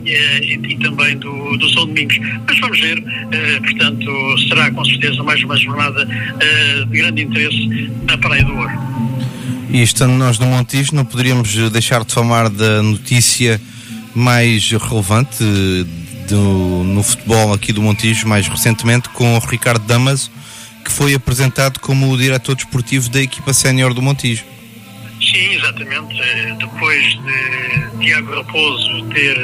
e, 0.05 0.53
e, 0.53 0.77
também 0.77 1.17
do, 1.17 1.57
do 1.57 1.69
São 1.69 1.87
Domingos. 1.87 2.17
Mas 2.47 2.59
vamos 2.59 2.79
ver, 2.79 3.03
portanto, 3.61 4.37
será 4.47 4.71
com 4.71 4.85
certeza 4.85 5.23
mais 5.23 5.43
uma 5.43 5.57
jornada 5.57 6.05
de 6.05 6.97
grande 6.97 7.23
interesse 7.23 7.89
na 8.07 8.17
Praia 8.17 8.43
do 8.43 8.55
Ouro. 8.55 8.71
E 9.69 9.81
estando 9.81 10.13
nós 10.13 10.37
no 10.39 10.45
Montijo, 10.45 10.95
não 10.95 11.05
poderíamos 11.05 11.53
deixar 11.71 12.03
de 12.03 12.13
falar 12.13 12.49
da 12.49 12.81
notícia 12.81 13.59
mais 14.15 14.71
relevante 14.71 15.43
do, 16.28 16.84
no 16.84 17.04
futebol 17.04 17.54
aqui 17.54 17.71
do 17.71 17.82
Montijo, 17.82 18.28
mais 18.28 18.47
recentemente, 18.47 19.10
com 19.10 19.36
o 19.36 19.39
Ricardo 19.39 19.86
Damas, 19.86 20.32
que 20.84 20.91
foi 20.91 21.13
apresentado 21.13 21.80
como 21.80 22.12
o 22.12 22.17
diretor 22.17 22.56
desportivo 22.56 23.10
da 23.10 23.21
equipa 23.21 23.54
sénior 23.54 23.93
do 23.93 24.01
Montijo. 24.01 24.54
Sim, 25.21 25.56
exatamente. 25.56 26.15
Depois 26.60 27.04
de 27.04 27.99
Tiago 27.99 28.36
Raposo 28.36 29.06
ter 29.10 29.38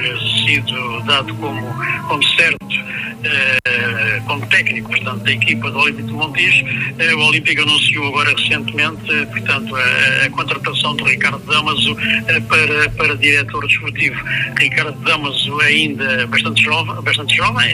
sido 0.46 1.02
dado 1.02 1.34
como, 1.36 1.62
como 2.08 2.24
certo 2.36 2.92
uh, 3.22 4.26
como 4.26 4.46
técnico, 4.48 4.90
portanto, 4.90 5.24
da 5.24 5.32
equipa 5.32 5.70
do 5.72 5.80
Olímpico 5.80 6.08
de 6.08 6.14
Montijo. 6.14 6.66
Uh, 6.66 7.18
o 7.18 7.28
Olímpico 7.28 7.62
anunciou 7.62 8.08
agora 8.08 8.34
recentemente, 8.36 9.26
portanto, 9.28 9.76
a, 9.76 10.26
a, 10.26 10.30
contratação 10.30 10.96
de 10.96 11.04
Ricardo 11.04 11.40
Damaso 11.46 11.96
para, 12.48 12.90
para 12.92 13.16
diretor 13.16 13.66
desportivo. 13.68 14.22
Ricardo 14.58 14.98
Damaso 15.02 15.60
ainda 15.62 16.28
bastante 16.28 16.64
jovem, 16.64 17.02
bastante 17.04 17.36
jovem 17.36 17.68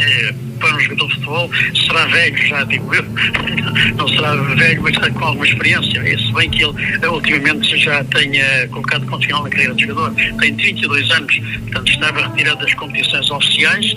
para 0.60 0.76
um 0.76 0.80
jogador 0.80 1.08
de 1.08 1.14
futebol, 1.14 1.52
será 1.86 2.06
velho, 2.08 2.48
já 2.48 2.64
digo 2.64 2.94
eu, 2.96 3.04
não 3.96 4.08
será 4.08 4.36
velho, 4.36 4.82
mas 4.82 4.98
com 4.98 5.26
alguma 5.26 5.46
experiência. 5.46 6.18
Se 6.18 6.34
bem 6.34 6.50
que 6.50 6.64
ele 6.64 7.08
ultimamente 7.08 7.70
já 7.88 8.04
tenha 8.04 8.67
colocado 8.67 9.06
ponto 9.08 9.26
final 9.26 9.43
na 9.43 9.50
carreira 9.50 9.73
de 9.73 9.86
jogador, 9.86 10.13
tem 10.39 10.56
32 10.56 11.12
anos, 11.12 11.39
portanto 11.63 11.89
estava 11.89 12.28
retirado 12.28 12.60
das 12.60 12.73
competições 12.73 13.32
oficiais, 13.32 13.95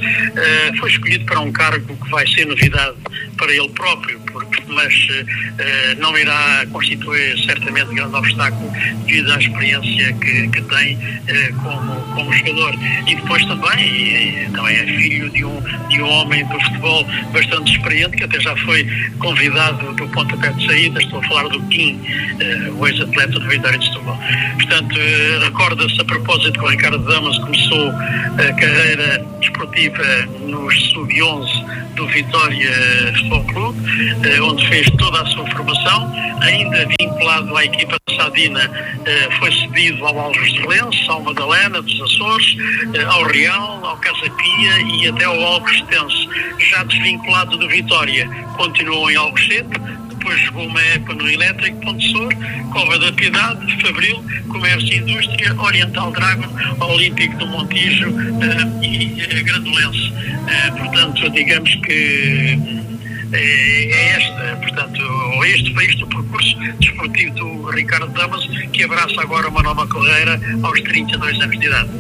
foi 0.79 0.91
escolhido 0.91 1.25
para 1.25 1.41
um 1.41 1.53
cargo 1.53 1.97
que 1.97 2.11
vai 2.11 2.27
ser 2.29 2.47
novidade 2.47 2.97
para 3.41 3.55
ele 3.55 3.69
próprio, 3.71 4.21
porque, 4.31 4.63
mas 4.69 4.93
uh, 4.95 5.99
não 5.99 6.17
irá 6.17 6.67
constituir 6.71 7.39
certamente 7.47 7.95
grande 7.95 8.15
obstáculo 8.15 8.71
devido 9.07 9.33
à 9.33 9.39
experiência 9.39 10.13
que, 10.13 10.49
que 10.49 10.61
tem 10.63 10.97
uh, 10.97 11.55
como, 11.63 12.01
como 12.15 12.33
jogador. 12.35 12.75
E 13.07 13.15
depois 13.15 13.43
também, 13.47 13.81
e, 13.81 14.51
também 14.53 14.77
é 14.77 14.87
filho 14.87 15.31
de 15.31 15.45
um, 15.45 15.89
de 15.89 16.03
um 16.03 16.09
homem 16.09 16.47
do 16.47 16.61
futebol 16.61 17.05
bastante 17.33 17.73
experiente, 17.73 18.19
que 18.19 18.25
até 18.25 18.39
já 18.39 18.55
foi 18.59 18.87
convidado 19.19 19.95
do 19.95 20.07
pontapé 20.09 20.51
de 20.51 20.67
saída, 20.67 21.01
estou 21.01 21.21
a 21.21 21.23
falar 21.29 21.49
do 21.49 21.63
Kim, 21.69 21.95
uh, 21.95 22.75
o 22.79 22.87
ex-atleta 22.87 23.41
do 23.41 23.49
Vitória 23.49 23.79
de 23.79 23.87
Setúbal. 23.87 24.21
Portanto, 24.57 24.97
recorda-se 25.43 25.99
a 25.99 26.05
propósito 26.05 26.53
que 26.53 26.65
o 26.67 26.69
Ricardo 26.69 26.99
Damas 26.99 27.39
começou 27.39 27.89
a 27.89 28.53
carreira 28.53 29.25
desportiva 29.41 30.05
nos 30.47 30.91
sub-11 30.91 31.81
do 31.95 32.07
Vitória 32.09 33.13
Futebol 33.31 33.45
Clube, 33.45 34.29
eh, 34.29 34.43
onde 34.43 34.67
fez 34.69 34.91
toda 34.99 35.23
a 35.23 35.27
sua 35.27 35.47
formação, 35.53 36.13
ainda 36.41 36.85
vinculado 37.01 37.57
à 37.57 37.65
equipa 37.65 37.97
Sadina, 38.17 38.69
eh, 39.07 39.29
foi 39.39 39.53
cedido 39.53 40.05
ao 40.05 40.19
Alves 40.19 40.53
de 40.53 40.67
Lenço, 40.67 41.11
ao 41.11 41.23
Madalena 41.23 41.81
dos 41.81 42.01
Açores, 42.01 42.57
eh, 42.93 43.03
ao 43.05 43.23
Real, 43.25 43.85
ao 43.85 43.97
Casa 43.99 44.29
Pia 44.31 44.81
e 44.81 45.09
até 45.09 45.25
ao 45.25 45.41
Alcostense. 45.41 46.29
Já 46.59 46.83
desvinculado 46.83 47.57
do 47.57 47.69
Vitória, 47.69 48.29
continuou 48.57 49.09
em 49.11 49.17
Alcochete, 49.17 49.81
depois 50.09 50.41
jogou 50.41 50.67
uma 50.67 50.83
época 50.83 51.15
no 51.15 51.31
Elétrico, 51.31 51.81
Pontessor, 51.81 52.35
Cova 52.73 52.99
da 52.99 53.13
Piedade, 53.13 53.81
Fabril, 53.81 54.23
Comércio 54.49 54.93
e 54.93 54.99
Indústria, 54.99 55.55
Oriental 55.59 56.11
Dragon, 56.11 56.49
Olímpico 56.81 57.37
do 57.39 57.47
Montijo 57.47 58.11
uh, 58.11 58.85
e 58.85 59.23
uh, 59.23 59.45
Grandolense. 59.45 60.13
Uh, 60.13 60.77
portanto, 60.79 61.31
digamos 61.31 61.75
que 61.77 62.90
é, 63.33 63.85
é 63.93 64.17
esta, 64.17 64.57
portanto, 64.57 65.01
este 65.45 65.73
foi 65.73 65.87
este 65.87 66.05
o 66.05 66.07
percurso 66.07 66.57
desportivo 66.81 67.35
do 67.35 67.71
Ricardo 67.71 68.09
Damas, 68.09 68.47
que 68.73 68.85
abraça 68.85 69.21
agora 69.21 69.49
uma 69.49 69.63
nova 69.63 69.87
carreira 69.87 70.41
aos 70.63 70.81
32 70.81 71.41
anos 71.41 71.59
de 71.59 71.67
idade. 71.67 71.91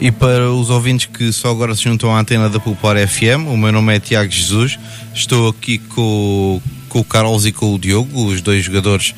E 0.00 0.12
para 0.12 0.50
os 0.50 0.70
ouvintes 0.70 1.06
que 1.06 1.32
só 1.32 1.50
agora 1.50 1.74
se 1.74 1.82
juntam 1.82 2.14
à 2.14 2.20
antena 2.20 2.48
da 2.48 2.60
Popular 2.60 2.96
FM, 3.06 3.48
o 3.48 3.56
meu 3.56 3.72
nome 3.72 3.96
é 3.96 4.00
Tiago 4.00 4.30
Jesus, 4.30 4.78
estou 5.12 5.48
aqui 5.48 5.78
com, 5.78 6.62
com 6.88 7.00
o 7.00 7.04
Carlos 7.04 7.46
e 7.46 7.52
com 7.52 7.74
o 7.74 7.78
Diogo, 7.78 8.26
os 8.26 8.40
dois 8.40 8.64
jogadores 8.64 9.12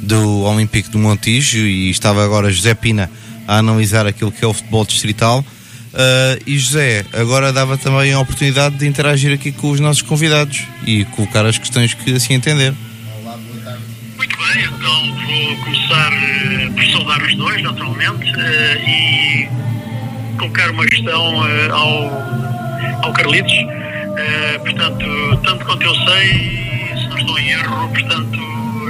do 0.00 0.40
Olímpico 0.42 0.90
do 0.90 0.98
Montijo, 0.98 1.58
e 1.58 1.90
estava 1.90 2.24
agora 2.24 2.50
José 2.50 2.74
Pina 2.74 3.10
a 3.46 3.58
analisar 3.58 4.06
aquilo 4.06 4.32
que 4.32 4.44
é 4.44 4.48
o 4.48 4.54
futebol 4.54 4.86
distrital. 4.86 5.44
Uh, 5.92 6.40
e 6.46 6.58
José, 6.58 7.04
agora 7.12 7.52
dava 7.52 7.76
também 7.76 8.14
a 8.14 8.18
oportunidade 8.18 8.76
de 8.76 8.86
interagir 8.86 9.34
aqui 9.34 9.52
com 9.52 9.70
os 9.70 9.78
nossos 9.78 10.00
convidados 10.00 10.62
e 10.86 11.04
colocar 11.06 11.44
as 11.44 11.58
questões 11.58 11.92
que 11.92 12.14
assim 12.14 12.32
entender. 12.32 12.72
Muito 14.16 14.36
bem, 14.38 14.64
então 14.64 15.14
vou 15.14 15.56
começar 15.64 16.12
uh, 16.12 16.72
por 16.72 16.84
saudar 16.86 17.22
os 17.22 17.34
dois, 17.36 17.62
naturalmente, 17.62 18.32
uh, 18.32 18.88
e 18.88 19.48
colocar 20.38 20.70
uma 20.70 20.86
questão 20.86 21.40
uh, 21.40 21.72
ao, 21.72 23.04
ao 23.04 23.12
Carlitos. 23.12 23.52
Portanto, 24.62 25.06
tanto 25.44 25.64
quanto 25.64 25.82
eu 25.82 25.94
sei, 25.94 26.96
se 26.96 27.08
não 27.08 27.18
estou 27.18 27.38
em 27.38 27.50
erro, 27.50 27.88
portanto, 27.88 28.38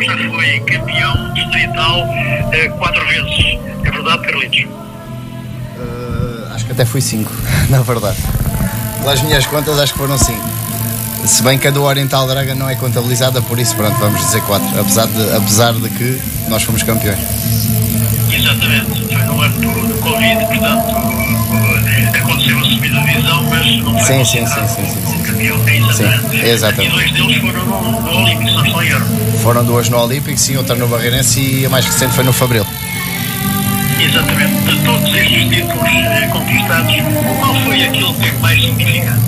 já 0.04 0.16
foi 0.16 0.60
campeão 0.60 1.34
distrital 1.34 2.06
quatro 2.78 3.06
vezes. 3.06 3.58
É 3.84 3.90
verdade, 3.90 4.22
Carlitos? 4.22 4.66
Até 6.72 6.84
fui 6.84 7.00
cinco, 7.00 7.32
na 7.70 7.80
verdade. 7.80 8.18
Pelas 9.00 9.22
minhas 9.22 9.46
contas, 9.46 9.78
acho 9.78 9.92
que 9.92 9.98
foram 9.98 10.18
cinco. 10.18 10.48
Se 11.24 11.42
bem 11.42 11.56
que 11.56 11.68
a 11.68 11.70
do 11.70 11.82
Oriental 11.84 12.26
Draga 12.26 12.54
não 12.54 12.68
é 12.68 12.74
contabilizada, 12.74 13.40
por 13.40 13.58
isso, 13.58 13.76
pronto, 13.76 13.96
vamos 13.98 14.20
dizer 14.20 14.42
quatro. 14.42 14.68
Apesar 14.80 15.06
de, 15.06 15.36
apesar 15.36 15.72
de 15.72 15.88
que 15.88 16.20
nós 16.48 16.62
fomos 16.64 16.82
campeões. 16.82 17.18
Exatamente, 18.32 19.06
foi 19.06 19.22
no 19.24 19.40
ano 19.40 19.54
do, 19.60 19.86
do 19.86 20.00
Covid, 20.00 20.46
portanto 20.46 21.02
aconteceu 22.18 22.58
a 22.58 22.64
subida 22.64 23.00
de 23.00 23.06
divisão, 23.06 23.42
mas 23.44 23.76
não 23.82 23.98
foi 23.98 24.24
sim, 24.24 24.24
sim, 24.24 24.46
sim, 24.46 24.68
sim, 24.68 24.86
sim, 24.86 25.06
sim. 25.06 25.22
campeão, 25.22 25.68
é 25.68 25.76
exatamente. 25.76 26.30
Sim, 26.30 26.46
exatamente. 26.46 26.88
E 26.88 26.90
dois 26.90 27.12
deles 27.12 27.36
foram 27.40 27.66
no, 27.66 28.00
no 28.00 28.22
Olímpico, 28.22 28.48
se 28.48 28.54
não 28.54 28.64
estou 28.64 28.82
em 28.82 28.88
erro. 28.88 29.38
Foram 29.42 29.64
duas 29.64 29.88
no 29.88 29.98
Olímpico, 29.98 30.38
sim, 30.38 30.56
outra 30.56 30.74
no 30.74 30.88
Barreirense 30.88 31.40
e 31.40 31.66
a 31.66 31.68
mais 31.68 31.84
recente 31.84 32.14
foi 32.14 32.24
no 32.24 32.32
Fabril. 32.32 32.66
Exatamente. 34.02 34.54
De 34.64 34.84
todos 34.84 35.14
estes 35.14 35.48
títulos 35.48 35.88
eh, 35.88 36.28
conquistados, 36.32 36.92
qual 37.40 37.54
foi 37.64 37.84
aquele 37.84 38.12
que 38.14 38.28
é 38.28 38.32
mais 38.40 38.60
significante? 38.60 39.22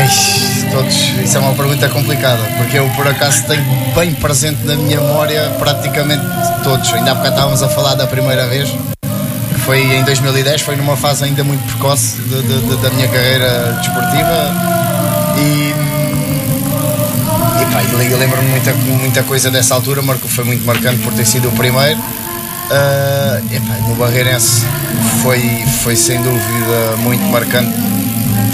Eish, 0.00 0.64
todos, 0.70 0.94
isso 1.22 1.36
é 1.36 1.40
uma 1.40 1.54
pergunta 1.54 1.88
complicada, 1.88 2.42
porque 2.56 2.78
eu 2.78 2.88
por 2.90 3.06
acaso 3.06 3.44
tenho 3.46 3.64
bem 3.94 4.12
presente 4.14 4.64
na 4.64 4.76
minha 4.76 5.00
memória 5.00 5.50
praticamente 5.58 6.24
todos. 6.62 6.92
Ainda 6.92 7.12
há 7.12 7.14
bocado 7.14 7.34
estávamos 7.34 7.62
a 7.62 7.68
falar 7.68 7.94
da 7.94 8.06
primeira 8.06 8.46
vez, 8.46 8.72
foi 9.64 9.80
em 9.82 10.04
2010, 10.04 10.62
foi 10.62 10.76
numa 10.76 10.96
fase 10.96 11.24
ainda 11.24 11.42
muito 11.42 11.64
precoce 11.64 12.20
de, 12.22 12.42
de, 12.42 12.60
de, 12.60 12.76
da 12.76 12.90
minha 12.90 13.08
carreira 13.08 13.72
desportiva 13.80 14.52
e, 15.38 15.74
eu 18.10 18.18
lembro-me 18.18 18.48
muita, 18.48 18.72
muita 18.74 19.22
coisa 19.22 19.50
dessa 19.50 19.74
altura, 19.74 20.02
foi 20.02 20.44
muito 20.44 20.64
marcante 20.64 20.98
por 21.02 21.12
ter 21.12 21.24
sido 21.24 21.48
o 21.48 21.52
primeiro. 21.52 21.98
Uh, 22.64 23.88
no 23.88 23.94
Barreirense 23.96 24.64
foi, 25.22 25.40
foi 25.82 25.94
sem 25.94 26.20
dúvida 26.22 26.96
muito 26.98 27.22
marcante 27.24 27.70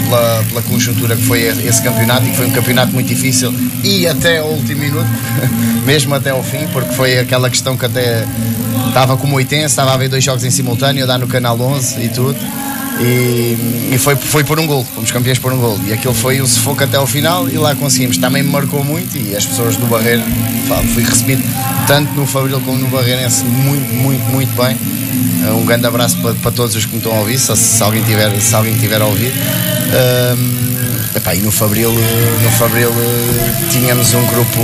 pela, 0.03 0.43
pela, 0.49 0.61
conjuntura 0.63 1.15
que 1.15 1.23
foi 1.23 1.43
esse 1.43 1.81
campeonato 1.81 2.25
e 2.25 2.31
que 2.31 2.35
foi 2.35 2.47
um 2.47 2.51
campeonato 2.51 2.91
muito 2.91 3.07
difícil 3.07 3.53
e 3.83 4.05
até 4.05 4.39
ao 4.39 4.49
último 4.49 4.81
minuto, 4.81 5.07
mesmo 5.85 6.13
até 6.13 6.31
ao 6.31 6.43
fim, 6.43 6.67
porque 6.73 6.93
foi 6.93 7.17
aquela 7.19 7.49
questão 7.49 7.77
que 7.77 7.85
até 7.85 8.25
estava 8.87 9.15
como 9.15 9.37
80, 9.37 9.65
estava 9.65 9.93
a 9.93 9.97
ver 9.97 10.09
dois 10.09 10.23
jogos 10.23 10.43
em 10.43 10.51
simultâneo, 10.51 11.05
a 11.05 11.07
dar 11.07 11.17
no 11.17 11.27
canal 11.27 11.59
11 11.59 12.03
e 12.03 12.09
tudo. 12.09 12.37
E, 12.99 13.57
e, 13.93 13.97
foi, 13.97 14.15
foi 14.15 14.43
por 14.43 14.59
um 14.59 14.67
gol, 14.67 14.85
fomos 14.93 15.11
campeões 15.11 15.39
por 15.39 15.51
um 15.51 15.57
gol. 15.57 15.79
E 15.87 15.93
aquilo 15.93 16.13
foi 16.13 16.41
um 16.41 16.47
sufoco 16.47 16.83
até 16.83 16.97
ao 16.97 17.07
final 17.07 17.49
e 17.49 17.57
lá 17.57 17.73
conseguimos. 17.75 18.17
Também 18.17 18.43
me 18.43 18.49
marcou 18.49 18.83
muito 18.83 19.17
e 19.17 19.35
as 19.35 19.45
pessoas 19.45 19.75
do 19.75 19.85
Barreiro, 19.87 20.23
fui 20.93 21.03
recebido 21.03 21.43
tanto 21.87 22.13
no 22.13 22.25
Fabril 22.25 22.59
como 22.61 22.77
no 22.77 22.87
Barreirense 22.87 23.43
muito, 23.45 23.93
muito, 23.93 24.23
muito 24.31 24.55
bem. 24.61 24.77
Um 25.55 25.65
grande 25.65 25.87
abraço 25.87 26.17
para, 26.17 26.35
para 26.35 26.51
todos 26.51 26.75
os 26.75 26.85
que 26.85 26.91
me 26.91 26.97
estão 26.97 27.13
a 27.13 27.19
ouvir, 27.19 27.39
se, 27.39 27.55
se 27.55 27.81
alguém, 27.81 28.03
tiver, 28.03 28.39
se 28.39 28.53
alguém 28.53 28.77
tiver 28.77 29.01
a 29.01 29.05
ouvir. 29.05 29.33
Um, 29.33 31.17
epá, 31.17 31.33
e 31.33 31.39
no 31.39 31.51
Fabril, 31.51 31.91
no 31.91 32.51
Fabril 32.51 32.91
tínhamos 33.71 34.13
um 34.13 34.25
grupo 34.27 34.61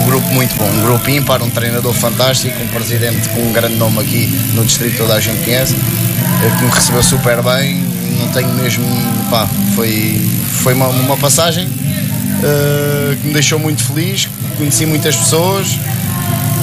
um 0.00 0.06
grupo 0.06 0.26
muito 0.32 0.56
bom, 0.56 0.66
um 0.66 0.82
grupo 0.82 1.10
ímpar, 1.10 1.42
um 1.42 1.50
treinador 1.50 1.92
fantástico, 1.92 2.56
um 2.62 2.68
presidente 2.68 3.28
com 3.28 3.42
um 3.42 3.52
grande 3.52 3.76
nome 3.76 4.00
aqui 4.00 4.26
no 4.54 4.64
distrito 4.64 4.96
toda 4.96 5.14
a 5.14 5.20
gente 5.20 5.44
conhece, 5.44 5.74
eh, 5.74 6.56
que 6.58 6.64
me 6.64 6.70
recebeu 6.70 7.02
super 7.02 7.42
bem, 7.42 7.84
não 8.18 8.28
tenho 8.28 8.48
mesmo, 8.54 8.84
pá, 9.30 9.46
foi, 9.74 10.20
foi 10.62 10.74
uma, 10.74 10.88
uma 10.88 11.16
passagem 11.16 11.66
uh, 11.66 13.16
que 13.16 13.26
me 13.26 13.32
deixou 13.32 13.58
muito 13.58 13.82
feliz, 13.84 14.28
conheci 14.56 14.86
muitas 14.86 15.16
pessoas, 15.16 15.78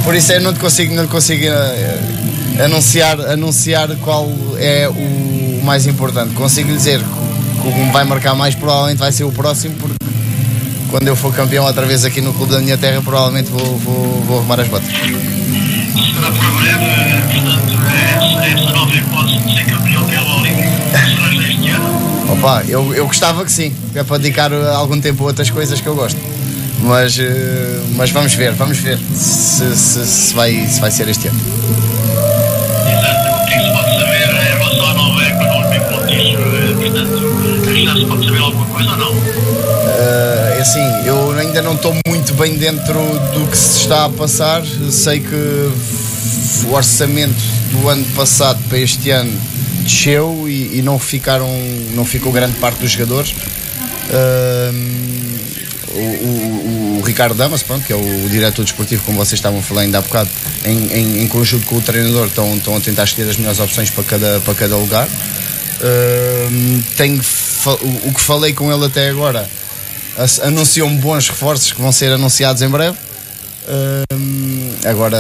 por 0.04 0.16
isso 0.16 0.32
eu 0.32 0.42
não 0.42 0.54
te 0.54 0.60
consigo, 0.60 0.96
não 0.96 1.08
consigo 1.08 1.46
uh, 1.46 2.64
anunciar, 2.64 3.20
anunciar 3.22 3.96
qual 3.98 4.30
é 4.58 4.90
o 4.90 5.62
mais 5.64 5.86
importante. 5.86 6.34
Consigo 6.34 6.72
dizer 6.72 7.00
que 7.00 7.68
o 7.68 7.72
que 7.72 7.80
me 7.80 7.92
vai 7.92 8.04
marcar 8.04 8.34
mais 8.34 8.56
provavelmente 8.56 8.98
vai 8.98 9.12
ser 9.12 9.26
o 9.26 9.32
próximo, 9.32 9.76
porque 9.76 10.07
quando 10.90 11.08
eu 11.08 11.16
for 11.16 11.34
campeão 11.34 11.66
outra 11.66 11.86
vez 11.86 12.06
aqui 12.06 12.22
no 12.22 12.34
clube 12.34 12.52
da 12.52 12.60
minha 12.60 12.78
terra, 12.78 13.02
provavelmente 13.02 13.50
vou, 13.50 13.78
vou, 13.78 14.24
vou 14.24 14.38
arrumar 14.40 14.60
as 14.60 14.68
botas. 14.68 14.90
Será 14.90 16.32
para 16.32 16.50
breve, 16.52 16.86
portanto, 17.34 17.78
essa, 18.16 18.46
essa 18.46 18.72
nova 18.72 18.96
hipótese 18.96 19.38
de 19.40 19.54
ser 19.54 19.66
campeão 19.66 20.04
pelo 20.06 20.40
Olímpico, 20.40 20.72
será 20.92 21.34
este 21.50 21.70
ano? 21.70 22.34
Opa, 22.34 22.64
eu, 22.68 22.94
eu 22.94 23.08
gostava 23.08 23.46
que 23.46 23.52
sim, 23.52 23.74
é 23.96 24.04
para 24.04 24.18
dedicar 24.18 24.52
algum 24.54 25.00
tempo 25.00 25.24
a 25.24 25.28
outras 25.28 25.50
coisas 25.50 25.80
que 25.80 25.88
eu 25.88 25.96
gosto. 25.96 26.20
Mas, 26.80 27.18
eh, 27.20 27.82
mas 27.96 28.12
vamos 28.12 28.34
ver, 28.36 28.54
vamos 28.54 28.78
ver 28.78 29.00
se, 29.14 29.76
se, 29.76 30.06
se, 30.06 30.34
vai, 30.34 30.68
se 30.68 30.80
vai 30.80 30.92
ser 30.92 31.08
este 31.10 31.28
ano. 31.28 31.40
Exato, 32.88 33.30
o 33.36 33.46
que 33.46 33.54
se 33.54 33.72
pode 33.72 33.90
saber 34.00 34.30
em 34.30 34.58
relação 34.58 34.86
à 34.88 34.94
nova 34.94 35.24
época 35.24 35.46
no 35.46 35.58
Olímpico 35.58 35.92
Montijo, 35.92 36.38
portanto, 36.80 37.84
já 37.84 37.96
se 37.96 38.06
pode 38.06 38.26
saber 38.26 38.40
alguma 38.42 38.66
coisa 38.68 38.92
ou 38.92 38.98
não? 38.98 39.12
Uh, 39.12 40.47
assim, 40.60 40.82
eu 41.06 41.32
ainda 41.38 41.62
não 41.62 41.76
estou 41.76 41.96
muito 42.08 42.34
bem 42.34 42.56
dentro 42.58 43.00
do 43.34 43.48
que 43.48 43.58
se 43.58 43.82
está 43.82 44.06
a 44.06 44.10
passar. 44.10 44.64
Sei 44.90 45.20
que 45.20 45.72
o 46.66 46.74
orçamento 46.74 47.40
do 47.72 47.88
ano 47.88 48.04
passado 48.16 48.60
para 48.68 48.80
este 48.80 49.12
ano 49.12 49.32
desceu 49.82 50.46
e, 50.48 50.80
e 50.80 50.82
não 50.82 50.98
ficaram, 50.98 51.48
não 51.94 52.04
ficou 52.06 52.32
grande 52.32 52.58
parte 52.58 52.80
dos 52.80 52.92
jogadores. 52.92 53.36
O, 55.90 56.00
o, 56.00 57.00
o, 57.00 57.02
Ricardo 57.02 57.36
Damas, 57.36 57.64
pronto, 57.64 57.86
que 57.86 57.94
é 57.94 57.96
o 57.96 58.30
diretor 58.30 58.64
desportivo, 58.64 59.04
como 59.04 59.18
vocês 59.18 59.40
estavam 59.40 59.62
falando 59.62 59.86
ainda 59.86 60.00
há 60.00 60.02
bocado, 60.02 60.30
em, 60.66 60.94
em, 60.94 61.24
em 61.24 61.28
conjunto 61.28 61.66
com 61.66 61.76
o 61.78 61.82
treinador, 61.82 62.28
estão, 62.28 62.56
estão 62.56 62.76
a 62.76 62.80
tentar 62.80 63.04
escolher 63.04 63.30
as 63.30 63.38
melhores 63.38 63.60
opções 63.60 63.90
para 63.90 64.04
cada, 64.04 64.40
para 64.42 64.54
cada 64.56 64.76
lugar. 64.76 65.08
Tenho, 66.96 67.22
o, 67.66 68.10
o 68.10 68.14
que 68.14 68.22
falei 68.22 68.54
com 68.54 68.72
ele 68.72 68.86
até 68.86 69.10
agora 69.10 69.48
anunciam 70.42 70.94
bons 70.98 71.30
reforços 71.30 71.72
que 71.72 71.82
vão 71.82 71.92
ser 71.92 72.12
anunciados 72.12 72.62
em 72.62 72.70
breve. 72.70 72.98
Agora 74.86 75.18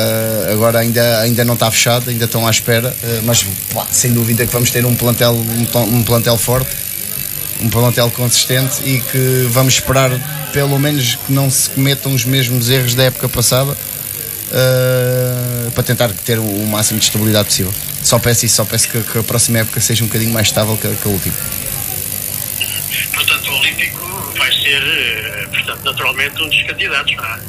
agora 0.51 0.79
ainda, 0.79 1.21
ainda 1.21 1.45
não 1.45 1.53
está 1.53 1.69
fechado, 1.69 2.09
ainda 2.09 2.25
estão 2.25 2.47
à 2.47 2.51
espera, 2.51 2.89
uh, 2.89 3.21
mas 3.23 3.45
pá, 3.73 3.85
sem 3.91 4.11
dúvida 4.11 4.45
que 4.45 4.51
vamos 4.51 4.71
ter 4.71 4.85
um 4.85 4.95
plantel, 4.95 5.33
um, 5.33 5.97
um, 5.97 6.03
plantel 6.03 6.37
forte, 6.37 6.69
um 7.61 7.69
plantel 7.69 8.09
consistente 8.11 8.81
e 8.83 8.99
que 8.99 9.47
vamos 9.49 9.75
esperar 9.75 10.11
pelo 10.51 10.77
menos 10.79 11.15
que 11.15 11.31
não 11.31 11.49
se 11.49 11.69
cometam 11.69 12.13
os 12.13 12.25
mesmos 12.25 12.69
erros 12.69 12.95
da 12.95 13.03
época 13.03 13.29
passada 13.29 13.71
uh, 13.71 15.71
para 15.71 15.83
tentar 15.83 16.09
ter 16.25 16.39
o, 16.39 16.67
máximo 16.67 16.99
de 16.99 17.05
estabilidade 17.05 17.45
possível. 17.45 17.73
Só 18.03 18.19
peço 18.19 18.45
isso, 18.45 18.55
só 18.55 18.65
peço 18.65 18.89
que, 18.89 19.01
que, 19.01 19.19
a 19.19 19.23
próxima 19.23 19.59
época 19.59 19.79
seja 19.81 20.03
um 20.03 20.07
bocadinho 20.07 20.31
mais 20.31 20.47
estável 20.47 20.77
que, 20.77 20.87
que 20.87 21.07
a 21.07 21.11
última. 21.11 21.35
Portanto, 23.13 23.51
o 23.51 23.59
Olímpico 23.59 23.96
ser 24.67 24.83
eh, 24.83 25.47
portanto, 25.51 25.83
naturalmente 25.85 26.43
um 26.43 26.49
dos 26.49 26.63
candidatos, 26.63 27.15
não 27.15 27.25
é? 27.25 27.39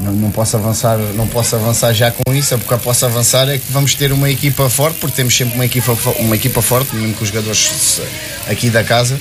Não, 0.00 0.12
não, 0.12 0.30
posso 0.30 0.56
avançar, 0.56 0.98
não 0.98 1.26
posso 1.28 1.54
avançar 1.54 1.92
já 1.92 2.10
com 2.10 2.34
isso, 2.34 2.58
porque 2.58 2.74
eu 2.74 2.78
posso 2.78 3.06
avançar 3.06 3.48
é 3.48 3.58
que 3.58 3.72
vamos 3.72 3.94
ter 3.94 4.12
uma 4.12 4.28
equipa 4.28 4.68
forte, 4.68 4.98
porque 4.98 5.14
temos 5.14 5.36
sempre 5.36 5.54
uma 5.54 5.64
equipa, 5.64 5.96
uma 6.18 6.34
equipa 6.34 6.60
forte, 6.60 6.94
mesmo 6.96 7.14
com 7.14 7.22
os 7.22 7.28
jogadores 7.28 8.00
aqui 8.48 8.70
da 8.70 8.82
casa 8.82 9.20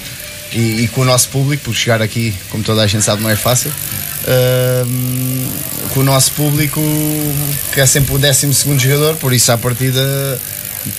e, 0.51 0.83
e 0.83 0.87
com 0.87 1.01
o 1.01 1.05
nosso 1.05 1.29
público, 1.29 1.63
porque 1.63 1.79
chegar 1.79 2.01
aqui, 2.01 2.33
como 2.49 2.63
toda 2.63 2.81
a 2.81 2.87
gente 2.87 3.03
sabe, 3.03 3.21
não 3.21 3.29
é 3.29 3.35
fácil. 3.35 3.71
Uh, 4.23 5.89
com 5.93 5.99
o 5.99 6.03
nosso 6.03 6.31
público, 6.31 6.81
que 7.71 7.79
é 7.79 7.85
sempre 7.85 8.15
o 8.15 8.17
12 8.17 8.79
jogador, 8.79 9.15
por 9.17 9.31
isso, 9.33 9.51
à 9.51 9.57
partida, 9.57 10.01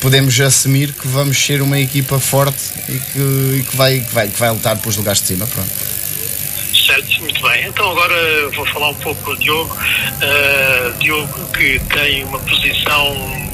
podemos 0.01 0.41
assumir 0.41 0.93
que 0.93 1.09
vamos 1.09 1.39
ser 1.39 1.62
uma 1.62 1.78
equipa 1.78 2.18
forte 2.18 2.62
e 2.89 2.99
que, 2.99 3.59
e 3.59 3.62
que, 3.68 3.76
vai, 3.76 4.01
que, 4.01 4.14
vai, 4.14 4.28
que 4.28 4.39
vai 4.39 4.51
lutar 4.51 4.76
pelos 4.78 4.97
lugares 4.97 5.20
de 5.20 5.28
cima. 5.28 5.47
Pronto. 5.47 5.70
Certo, 6.86 7.20
muito 7.20 7.43
bem. 7.43 7.66
Então 7.66 7.91
agora 7.91 8.51
vou 8.55 8.66
falar 8.66 8.91
um 8.91 8.95
pouco 8.95 9.22
com 9.22 9.30
o 9.32 9.36
Diogo. 9.36 9.74
Uh, 9.74 10.99
Diogo 10.99 11.47
que 11.53 11.78
tem 11.93 12.24
uma 12.24 12.39
posição 12.39 13.49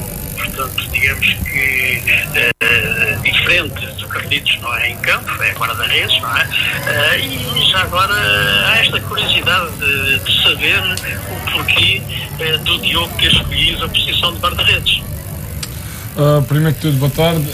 portanto, 0.55 0.89
digamos 0.91 1.25
que 1.25 2.01
uh, 2.01 3.21
diferente 3.21 3.85
do 3.97 4.07
Carlitos, 4.07 4.61
não 4.61 4.75
é? 4.77 4.91
Em 4.91 4.97
campo, 4.97 5.43
é 5.43 5.51
guarda-redes, 5.53 6.21
não 6.21 6.37
é? 6.37 6.43
Uh, 6.45 7.19
e 7.19 7.71
já 7.71 7.81
agora 7.81 8.13
há 8.67 8.77
esta 8.79 8.99
curiosidade 9.01 9.71
de, 9.77 10.19
de 10.19 10.43
saber 10.43 10.81
o 11.31 11.51
porquê 11.51 12.01
uh, 12.39 12.57
do 12.59 12.79
Diogo 12.79 13.13
ter 13.17 13.31
escolhido 13.31 13.85
a 13.85 13.89
posição 13.89 14.33
de 14.33 14.39
guarda-redes. 14.39 15.01
Primeiro 16.47 16.75
que 16.75 16.81
tudo, 16.81 16.97
boa 16.97 17.11
tarde. 17.11 17.45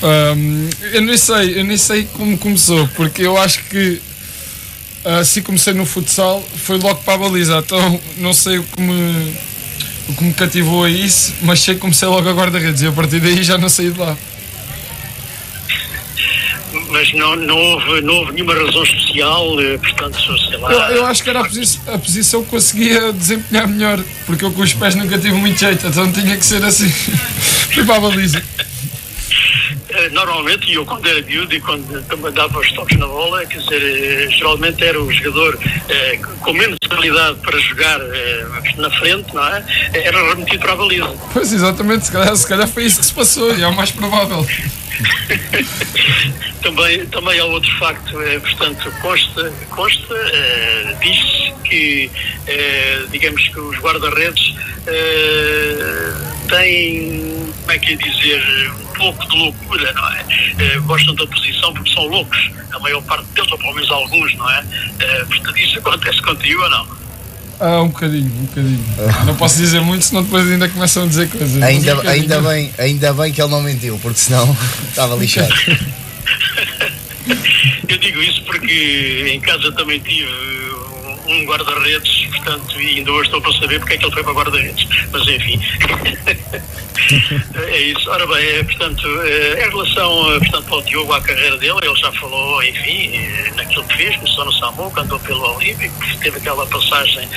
Um, 0.00 0.70
eu 0.92 1.02
nem 1.02 1.16
sei, 1.16 1.58
eu 1.58 1.64
nem 1.64 1.76
sei 1.76 2.04
como 2.12 2.38
começou, 2.38 2.86
porque 2.94 3.22
eu 3.22 3.36
acho 3.36 3.64
que 3.64 4.00
assim 5.04 5.42
comecei 5.42 5.72
no 5.72 5.86
futsal 5.86 6.42
foi 6.56 6.78
logo 6.78 7.00
para 7.02 7.14
a 7.14 7.18
baliza, 7.18 7.58
então 7.58 8.00
não 8.18 8.32
sei 8.32 8.58
o 8.58 8.62
que 8.62 8.80
me 8.80 9.34
o 10.08 10.14
que 10.14 10.24
me 10.24 10.32
cativou 10.32 10.84
a 10.84 10.90
isso, 10.90 11.34
mas 11.42 11.60
sei 11.60 11.74
que 11.74 11.80
comecei 11.80 12.08
logo 12.08 12.28
a 12.28 12.32
guarda-redes 12.32 12.80
e 12.80 12.86
a 12.86 12.92
partir 12.92 13.20
daí 13.20 13.42
já 13.42 13.58
não 13.58 13.68
saí 13.68 13.90
de 13.90 13.98
lá. 13.98 14.16
Mas 16.90 17.12
não, 17.14 17.36
não, 17.36 17.56
houve, 17.56 18.00
não 18.02 18.14
houve 18.14 18.32
nenhuma 18.32 18.54
razão 18.54 18.82
especial, 18.82 19.60
eh, 19.60 19.78
portanto, 19.78 20.18
sei 20.48 20.58
lá. 20.58 20.72
Eu, 20.72 20.96
eu 20.96 21.06
acho 21.06 21.22
que 21.22 21.30
era 21.30 21.40
a, 21.40 21.44
posi 21.44 21.80
a 21.86 21.98
posição 21.98 22.44
que 22.44 22.50
conseguia 22.50 23.12
desempenhar 23.12 23.66
melhor, 23.66 24.02
porque 24.26 24.44
eu 24.44 24.52
com 24.52 24.62
os 24.62 24.74
pés 24.74 24.94
nunca 24.94 25.18
tive 25.18 25.34
muito 25.34 25.58
jeito, 25.58 25.86
então 25.86 26.10
tinha 26.12 26.36
que 26.36 26.44
ser 26.44 26.62
assim. 26.64 26.88
Fui 27.72 27.84
para 27.84 27.96
a 27.96 28.00
baliza. 28.00 28.42
Eh, 29.98 30.08
normalmente, 30.10 30.70
e 30.70 30.74
eu 30.74 30.86
quando 30.86 31.08
era 31.08 31.20
miúdo 31.22 31.52
e 31.52 31.60
quando 31.60 32.00
também 32.06 32.30
dava 32.32 32.60
os 32.60 32.70
toques 32.72 32.96
na 32.98 33.06
bola, 33.06 33.44
quer 33.46 33.58
dizer, 33.58 33.82
eh, 33.82 34.30
geralmente 34.30 34.84
era 34.84 35.02
o 35.02 35.12
jogador 35.12 35.58
eh, 35.88 36.20
com 36.40 36.52
menos 36.52 36.78
habilidade 36.88 37.38
para 37.40 37.58
jogar 37.58 38.00
eh, 38.00 38.46
na 38.76 38.90
frente, 38.90 39.34
não 39.34 39.44
é? 39.44 39.64
Era 39.92 40.34
remetido 40.34 40.60
para 40.60 40.72
a 40.72 40.76
baliza. 40.76 41.12
Pois, 41.32 41.52
exatamente, 41.52 42.06
se 42.06 42.12
calhar, 42.12 42.36
se 42.36 42.46
calhar 42.46 42.68
foi 42.68 42.84
isso 42.84 43.00
que 43.00 43.06
se 43.06 43.12
passou 43.12 43.52
e 43.56 43.62
é 43.62 43.66
o 43.66 43.74
mais 43.74 43.90
provável. 43.90 44.46
também, 46.62 47.04
também 47.06 47.40
há 47.40 47.44
outro 47.44 47.70
facto, 47.78 48.22
é, 48.22 48.38
portanto, 48.38 48.92
consta, 49.02 49.52
consta 49.70 50.14
é, 50.14 50.96
diz-se 51.02 51.52
que, 51.64 52.08
é, 52.46 53.02
digamos 53.10 53.48
que 53.48 53.58
os 53.58 53.76
guarda-redes 53.78 54.54
têm, 56.48 57.52
como 57.60 57.72
é 57.72 57.78
que 57.78 57.92
é 57.92 57.96
dizer, 57.96 58.70
um 58.72 58.86
pouco 58.98 59.28
de 59.28 59.36
loucura, 59.36 59.92
não 59.92 60.12
é? 60.12 60.24
gostam 60.80 61.14
da 61.14 61.26
posição 61.26 61.72
porque 61.72 61.92
são 61.92 62.06
loucos, 62.06 62.50
a 62.72 62.78
maior 62.80 63.02
parte 63.02 63.24
deles, 63.34 63.50
ou 63.52 63.58
pelo 63.58 63.74
menos 63.74 63.90
alguns, 63.90 64.34
não 64.36 64.50
é? 64.50 64.64
portanto, 65.26 65.58
isso 65.58 65.78
acontece 65.78 66.22
contigo 66.22 66.62
ou 66.62 66.70
não? 66.70 66.98
Ah, 67.60 67.82
um 67.82 67.88
bocadinho, 67.88 68.26
um 68.26 68.44
bocadinho. 68.46 68.84
Não 69.26 69.34
posso 69.34 69.58
dizer 69.58 69.80
muito, 69.80 70.04
senão 70.04 70.22
depois 70.22 70.48
ainda 70.48 70.68
começam 70.68 71.02
a 71.02 71.06
dizer 71.06 71.28
coisas. 71.28 71.60
Ainda, 71.60 71.96
um 71.96 72.08
ainda, 72.08 72.40
bem, 72.40 72.72
ainda 72.78 73.12
bem 73.12 73.32
que 73.32 73.42
ele 73.42 73.50
não 73.50 73.60
mentiu, 73.62 73.98
porque 73.98 74.18
senão 74.18 74.56
estava 74.88 75.16
lixado. 75.16 75.52
Eu 77.88 77.98
digo 77.98 78.22
isso 78.22 78.42
porque 78.44 79.32
em 79.34 79.40
casa 79.40 79.72
também 79.72 79.98
tive 79.98 80.28
um 81.26 81.44
guarda-redes, 81.44 82.17
portanto, 82.38 82.80
e 82.80 82.98
ainda 82.98 83.12
hoje 83.12 83.28
estou 83.28 83.40
para 83.40 83.52
saber 83.52 83.78
porque 83.78 83.94
é 83.94 83.98
que 83.98 84.04
ele 84.04 84.12
foi 84.12 84.24
para 84.24 84.32
guarda-redes. 84.32 84.86
Mas 85.12 85.28
enfim. 85.28 85.60
é 87.56 87.80
isso. 87.80 88.10
Ora 88.10 88.26
bem, 88.26 88.46
é, 88.46 88.64
portanto, 88.64 89.06
é, 89.22 89.66
em 89.66 89.70
relação 89.70 90.34
eh, 90.34 90.38
portanto, 90.38 90.74
ao 90.74 90.82
Diogo, 90.82 91.12
à 91.12 91.20
carreira 91.20 91.56
dele, 91.56 91.78
ele 91.82 91.96
já 91.96 92.12
falou, 92.12 92.62
enfim, 92.62 93.14
eh, 93.14 93.52
naquilo 93.56 93.84
que 93.84 93.96
fez, 93.96 94.16
começou 94.16 94.44
no 94.44 94.52
Samu, 94.52 94.92
andou 94.96 95.18
pelo 95.20 95.56
Olímpico, 95.56 95.94
teve 96.20 96.38
aquela 96.38 96.66
passagem 96.66 97.28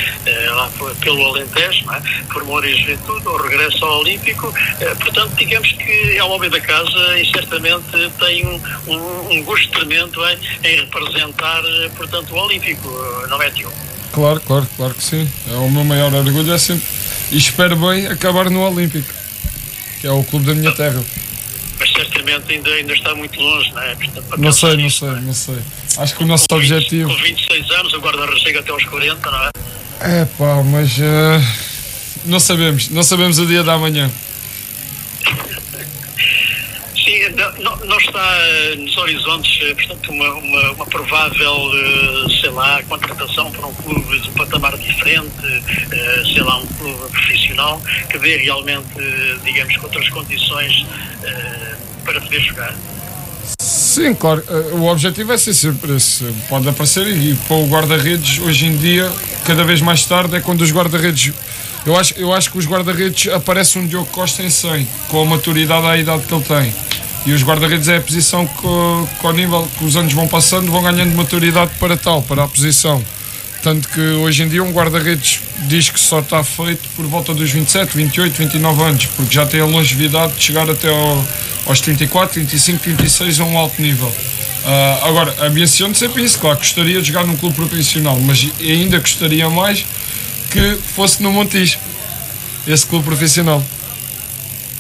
lá 0.55 0.69
pelo 1.01 1.25
Alentejo, 1.27 1.85
é? 1.91 2.23
por 2.31 2.43
Moura 2.43 2.69
e 2.69 2.75
Juventude, 2.75 3.27
o 3.27 3.37
regresso 3.37 3.85
ao 3.85 3.99
Olímpico. 3.99 4.53
portanto, 4.99 5.35
digamos 5.35 5.71
que 5.71 6.17
é 6.17 6.23
o 6.23 6.29
homem 6.29 6.49
da 6.49 6.59
casa 6.59 7.19
e 7.19 7.25
certamente 7.31 8.09
tem 8.19 8.45
um, 8.45 8.61
um, 8.87 9.31
um 9.31 9.43
gosto 9.43 9.69
tremendo 9.71 10.21
em, 10.29 10.37
em 10.63 10.75
representar, 10.81 11.61
portanto, 11.95 12.33
o 12.33 12.37
Olímpico, 12.37 12.89
não 13.29 13.41
é, 13.41 13.49
Diogo? 13.49 13.75
Claro, 14.11 14.41
claro, 14.41 14.67
claro 14.75 14.93
que 14.93 15.03
sim. 15.03 15.27
É 15.49 15.55
o 15.55 15.69
meu 15.69 15.83
maior 15.83 16.13
orgulho, 16.13 16.53
é 16.53 16.57
sempre. 16.57 16.85
E 17.31 17.37
espero 17.37 17.75
bem 17.75 18.07
acabar 18.07 18.49
no 18.49 18.61
Olímpico, 18.61 19.07
que 19.99 20.07
é 20.07 20.11
o 20.11 20.23
clube 20.23 20.45
da 20.45 20.53
minha 20.53 20.71
terra. 20.73 21.01
Mas 21.79 21.89
certamente 21.91 22.51
ainda, 22.51 22.69
ainda 22.69 22.93
está 22.93 23.15
muito 23.15 23.39
longe, 23.39 23.71
não 23.71 23.81
é? 23.81 23.95
Portanto, 23.95 24.37
não 24.37 24.51
sei, 24.51 24.77
não 24.77 24.89
sei, 24.89 25.09
não 25.09 25.33
sei. 25.33 25.57
Acho 25.97 26.15
que 26.15 26.23
o 26.23 26.27
nosso 26.27 26.45
com 26.47 26.55
objetivo. 26.55 27.09
20, 27.09 27.17
com 27.17 27.23
26 27.23 27.71
anos, 27.71 27.93
o 27.93 28.01
guarda 28.01 28.37
chega 28.37 28.59
até 28.59 28.71
aos 28.71 28.83
40, 28.83 29.31
não 29.31 29.39
é? 29.39 29.49
É 30.01 30.25
pá, 30.25 30.61
mas. 30.63 30.97
Uh, 30.97 31.71
não 32.25 32.39
sabemos, 32.39 32.89
não 32.89 33.03
sabemos 33.03 33.39
o 33.39 33.45
dia 33.45 33.63
da 33.63 33.77
manhã. 33.77 34.11
Sim, 37.03 37.29
não, 37.63 37.77
não, 37.77 37.97
está 37.97 38.37
eh, 38.41 38.75
nos 38.75 38.95
horizontes, 38.95 39.59
eh, 39.63 39.73
portanto, 39.73 40.11
uma, 40.11 40.33
uma, 40.35 40.71
uma, 40.73 40.85
provável, 40.85 41.71
eh, 41.73 42.39
sei 42.39 42.51
lá, 42.51 42.81
contratação 42.83 43.51
para 43.51 43.65
um 43.65 43.73
clube 43.73 44.19
de 44.19 44.29
um 44.29 44.33
patamar 44.33 44.77
diferente, 44.77 45.31
sei 46.31 46.43
lá, 46.43 46.59
um 46.59 46.67
clube 46.67 47.11
profissional 47.11 47.81
que 48.09 48.19
dê 48.19 48.37
realmente, 48.37 48.85
digamos, 49.43 49.75
com 49.77 49.85
outras 49.85 50.07
condições 50.09 50.85
para 52.05 52.21
poder 52.21 52.41
jogar. 52.41 52.75
Sim, 53.59 54.13
claro. 54.13 54.43
O 54.73 54.85
objetivo 54.85 55.33
é 55.33 55.37
ser 55.37 55.53
sempre 55.53 55.95
esse. 55.95 56.23
Pode 56.47 56.69
aparecer 56.69 57.07
e 57.07 57.33
para 57.47 57.57
o 57.57 57.67
guarda-redes, 57.67 58.39
hoje 58.39 58.67
em 58.67 58.77
dia, 58.77 59.11
cada 59.45 59.63
vez 59.63 59.81
mais 59.81 60.05
tarde, 60.05 60.35
é 60.35 60.39
quando 60.39 60.61
os 60.61 60.71
guarda-redes. 60.71 61.33
Eu 61.85 61.97
acho, 61.97 62.13
eu 62.15 62.31
acho 62.33 62.51
que 62.51 62.57
os 62.59 62.67
guarda-redes 62.67 63.31
aparece 63.33 63.79
um 63.79 63.87
Diogo 63.87 64.07
Costa 64.07 64.43
em 64.43 64.49
100, 64.49 64.87
com 65.07 65.21
a 65.21 65.25
maturidade 65.25 65.85
à 65.87 65.97
idade 65.97 66.23
que 66.23 66.33
ele 66.33 66.43
tem. 66.43 66.73
E 67.25 67.33
os 67.33 67.43
guarda-redes 67.43 67.87
é 67.87 67.97
a 67.97 68.01
posição 68.01 68.45
que, 68.45 68.61
que, 69.19 69.27
ao 69.27 69.33
nível 69.33 69.67
que 69.77 69.85
os 69.85 69.95
anos 69.95 70.13
vão 70.13 70.27
passando, 70.27 70.71
vão 70.71 70.83
ganhando 70.83 71.15
maturidade 71.15 71.71
para 71.79 71.97
tal, 71.97 72.21
para 72.21 72.43
a 72.43 72.47
posição. 72.47 73.03
Tanto 73.63 73.87
que 73.89 73.99
hoje 73.99 74.43
em 74.43 74.49
dia 74.49 74.63
um 74.63 74.71
guarda-redes 74.71 75.39
diz 75.67 75.89
que 75.89 75.99
só 75.99 76.19
está 76.19 76.43
feito 76.43 76.87
por 76.95 77.05
volta 77.05 77.33
dos 77.33 77.51
27, 77.51 77.95
28, 77.95 78.35
29 78.35 78.83
anos, 78.83 79.05
porque 79.05 79.33
já 79.33 79.45
tem 79.45 79.59
a 79.59 79.65
longevidade 79.65 80.33
de 80.33 80.43
chegar 80.43 80.67
até 80.69 80.89
ao, 80.89 81.25
aos 81.67 81.79
34, 81.79 82.33
35, 82.33 82.79
36 82.79 83.39
a 83.39 83.43
um 83.43 83.57
alto 83.57 83.79
nível. 83.79 84.07
Uh, 84.07 85.05
agora, 85.05 85.35
ambiciono 85.41 85.93
sempre 85.93 86.23
isso, 86.23 86.39
claro, 86.39 86.57
gostaria 86.57 87.01
de 87.01 87.07
jogar 87.07 87.25
num 87.25 87.35
clube 87.35 87.55
profissional, 87.55 88.19
mas 88.19 88.47
ainda 88.59 88.99
gostaria 88.99 89.47
mais 89.49 89.85
que 90.51 90.75
fosse 90.75 91.23
no 91.23 91.31
Montijo, 91.31 91.79
esse 92.67 92.85
clube 92.85 93.05
profissional. 93.05 93.63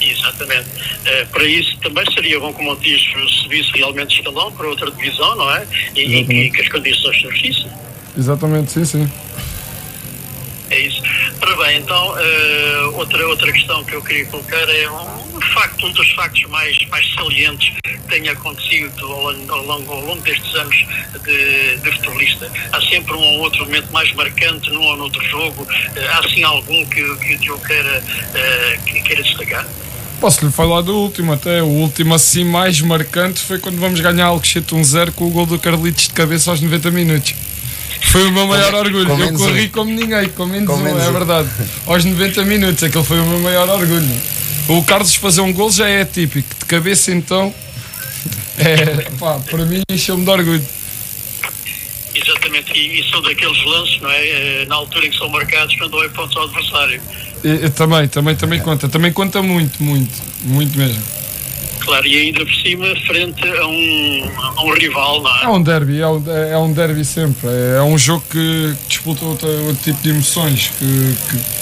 Exatamente. 0.01 0.67
Uh, 0.69 1.27
para 1.31 1.45
isso 1.45 1.77
também 1.77 2.03
seria 2.13 2.39
bom 2.39 2.53
que 2.53 2.61
o 2.61 2.65
Montijo 2.65 3.29
subisse 3.29 3.71
realmente 3.73 4.17
escalão 4.17 4.51
para 4.51 4.67
outra 4.67 4.89
divisão, 4.91 5.35
não 5.35 5.55
é? 5.55 5.65
E, 5.95 6.01
e 6.01 6.51
que 6.51 6.61
as 6.61 6.67
condições 6.67 7.21
surgissem. 7.21 7.71
Exatamente, 8.17 8.71
sim, 8.71 8.85
sim. 8.85 9.11
É 10.71 10.79
isso. 10.79 11.03
Ora 11.41 11.65
bem, 11.65 11.79
então, 11.79 12.13
uh, 12.13 12.97
outra, 12.97 13.27
outra 13.27 13.51
questão 13.51 13.83
que 13.83 13.93
eu 13.93 14.01
queria 14.01 14.25
colocar 14.27 14.69
é 14.69 14.89
um, 14.89 15.37
um, 15.37 15.41
facto, 15.53 15.85
um 15.85 15.91
dos 15.91 16.09
factos 16.11 16.43
mais, 16.49 16.77
mais 16.89 17.13
salientes 17.13 17.73
que 17.83 17.97
tenha 18.07 18.31
acontecido 18.31 19.05
ao, 19.05 19.33
longo, 19.63 19.91
ao 19.91 20.01
longo 20.05 20.21
destes 20.21 20.55
anos 20.55 20.77
de, 21.25 21.75
de 21.75 21.91
futebolista. 21.91 22.49
Há 22.71 22.81
sempre 22.83 23.13
um 23.13 23.19
ou 23.19 23.39
outro 23.39 23.65
momento 23.65 23.91
mais 23.91 24.13
marcante 24.13 24.69
num 24.69 24.81
ou 24.81 24.95
noutro 24.95 25.21
jogo. 25.25 25.63
Uh, 25.63 26.09
há 26.13 26.29
sim 26.29 26.43
algum 26.43 26.85
que, 26.85 27.03
que 27.17 27.47
eu 27.47 27.59
queira, 27.59 28.01
uh, 28.01 28.83
que 28.85 29.01
queira 29.01 29.23
destacar? 29.23 29.67
Posso 30.21 30.45
lhe 30.45 30.51
falar 30.53 30.81
do 30.81 30.95
último 30.95 31.33
até. 31.33 31.61
O 31.61 31.67
último 31.67 32.13
assim 32.13 32.45
mais 32.45 32.79
marcante 32.79 33.41
foi 33.41 33.59
quando 33.59 33.77
vamos 33.77 33.99
ganhar 33.99 34.27
Alcochete 34.27 34.73
1-0 34.73 35.11
com 35.11 35.27
o 35.27 35.31
gol 35.31 35.45
do 35.45 35.59
Carlitos 35.59 36.07
de 36.07 36.13
cabeça 36.13 36.49
aos 36.49 36.61
90 36.61 36.91
minutos. 36.91 37.35
Foi 38.01 38.27
o 38.27 38.31
meu 38.31 38.47
maior 38.47 38.73
orgulho. 38.73 39.09
Eu 39.09 39.33
corri 39.33 39.69
como 39.69 39.91
ninguém, 39.91 40.29
com 40.29 40.45
menos 40.45 40.67
com 40.67 40.75
um, 40.75 40.83
menos 40.83 41.03
é 41.03 41.11
verdade. 41.11 41.49
Aos 41.85 42.03
90 42.03 42.43
minutos, 42.45 42.83
aquele 42.83 43.03
foi 43.03 43.19
o 43.19 43.25
meu 43.25 43.39
maior 43.39 43.69
orgulho. 43.69 44.21
O 44.67 44.83
Carlos 44.83 45.15
fazer 45.15 45.41
um 45.41 45.53
gol 45.53 45.71
já 45.71 45.87
é 45.87 46.03
típico. 46.05 46.49
De 46.59 46.65
cabeça 46.65 47.11
então, 47.11 47.53
é, 48.57 49.09
pá, 49.19 49.39
para 49.49 49.65
mim 49.65 49.81
encheu-me 49.89 50.23
de 50.23 50.29
orgulho. 50.29 50.65
Exatamente, 52.13 52.77
e, 52.77 52.99
e 52.99 53.09
são 53.09 53.21
daqueles 53.21 53.65
lances, 53.65 54.01
não 54.01 54.11
é? 54.11 54.27
Eh, 54.27 54.65
na 54.67 54.75
altura 54.75 55.07
em 55.07 55.11
que 55.11 55.17
são 55.17 55.29
marcados 55.29 55.75
quando 55.77 55.91
dói 55.91 56.09
pontos 56.09 56.35
ao 56.35 56.43
adversário. 56.43 57.01
Eu, 57.43 57.55
eu 57.55 57.69
também, 57.71 58.07
também, 58.07 58.35
também 58.35 58.59
conta, 58.59 58.89
também 58.89 59.13
conta 59.13 59.41
muito, 59.41 59.81
muito, 59.81 60.21
muito 60.43 60.77
mesmo. 60.77 61.01
Claro, 61.83 62.05
e 62.07 62.15
ainda 62.17 62.45
por 62.45 62.53
cima, 62.55 62.85
frente 63.07 63.43
a 63.47 63.67
um, 63.67 64.31
a 64.57 64.63
um 64.63 64.73
rival, 64.75 65.21
não 65.21 65.37
é? 65.39 65.43
É 65.43 65.47
um 65.49 65.61
derby, 65.61 65.99
é 65.99 66.07
um, 66.07 66.23
é 66.51 66.57
um 66.57 66.71
derby 66.71 67.03
sempre. 67.03 67.47
É, 67.49 67.77
é 67.77 67.81
um 67.81 67.97
jogo 67.97 68.23
que 68.29 68.73
disputa 68.87 69.25
outro, 69.25 69.47
outro 69.65 69.83
tipo 69.83 70.01
de 70.01 70.09
emoções, 70.09 70.71
que, 70.77 70.85
que 71.29 71.61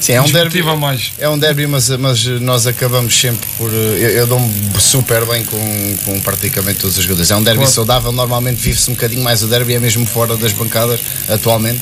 Sim, 0.00 0.12
é 0.12 0.22
um 0.22 0.30
derby. 0.30 0.62
mais. 0.62 1.12
É 1.18 1.28
um 1.28 1.38
derby, 1.38 1.66
mas, 1.66 1.88
mas 1.90 2.24
nós 2.40 2.66
acabamos 2.66 3.18
sempre 3.18 3.46
por. 3.58 3.72
Eu, 3.72 3.96
eu 4.10 4.26
dou-me 4.26 4.52
super 4.78 5.24
bem 5.26 5.44
com, 5.44 5.96
com 6.04 6.20
praticamente 6.20 6.78
todos 6.80 6.96
os 6.96 7.02
jogadores. 7.02 7.30
É 7.30 7.36
um 7.36 7.42
derby 7.42 7.60
Claro. 7.60 7.72
saudável, 7.72 8.12
normalmente 8.12 8.60
vive-se 8.60 8.88
um 8.90 8.94
bocadinho 8.94 9.22
mais 9.22 9.42
o 9.42 9.48
derby, 9.48 9.74
é 9.74 9.80
mesmo 9.80 10.06
fora 10.06 10.36
das 10.36 10.52
bancadas, 10.52 11.00
atualmente, 11.28 11.80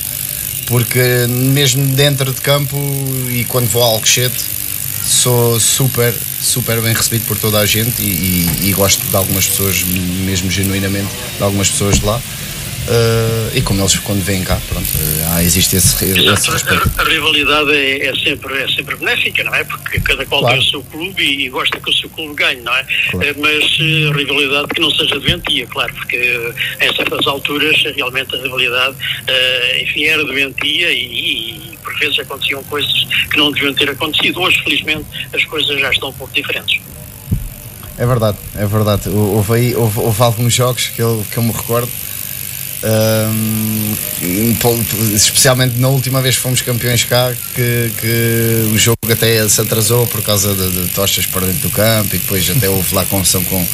porque 0.65 1.27
mesmo 1.29 1.85
dentro 1.95 2.33
de 2.33 2.41
campo 2.41 2.75
e 3.29 3.43
quando 3.45 3.67
vou 3.67 3.83
a 3.83 3.87
Alcochete, 3.87 4.35
sou 5.07 5.59
super, 5.59 6.13
super 6.41 6.81
bem 6.81 6.93
recebido 6.93 7.25
por 7.25 7.37
toda 7.37 7.59
a 7.59 7.65
gente 7.65 8.01
e, 8.01 8.05
e- 8.63 8.69
e 8.69 8.73
gosto 8.73 9.05
de 9.07 9.15
algumas 9.15 9.47
pessoas, 9.47 9.83
mesmo 9.83 10.49
genuinamente, 10.49 11.09
de 11.37 11.43
algumas 11.43 11.69
pessoas 11.69 11.99
de 11.99 12.05
lá. 12.05 12.21
Eh, 12.87 13.57
e 13.57 13.61
como 13.61 13.81
eles 13.81 13.95
quando 13.97 14.23
vêm 14.23 14.43
cá, 14.43 14.59
pronto, 14.69 14.87
há, 15.33 15.41
existe 15.41 15.75
esse, 15.75 16.05
esse 16.05 16.51
respeito. 16.51 16.91
a, 16.97 17.01
a 17.01 17.05
rivalidade 17.05 17.71
é, 17.71 18.05
é 18.07 18.13
sempre, 18.15 18.61
é 18.61 18.67
sempre 18.67 18.95
benéfica, 18.97 19.43
não 19.43 19.55
é? 19.55 19.63
Porque 19.63 19.99
cada 20.01 20.23
qual 20.27 20.41
Claro. 20.41 20.57
tem 20.59 20.67
o 20.67 20.69
seu 20.69 20.83
clube 20.83 21.23
e, 21.23 21.45
e 21.45 21.49
gosta 21.49 21.79
que 21.79 21.89
o 21.89 21.93
seu 21.93 22.07
clube 22.11 22.35
ganhe, 22.35 22.61
não 22.61 22.75
é? 22.75 22.85
Claro. 23.09 23.27
Eh, 23.27 23.33
Mas 23.39 23.63
a 24.13 24.15
rivalidade 24.17 24.67
que 24.67 24.79
não 24.81 24.91
seja 24.91 25.19
doentia, 25.19 25.65
claro, 25.67 25.91
porque 25.95 26.53
em 26.79 26.95
certas 26.95 27.25
alturas 27.25 27.75
realmente 27.95 28.35
a 28.35 28.41
rivalidade, 28.41 28.95
enfim, 29.81 30.03
era 30.05 30.23
doentia 30.23 30.91
e, 30.91 31.71
e 31.73 31.77
por 31.83 31.97
vezes 31.97 32.19
aconteciam 32.19 32.63
coisas 32.65 32.91
que 33.31 33.37
não 33.37 33.51
deviam 33.51 33.73
ter 33.73 33.89
acontecido. 33.89 34.41
Hoje, 34.41 34.61
felizmente, 34.63 35.05
as 35.33 35.43
coisas 35.45 35.79
já 35.79 35.89
estão 35.89 36.09
um 36.09 36.13
pouco 36.13 36.33
diferentes. 36.33 36.79
É 37.97 38.05
verdade, 38.05 38.37
é 38.55 38.65
verdade. 38.67 39.09
Hou- 39.09 39.35
Houve, 39.37 39.53
aí, 39.53 39.75
houve, 39.75 39.99
houve 40.01 40.21
alguns 40.21 40.53
jogos 40.53 40.87
que 40.87 41.01
eu, 41.01 41.25
que 41.31 41.37
eu 41.37 41.43
me 41.43 41.51
recordo, 41.51 41.89
pol- 44.59 44.79
especialmente 45.13 45.77
na 45.79 45.87
última 45.87 46.21
vez 46.21 46.35
que 46.35 46.41
fomos 46.41 46.61
campeões 46.61 47.03
cá, 47.03 47.33
que, 47.55 47.91
que 47.99 48.69
o 48.73 48.77
jogo 48.77 48.97
até 49.11 49.47
se 49.47 49.61
atrasou 49.61 50.05
por 50.07 50.21
causa 50.21 50.53
de, 50.53 50.69
de 50.83 50.87
tochas 50.89 51.25
para 51.25 51.45
dentro 51.45 51.61
do 51.61 51.69
campo 51.71 52.15
e 52.15 52.19
depois 52.19 52.49
até 52.49 52.69
houve 52.69 52.93
lá 52.93 53.05
confusão 53.05 53.43
com, 53.45 53.65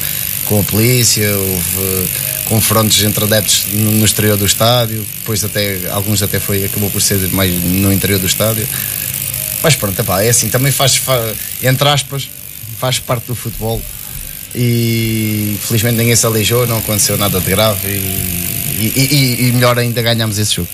com 0.46 0.60
a 0.60 0.62
polícia, 0.64 1.28
houve 1.36 2.08
confrontos 2.46 3.02
entre 3.02 3.24
adeptos 3.24 3.66
no, 3.72 4.04
exterior 4.04 4.36
do 4.36 4.44
estádio, 4.46 5.06
depois 5.20 5.42
até 5.44 5.78
alguns 5.90 6.22
até 6.22 6.38
foi, 6.38 6.64
acabou 6.64 6.90
por 6.90 7.00
ser 7.00 7.18
mais 7.28 7.52
no 7.62 7.92
interior 7.92 8.18
do 8.18 8.26
estádio. 8.26 8.66
Mas 9.62 9.76
pronto, 9.76 9.98
epá, 10.00 10.22
é 10.22 10.28
assim, 10.28 10.48
também 10.48 10.72
faz, 10.72 10.96
fa- 10.96 11.32
entre 11.62 11.88
aspas, 11.88 12.28
faz 12.80 12.98
parte 12.98 13.26
do 13.26 13.34
futebol 13.34 13.80
e 14.54 15.56
felizmente 15.62 15.96
ninguém 15.96 16.16
se 16.16 16.26
aleijou, 16.26 16.66
não 16.66 16.78
aconteceu 16.78 17.16
nada 17.16 17.40
de 17.40 17.48
grave 17.48 17.88
e, 17.88 18.41
e- 18.86 19.14
e- 19.14 19.48
e 19.48 19.52
melhor 19.52 19.78
ainda 19.78 20.00
ganhamos 20.02 20.38
esse 20.38 20.54
jogo. 20.56 20.68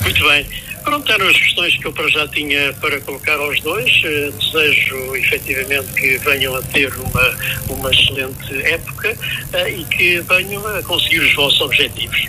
Muito 0.00 0.28
bem. 0.28 0.46
Pronto, 0.84 1.12
eram 1.12 1.28
as 1.28 1.36
questões 1.36 1.76
que 1.76 1.86
eu 1.86 1.92
para 1.92 2.08
já 2.08 2.26
tinha 2.28 2.72
para 2.80 3.00
colocar 3.00 3.34
aos 3.34 3.60
dois. 3.60 3.90
Eh, 4.04 4.32
Desejo 4.40 5.14
efetivamente 5.16 5.88
que 5.92 6.16
venham 6.18 6.54
a 6.56 6.62
ter 6.62 6.92
uma, 6.94 7.38
uma 7.68 7.90
excelente 7.90 8.54
época 8.66 9.14
eh, 9.52 9.70
e 9.70 9.84
que 9.84 10.20
venham 10.20 10.66
a 10.66 10.82
conseguir 10.82 11.20
os 11.20 11.34
vossos 11.34 11.60
objetivos. 11.60 12.26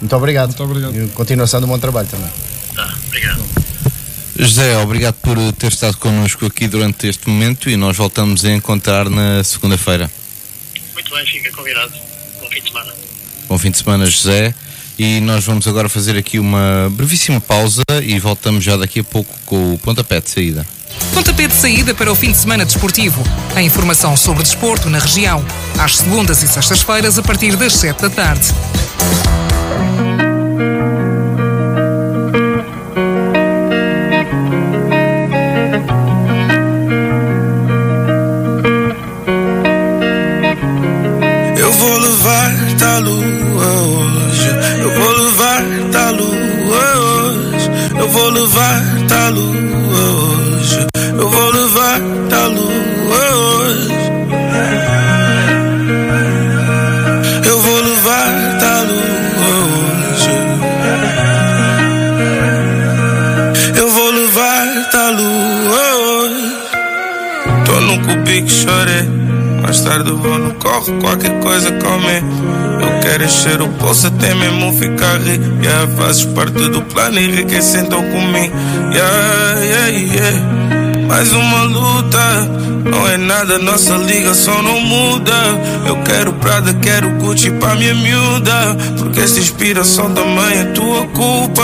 Muito 0.00 0.16
obrigado. 0.16 0.48
Muito 0.48 0.62
obrigado. 0.64 0.96
E 1.04 1.08
continuação 1.10 1.60
do 1.60 1.66
bom 1.66 1.78
trabalho 1.78 2.08
também. 2.08 2.30
Tá, 2.74 2.92
obrigado. 3.06 3.42
José, 4.38 4.76
obrigado 4.78 5.14
por 5.14 5.36
ter 5.52 5.68
estado 5.68 5.96
connosco 5.96 6.44
aqui 6.44 6.66
durante 6.68 7.06
este 7.06 7.28
momento 7.28 7.70
e 7.70 7.76
nós 7.76 7.96
voltamos 7.96 8.44
a 8.44 8.50
encontrar 8.52 9.08
na 9.08 9.42
segunda-feira. 9.44 10.10
Muito 10.92 11.14
bem, 11.14 11.24
fica 11.24 11.50
combinado. 11.52 11.92
Bom 12.40 12.48
fim 12.50 12.60
de 12.60 12.68
semana. 12.68 12.92
Bom 13.48 13.58
fim 13.58 13.70
de 13.70 13.78
semana, 13.78 14.06
José. 14.06 14.54
E 14.98 15.20
nós 15.20 15.44
vamos 15.44 15.68
agora 15.68 15.88
fazer 15.88 16.16
aqui 16.16 16.38
uma 16.38 16.90
brevíssima 16.90 17.40
pausa 17.40 17.82
e 18.02 18.18
voltamos 18.18 18.64
já 18.64 18.76
daqui 18.76 19.00
a 19.00 19.04
pouco 19.04 19.32
com 19.44 19.74
o 19.74 19.78
pontapé 19.78 20.20
de 20.20 20.30
saída. 20.30 20.66
Pontapé 21.12 21.46
de 21.46 21.54
saída 21.54 21.94
para 21.94 22.10
o 22.10 22.14
fim 22.14 22.32
de 22.32 22.38
semana 22.38 22.64
desportivo. 22.64 23.22
A 23.54 23.62
informação 23.62 24.16
sobre 24.16 24.42
desporto 24.42 24.88
na 24.88 24.98
região. 24.98 25.44
Às 25.78 25.98
segundas 25.98 26.42
e 26.42 26.48
sextas-feiras, 26.48 27.18
a 27.18 27.22
partir 27.22 27.56
das 27.56 27.74
7 27.74 28.00
da 28.00 28.10
tarde. 28.10 28.48
Eu 41.58 41.72
vou 41.72 41.98
levar-te 41.98 42.84
à 42.84 42.98
lua 42.98 43.25
Vou 48.46 48.54
levar-te 48.54 49.12
à 49.12 49.28
lua 49.30 49.54
hoje. 49.98 50.86
Eu 51.18 51.28
vou 51.28 51.50
levar-te 51.50 52.34
à 52.34 52.46
lua 52.46 53.34
hoje. 53.34 53.90
Eu 57.44 57.60
vou 57.60 57.80
levar-te 57.80 58.64
à 58.64 58.82
lua 58.82 59.50
hoje. 59.66 60.30
Eu 63.76 63.88
vou 63.90 64.10
levar-te 64.12 64.96
à 64.96 65.10
lua 65.10 65.96
hoje. 65.96 66.56
Tô 67.64 67.80
num 67.80 68.00
cubico, 68.04 68.48
chorei. 68.48 69.10
Mais 69.60 69.80
tarde 69.80 70.08
eu 70.08 70.16
vou 70.18 70.38
no 70.38 70.54
corre, 70.54 70.92
qualquer 71.00 71.40
coisa 71.40 71.72
comer. 71.72 72.22
Eu 72.80 72.95
quero 73.06 73.24
encher 73.24 73.62
o 73.62 73.68
bolso 73.68 74.08
até 74.08 74.34
mesmo 74.34 74.72
ficar 74.72 75.18
rico. 75.20 75.44
Yeah, 75.62 75.86
fazes 75.96 76.24
parte 76.24 76.68
do 76.68 76.82
plano 76.82 77.20
enriquecer 77.20 77.82
então 77.84 78.02
comigo. 78.02 78.54
Yeah, 78.92 79.60
yeah, 79.60 79.88
yeah. 79.88 81.06
Mais 81.06 81.32
uma 81.32 81.62
luta, 81.62 82.18
não 82.84 83.08
é 83.08 83.16
nada, 83.16 83.58
nossa 83.58 83.94
ligação 83.94 84.60
não 84.60 84.80
muda. 84.80 85.34
Eu 85.86 85.96
quero 86.02 86.32
Prada, 86.32 86.74
quero 86.74 87.10
Gucci 87.20 87.50
pra 87.52 87.76
minha 87.76 87.94
miúda. 87.94 88.76
Porque 88.98 89.20
esta 89.20 89.38
inspiração 89.38 90.12
também 90.12 90.58
é 90.58 90.64
tua 90.74 91.06
culpa. 91.08 91.62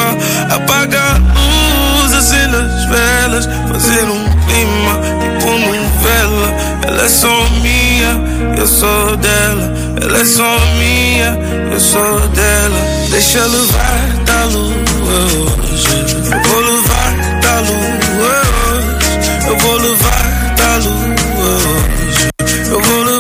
Apaga 0.49 1.01
a 1.01 2.03
luz, 2.03 2.13
acenda 2.13 2.63
as 2.63 2.85
velas, 2.85 3.49
fazer 3.69 4.05
um 4.05 4.25
clima 4.47 5.01
tipo 5.21 5.51
novela. 5.59 6.55
Ela 6.87 7.03
é 7.03 7.09
só 7.09 7.49
minha, 7.63 8.57
eu 8.57 8.67
sou 8.67 9.17
dela. 9.17 9.82
Ela 10.01 10.19
é 10.21 10.25
só 10.25 10.59
minha, 10.79 11.39
eu 11.73 11.81
sou 11.81 12.21
dela. 12.29 12.81
Deixa 13.11 13.39
eu 13.39 13.49
levar 13.49 14.25
da 14.25 14.45
lua 14.45 14.73
hoje. 15.65 15.89
Eu 16.33 16.43
vou 16.49 16.61
levar 16.61 17.13
da 17.41 17.61
lua 17.61 18.43
hoje. 18.63 19.31
Eu 19.49 19.59
vou 19.59 19.77
levar 19.77 20.55
da 20.57 20.77
lua 20.79 21.49
hoje. 21.49 22.29
Eu 22.71 22.81
vou 22.81 23.05
levar 23.05 23.12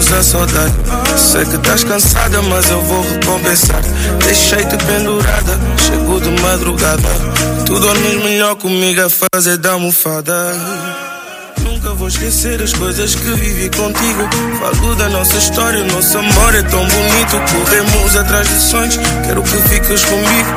matamos 0.00 0.12
a 0.12 0.22
saudade. 0.22 0.72
Sei 1.16 1.44
que 1.44 1.56
estás 1.56 1.84
cansada, 1.84 2.42
mas 2.42 2.70
eu 2.70 2.80
vou 2.82 3.02
recompensar. 3.02 3.82
Deixei-te 4.24 4.76
pendurada, 4.84 5.58
chego 5.78 6.20
de 6.20 6.30
madrugada. 6.42 7.08
Tu 7.66 7.78
dormes 7.78 8.24
melhor 8.24 8.56
comigo 8.56 9.02
a 9.02 9.10
fazer 9.10 9.58
da 9.58 9.72
almofada. 9.72 10.54
Nunca 11.62 11.94
vou 11.94 12.08
esquecer 12.08 12.60
as 12.62 12.72
coisas 12.72 13.14
que 13.14 13.30
vivi 13.32 13.68
contigo. 13.70 14.28
Falo 14.58 14.94
da 14.96 15.08
nossa 15.08 15.36
história, 15.36 15.82
o 15.82 15.86
nosso 15.86 16.18
amor 16.18 16.54
é 16.54 16.62
tão 16.62 16.80
bonito. 16.80 17.40
Corremos 17.52 18.16
atrás 18.16 18.48
de 18.48 18.60
sonhos, 18.60 18.98
quero 19.26 19.42
que 19.42 19.56
fiques 19.68 20.04
comigo. 20.04 20.50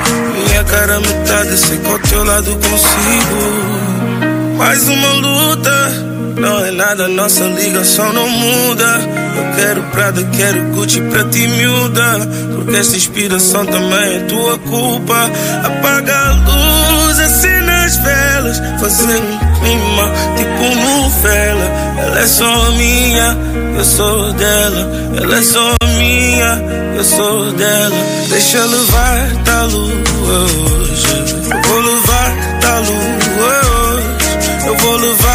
Minha 0.47 0.63
cara 0.63 0.99
metade, 0.99 1.57
sei 1.57 1.77
que 1.77 1.89
ao 1.89 1.99
teu 1.99 2.23
lado 2.23 2.51
consigo. 2.51 4.57
Mais 4.57 4.87
uma 4.87 5.13
luta, 5.13 6.12
não 6.37 6.65
é 6.65 6.71
nada, 6.71 7.07
nossa 7.07 7.43
ligação 7.45 8.11
não 8.13 8.29
muda. 8.29 8.99
Eu 9.35 9.55
quero 9.55 9.83
Prada, 9.83 10.23
quero 10.35 10.63
Gucci 10.75 11.01
pra 11.01 11.23
ti 11.25 11.47
miúda. 11.47 12.27
Porque 12.55 12.75
esta 12.77 12.95
inspiração 12.95 13.65
também 13.65 14.15
é 14.17 14.19
tua 14.27 14.57
culpa. 14.59 15.29
Apaga 15.63 16.15
a 16.15 16.31
luz, 16.33 17.19
acena 17.19 17.85
as 17.85 17.97
velas, 17.97 18.61
fazer 18.79 19.17
um 19.17 19.53
mima, 19.63 20.11
tipo 20.37 20.75
novela. 20.75 21.65
Ela 21.97 22.19
é 22.19 22.27
só 22.27 22.71
minha, 22.71 23.37
eu 23.77 23.85
sou 23.85 24.33
dela. 24.33 24.91
Ela 25.21 25.37
é 25.37 25.41
só 25.41 25.75
minha, 25.97 26.61
eu 26.97 27.03
sou 27.03 27.51
dela. 27.53 27.95
Deixa 28.29 28.57
eu 28.57 28.67
levar 28.67 29.27
da 29.45 29.63
lua 29.63 29.93
hoje. 30.43 31.33
Eu 31.51 31.61
vou 31.61 31.79
levar 31.79 32.35
da 32.61 32.79
lua 32.79 33.61
hoje. 33.71 34.13
Eu 34.65 34.77
vou 34.77 34.95
levar 34.95 35.32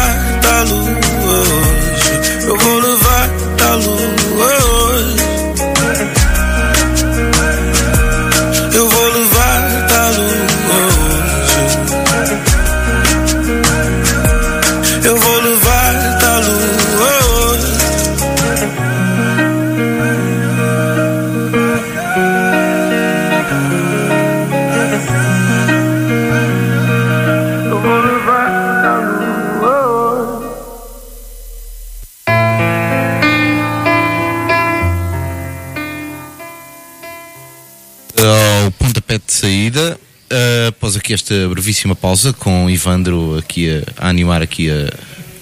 aqui 41.09 41.13
esta 41.15 41.49
brevíssima 41.49 41.95
pausa 41.95 42.31
com 42.33 42.65
o 42.65 42.69
Ivandro 42.69 43.37
aqui 43.39 43.67
a, 43.97 44.05
a 44.05 44.09
animar 44.09 44.43
aqui 44.43 44.69
a- 44.69 44.93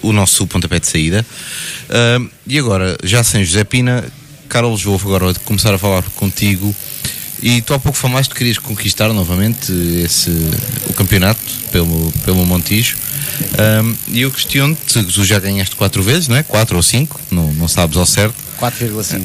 o 0.01 0.13
nosso 0.13 0.47
pontapé 0.47 0.79
de 0.79 0.87
saída. 0.87 1.25
Eh, 1.89 2.19
e 2.47 2.57
agora, 2.57 2.95
já 3.03 3.21
sem 3.23 3.43
José 3.43 3.65
Pina, 3.65 4.05
Carlos, 4.47 4.81
vou 4.83 4.95
agora 4.95 5.33
começar 5.43 5.73
a 5.73 5.77
falar 5.77 6.03
contigo. 6.15 6.73
E 7.43 7.61
tu 7.61 7.73
há 7.73 7.79
pouco 7.79 7.97
falaste 7.97 8.29
que 8.29 8.37
querias 8.37 8.57
conquistar 8.57 9.09
novamente 9.11 9.71
esse, 10.03 10.29
o 10.89 10.93
campeonato 10.93 11.41
pelo, 11.71 12.11
pelo 12.23 12.45
Montijo. 12.45 12.95
E 14.07 14.21
eu 14.21 14.31
questiono-te, 14.31 15.03
tu 15.03 15.25
já 15.25 15.37
ganhaste 15.39 15.75
quatro 15.75 16.01
vezes, 16.01 16.27
não 16.29 16.37
é? 16.37 16.43
Quatro 16.43 16.77
ou 16.77 16.83
cinco, 16.83 17.19
não, 17.29 17.51
não 17.53 17.67
sabes 17.67 17.97
ao 17.97 18.05
certo. 18.05 18.35
4,5. 18.61 19.21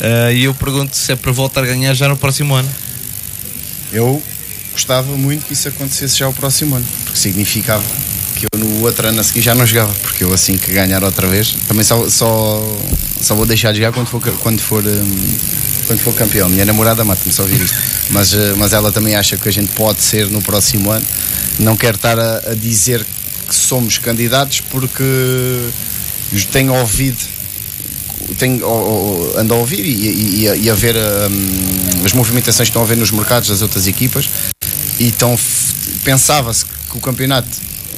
Eh, 0.00 0.34
E 0.38 0.44
eu 0.44 0.54
pergunto 0.54 0.96
se 0.96 1.10
é 1.12 1.16
para 1.16 1.32
voltar 1.32 1.64
a 1.64 1.66
ganhar 1.66 1.92
já 1.94 2.08
no 2.08 2.16
próximo 2.16 2.54
ano. 2.54 2.68
Eu 3.92 4.22
gostava 4.72 5.16
muito 5.16 5.46
que 5.46 5.52
isso 5.52 5.68
acontecesse 5.68 6.18
já 6.18 6.28
o 6.28 6.32
próximo 6.32 6.76
ano, 6.76 6.86
porque 7.04 7.18
significava 7.18 7.84
que 8.36 8.46
eu 8.52 8.58
no 8.58 8.82
outro 8.82 9.06
ano 9.06 9.20
a 9.20 9.24
seguir 9.24 9.42
já 9.42 9.54
não 9.54 9.66
jogava, 9.66 9.92
porque 10.00 10.24
eu 10.24 10.32
assim 10.32 10.56
que 10.56 10.72
ganhar 10.72 11.04
outra 11.04 11.26
vez, 11.26 11.56
também 11.68 11.84
só, 11.84 12.08
só, 12.08 12.80
só 13.20 13.34
vou 13.34 13.44
deixar 13.44 13.72
de 13.72 13.78
jogar 13.78 13.92
quando 13.92 14.06
for, 14.06 14.20
quando 14.38 14.60
for, 14.60 14.82
hum, 14.82 15.38
quando 15.86 16.00
for 16.00 16.14
campeão. 16.14 16.48
Minha 16.48 16.64
namorada 16.64 17.04
mata-me 17.04 17.32
só 17.32 17.42
ouvir 17.42 17.60
isto, 17.60 17.76
mas, 18.10 18.32
eh, 18.32 18.54
mas 18.56 18.72
ela 18.72 18.90
também 18.90 19.14
acha 19.14 19.36
que 19.36 19.48
a 19.48 19.52
gente 19.52 19.72
pode 19.72 20.02
ser 20.02 20.26
no 20.28 20.40
próximo 20.40 20.90
ano. 20.90 21.04
Não 21.58 21.76
quero 21.76 21.96
estar 21.96 22.18
a, 22.18 22.50
a 22.50 22.54
dizer 22.54 23.04
que 23.46 23.54
somos 23.54 23.98
candidatos 23.98 24.62
porque 24.70 25.04
tenho 26.52 26.72
ouvido 26.72 27.18
tenho, 28.38 29.36
ando 29.36 29.54
a 29.54 29.56
ouvir 29.56 29.84
e, 29.84 30.44
e- 30.44 30.58
e 30.62 30.70
a- 30.70 30.74
ver 30.74 30.96
hum, 30.96 32.04
as 32.04 32.12
movimentações 32.12 32.68
que 32.68 32.70
estão 32.70 32.82
a 32.82 32.86
ver 32.86 32.96
nos 32.96 33.10
mercados 33.10 33.48
das 33.48 33.62
outras 33.62 33.86
equipas. 33.86 34.28
Então 34.98 35.38
pensava-se 36.04 36.64
que 36.64 36.96
o 36.96 37.00
campeonato 37.00 37.48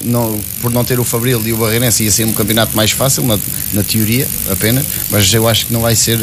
não, 0.05 0.39
por 0.61 0.71
não 0.73 0.85
ter 0.85 0.99
o 0.99 1.05
Fabril 1.05 1.41
e 1.47 1.53
o 1.53 1.57
Barreirense 1.57 2.03
ia 2.05 2.11
ser 2.11 2.25
um 2.25 2.33
campeonato 2.33 2.77
mais 2.77 2.91
fácil 2.91 3.23
na, 3.25 3.39
na 3.73 3.83
teoria 3.85 4.27
apenas 4.51 4.85
mas 5.11 5.33
eu 5.33 5.47
acho 5.49 5.67
que 5.67 5.73
não 5.73 5.81
vai 5.81 5.95
ser 5.95 6.19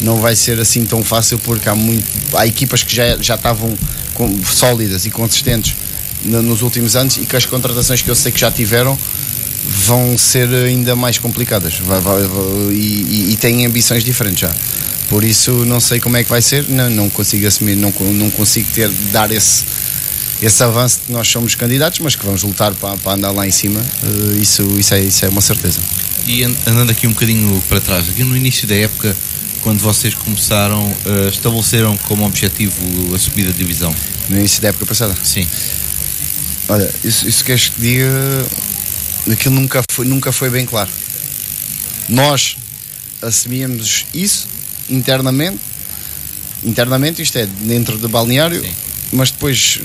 não 0.00 0.20
vai 0.20 0.34
ser 0.34 0.58
assim 0.58 0.84
tão 0.84 1.04
fácil 1.04 1.38
porque 1.38 1.68
há 1.68 1.74
muito 1.74 2.04
há 2.36 2.44
equipas 2.46 2.82
que 2.82 2.92
já, 2.94 3.16
já 3.20 3.36
estavam 3.36 3.72
com- 4.14 4.42
sólidas 4.44 5.06
e 5.06 5.10
consistentes 5.10 5.76
no- 6.24 6.42
nos 6.42 6.62
últimos 6.62 6.96
anos 6.96 7.16
e 7.16 7.20
que 7.20 7.36
as 7.36 7.46
contratações 7.46 8.02
que 8.02 8.10
eu 8.10 8.16
sei 8.16 8.32
que 8.32 8.40
já 8.40 8.50
tiveram 8.50 8.98
vão 9.64 10.16
ser 10.18 10.48
ainda 10.48 10.96
mais 10.96 11.18
complicadas 11.18 11.74
Vai- 11.78 12.00
vai- 12.00 12.22
vai- 12.26 12.72
e, 12.72 13.32
e- 13.32 13.36
têm 13.36 13.64
ambições 13.66 14.02
diferentes 14.04 14.40
já. 14.40 14.54
Por 15.08 15.22
isso 15.24 15.50
não 15.64 15.78
sei 15.78 16.00
como 16.00 16.16
é 16.16 16.24
que 16.24 16.30
vai 16.30 16.40
ser, 16.42 16.68
não, 16.68 16.88
não 16.90 17.10
consigo 17.10 17.46
assumir, 17.46 17.76
não, 17.76 17.92
não 18.14 18.30
consigo 18.30 18.68
ter, 18.74 18.88
dar 19.12 19.30
esse, 19.30 19.62
esse 20.40 20.62
avanço 20.64 21.00
de 21.00 21.02
que 21.06 21.12
nós 21.12 21.28
somos 21.28 21.54
candidatos, 21.54 21.98
mas 22.00 22.16
que 22.16 22.24
vamos 22.24 22.42
lutar 22.42 22.72
para, 22.74 22.96
para 22.96 23.12
andar 23.12 23.30
lá 23.30 23.46
em 23.46 23.50
cima, 23.52 23.80
eh, 24.02 24.38
isso, 24.40 24.62
isso, 24.78 24.94
é, 24.94 25.00
isso 25.02 25.24
é 25.24 25.28
uma 25.28 25.40
certeza. 25.42 25.78
E 26.26 26.42
an- 26.44 26.54
andando 26.66 26.90
aqui 26.90 27.06
um 27.06 27.10
bocadinho 27.12 27.62
para 27.68 27.80
trás, 27.80 28.08
aqui 28.08 28.24
no 28.24 28.34
início 28.36 28.66
da 28.66 28.74
época, 28.74 29.14
quando 29.60 29.80
vocês 29.80 30.14
começaram, 30.14 30.92
eh, 31.04 31.28
estabeleceram 31.28 31.96
como 32.08 32.24
objetivo 32.24 32.74
a 33.14 33.18
subida 33.18 33.52
de 33.52 33.58
divisão? 33.58 33.94
No 34.30 34.38
início 34.38 34.62
da 34.62 34.68
época 34.68 34.86
passada. 34.86 35.14
Sim. 35.22 35.46
Olha, 36.68 36.88
isso, 37.04 37.28
isso 37.28 37.44
queres 37.44 37.68
que 37.68 37.80
diga, 37.80 38.46
aquilo 39.30 39.54
nunca 39.54 39.82
foi, 39.90 40.06
nunca 40.06 40.32
foi 40.32 40.50
bem 40.50 40.64
claro. 40.66 40.90
Nós 42.08 42.56
assumíamos 43.20 44.06
isso 44.12 44.46
internamente, 44.90 45.60
internamente, 46.64 47.22
isto 47.22 47.36
é, 47.38 47.46
dentro 47.46 47.96
do 47.98 48.08
balneário, 48.08 48.60
Sim. 48.62 48.72
mas 49.12 49.30
depois 49.30 49.80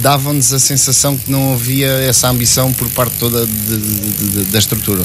dava-nos 0.00 0.52
a 0.52 0.58
sensação 0.58 1.16
que 1.16 1.30
não 1.30 1.52
havia 1.54 1.88
essa 1.88 2.28
ambição 2.28 2.72
por 2.72 2.88
parte 2.90 3.14
toda 3.18 3.46
de- 3.46 3.52
de- 3.78 4.30
de- 4.30 4.44
da 4.50 4.58
estrutura. 4.58 5.04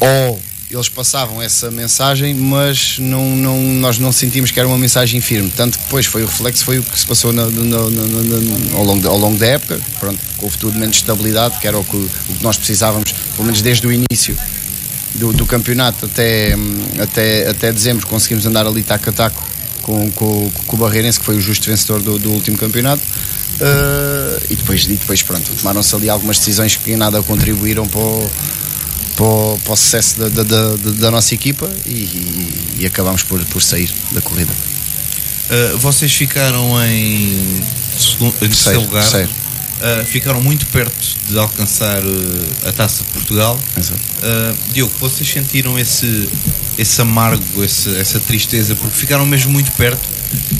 Ou 0.00 0.40
eles 0.70 0.88
passavam 0.88 1.40
essa 1.40 1.70
mensagem, 1.70 2.34
mas 2.34 2.98
não, 2.98 3.34
não, 3.34 3.58
nós 3.58 3.98
não 3.98 4.12
sentimos 4.12 4.50
que 4.50 4.58
era 4.60 4.68
uma 4.68 4.76
mensagem 4.76 5.18
firme. 5.20 5.50
Tanto 5.56 5.78
que 5.78 5.84
depois 5.84 6.04
foi 6.04 6.22
o 6.22 6.26
reflexo, 6.26 6.64
foi 6.64 6.78
o 6.78 6.82
que 6.82 6.98
se 6.98 7.06
passou 7.06 7.32
na- 7.32 7.46
na- 7.46 7.88
na- 7.90 8.76
ao, 8.76 8.84
longo, 8.84 9.00
de- 9.00 9.06
ao 9.06 9.16
longo 9.18 9.38
da 9.38 9.46
época. 9.46 9.80
Pronto, 9.98 10.18
houve 10.38 10.58
tudo 10.58 10.78
menos 10.78 10.96
estabilidade, 10.96 11.58
que 11.58 11.66
era 11.66 11.78
o 11.78 11.84
que, 11.84 11.96
o 11.96 12.34
que 12.36 12.42
nós 12.42 12.56
precisávamos, 12.58 13.12
pelo 13.34 13.44
menos 13.44 13.62
desde 13.62 13.86
o 13.86 13.92
início 13.92 14.36
do, 15.14 15.32
do 15.32 15.46
campeonato 15.46 16.04
até, 16.04 16.54
até, 17.00 17.48
até 17.48 17.72
dezembro, 17.72 18.06
conseguimos 18.06 18.44
andar 18.44 18.66
ali 18.66 18.82
taco 18.82 19.08
a 19.08 19.12
taco 19.12 19.42
com, 19.82 20.10
com, 20.10 20.50
com 20.66 20.76
o 20.76 20.78
Barreirense, 20.78 21.18
que 21.18 21.24
foi 21.24 21.36
o 21.36 21.40
justo 21.40 21.66
vencedor 21.70 22.02
do, 22.02 22.18
do 22.18 22.30
último 22.30 22.58
campeonato. 22.58 23.02
Uh, 23.58 24.40
e, 24.50 24.54
depois, 24.54 24.84
e 24.84 24.88
depois, 24.88 25.22
pronto, 25.22 25.50
tomaram-se 25.54 25.92
ali 25.96 26.08
algumas 26.10 26.38
decisões 26.38 26.76
que 26.76 26.94
nada 26.94 27.22
contribuíram 27.22 27.88
para 27.88 27.98
o, 27.98 28.30
para 29.18 29.26
o, 29.26 29.58
para 29.64 29.72
o 29.72 29.76
sucesso 29.76 30.20
da, 30.20 30.28
da, 30.28 30.42
da, 30.44 30.76
da 30.76 31.10
nossa 31.10 31.34
equipa 31.34 31.68
e, 31.84 31.90
e, 31.90 32.76
e 32.78 32.86
acabámos 32.86 33.24
por, 33.24 33.44
por 33.46 33.60
sair 33.60 33.90
da 34.12 34.20
corrida. 34.20 34.52
Eh, 35.50 35.72
vocês 35.76 36.14
ficaram 36.14 36.80
em, 36.84 37.60
segundo, 37.98 38.32
em 38.36 38.48
terceiro 38.48 38.80
lugar, 38.82 39.02
terceiro. 39.02 39.30
Eh, 39.80 40.04
ficaram 40.04 40.40
muito 40.40 40.66
perto 40.66 41.16
de 41.28 41.36
alcançar 41.36 41.98
eh, 41.98 42.68
a 42.68 42.72
taça 42.72 43.02
de 43.02 43.10
Portugal. 43.10 43.58
Exato. 43.76 44.00
Eh, 44.22 44.54
Diogo, 44.72 44.92
vocês 45.00 45.28
sentiram 45.28 45.76
esse, 45.76 46.28
esse 46.78 47.00
amargo, 47.00 47.64
esse, 47.64 47.96
essa 47.98 48.20
tristeza, 48.20 48.76
porque 48.76 48.96
ficaram 48.96 49.26
mesmo 49.26 49.50
muito 49.50 49.72
perto 49.72 50.08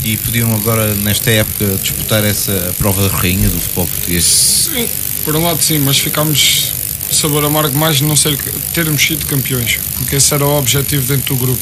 e 0.03 0.17
podiam 0.17 0.53
agora, 0.53 0.93
nesta 0.95 1.31
época, 1.31 1.65
disputar 1.81 2.25
essa 2.25 2.73
prova 2.77 3.07
da 3.07 3.15
rainha 3.15 3.47
do 3.47 3.61
futebol 3.61 3.87
português. 3.87 4.25
Sim, 4.25 4.89
por 5.23 5.33
um 5.37 5.43
lado 5.43 5.63
sim, 5.63 5.79
mas 5.79 5.97
ficámos 5.97 6.73
sabor 7.11 7.43
amargo 7.45 7.77
mais 7.77 8.01
não 8.01 8.15
ser, 8.15 8.37
termos 8.73 9.01
sido 9.01 9.25
campeões, 9.25 9.79
porque 9.97 10.15
esse 10.15 10.33
era 10.33 10.45
o 10.45 10.57
objetivo 10.57 11.05
dentro 11.07 11.35
do 11.35 11.39
grupo. 11.45 11.61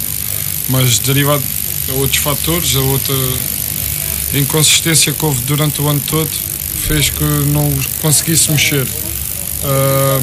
Mas 0.70 1.00
derivado 1.00 1.44
a 1.90 1.94
outros 1.94 2.18
fatores, 2.22 2.76
a 2.76 2.80
outra 2.82 3.16
inconsistência 4.34 5.14
que 5.14 5.24
houve 5.26 5.42
durante 5.44 5.82
o 5.82 5.88
ano 5.88 6.02
todo, 6.08 6.30
fez 6.88 7.10
que 7.10 7.24
não 7.24 7.72
conseguisse 8.02 8.52
mexer. 8.52 8.88
É, 9.64 10.20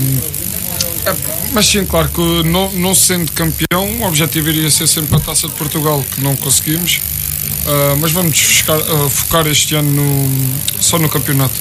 mas 1.53 1.67
sim, 1.67 1.85
claro 1.85 2.09
que 2.09 2.43
não, 2.49 2.71
não 2.73 2.95
sendo 2.95 3.31
campeão, 3.33 3.87
o 4.01 4.07
objetivo 4.07 4.49
iria 4.49 4.71
ser 4.71 4.87
sempre 4.87 5.17
a 5.17 5.21
Taça 5.21 5.47
de 5.49 5.55
Portugal, 5.55 6.05
que 6.15 6.21
não 6.23 6.35
conseguimos. 6.37 7.01
Ah, 7.67 7.97
mas 7.99 8.13
vamos 8.13 8.39
focar, 8.41 8.79
ah, 8.81 9.09
focar 9.09 9.47
este 9.47 9.75
ano 9.75 9.91
no- 9.91 10.55
só 10.81 10.99
no 10.99 11.09
campeonato. 11.09 11.55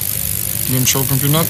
Vamos 0.68 0.90
só 0.90 1.00
o 1.00 1.04
campeonato. 1.04 1.48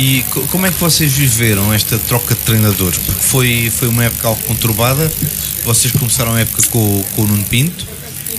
E 0.00 0.22
co- 0.30 0.42
como 0.42 0.64
é 0.66 0.70
que 0.70 0.78
vocês 0.78 1.12
viveram 1.12 1.72
esta 1.74 1.98
troca 1.98 2.34
de 2.34 2.40
treinadores? 2.42 2.98
Porque 2.98 3.20
foi, 3.20 3.70
foi 3.74 3.88
uma 3.88 4.04
época 4.04 4.28
algo 4.28 4.42
conturbada. 4.44 5.10
Vocês 5.64 5.92
começaram 5.92 6.34
a 6.34 6.40
época 6.40 6.62
com, 6.70 7.02
com 7.16 7.22
o 7.22 7.26
Nuno 7.26 7.44
Pinto, 7.44 7.86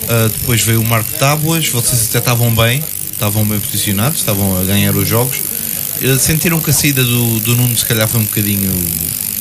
ah, 0.08 0.30
depois 0.40 0.62
veio 0.62 0.82
o 0.82 0.86
Marco 0.88 1.12
Tábuas, 1.20 1.68
vocês 1.68 2.08
até 2.10 2.20
estavam 2.20 2.56
bem, 2.56 2.82
estavam 3.12 3.46
bem 3.46 3.60
posicionados, 3.60 4.20
estavam 4.20 4.58
a 4.60 4.64
ganhar 4.64 4.96
os 4.96 5.08
jogos. 5.08 5.38
Eh, 6.02 6.18
Sentiram 6.18 6.60
que 6.62 6.70
a 6.70 6.74
saída 6.74 7.04
do, 7.04 7.40
do 7.42 7.56
Nuno 7.58 7.78
se 7.78 7.86
calhar 7.86 8.08
foi 8.08 8.22
um 8.22 8.24
bocadinho 8.24 8.72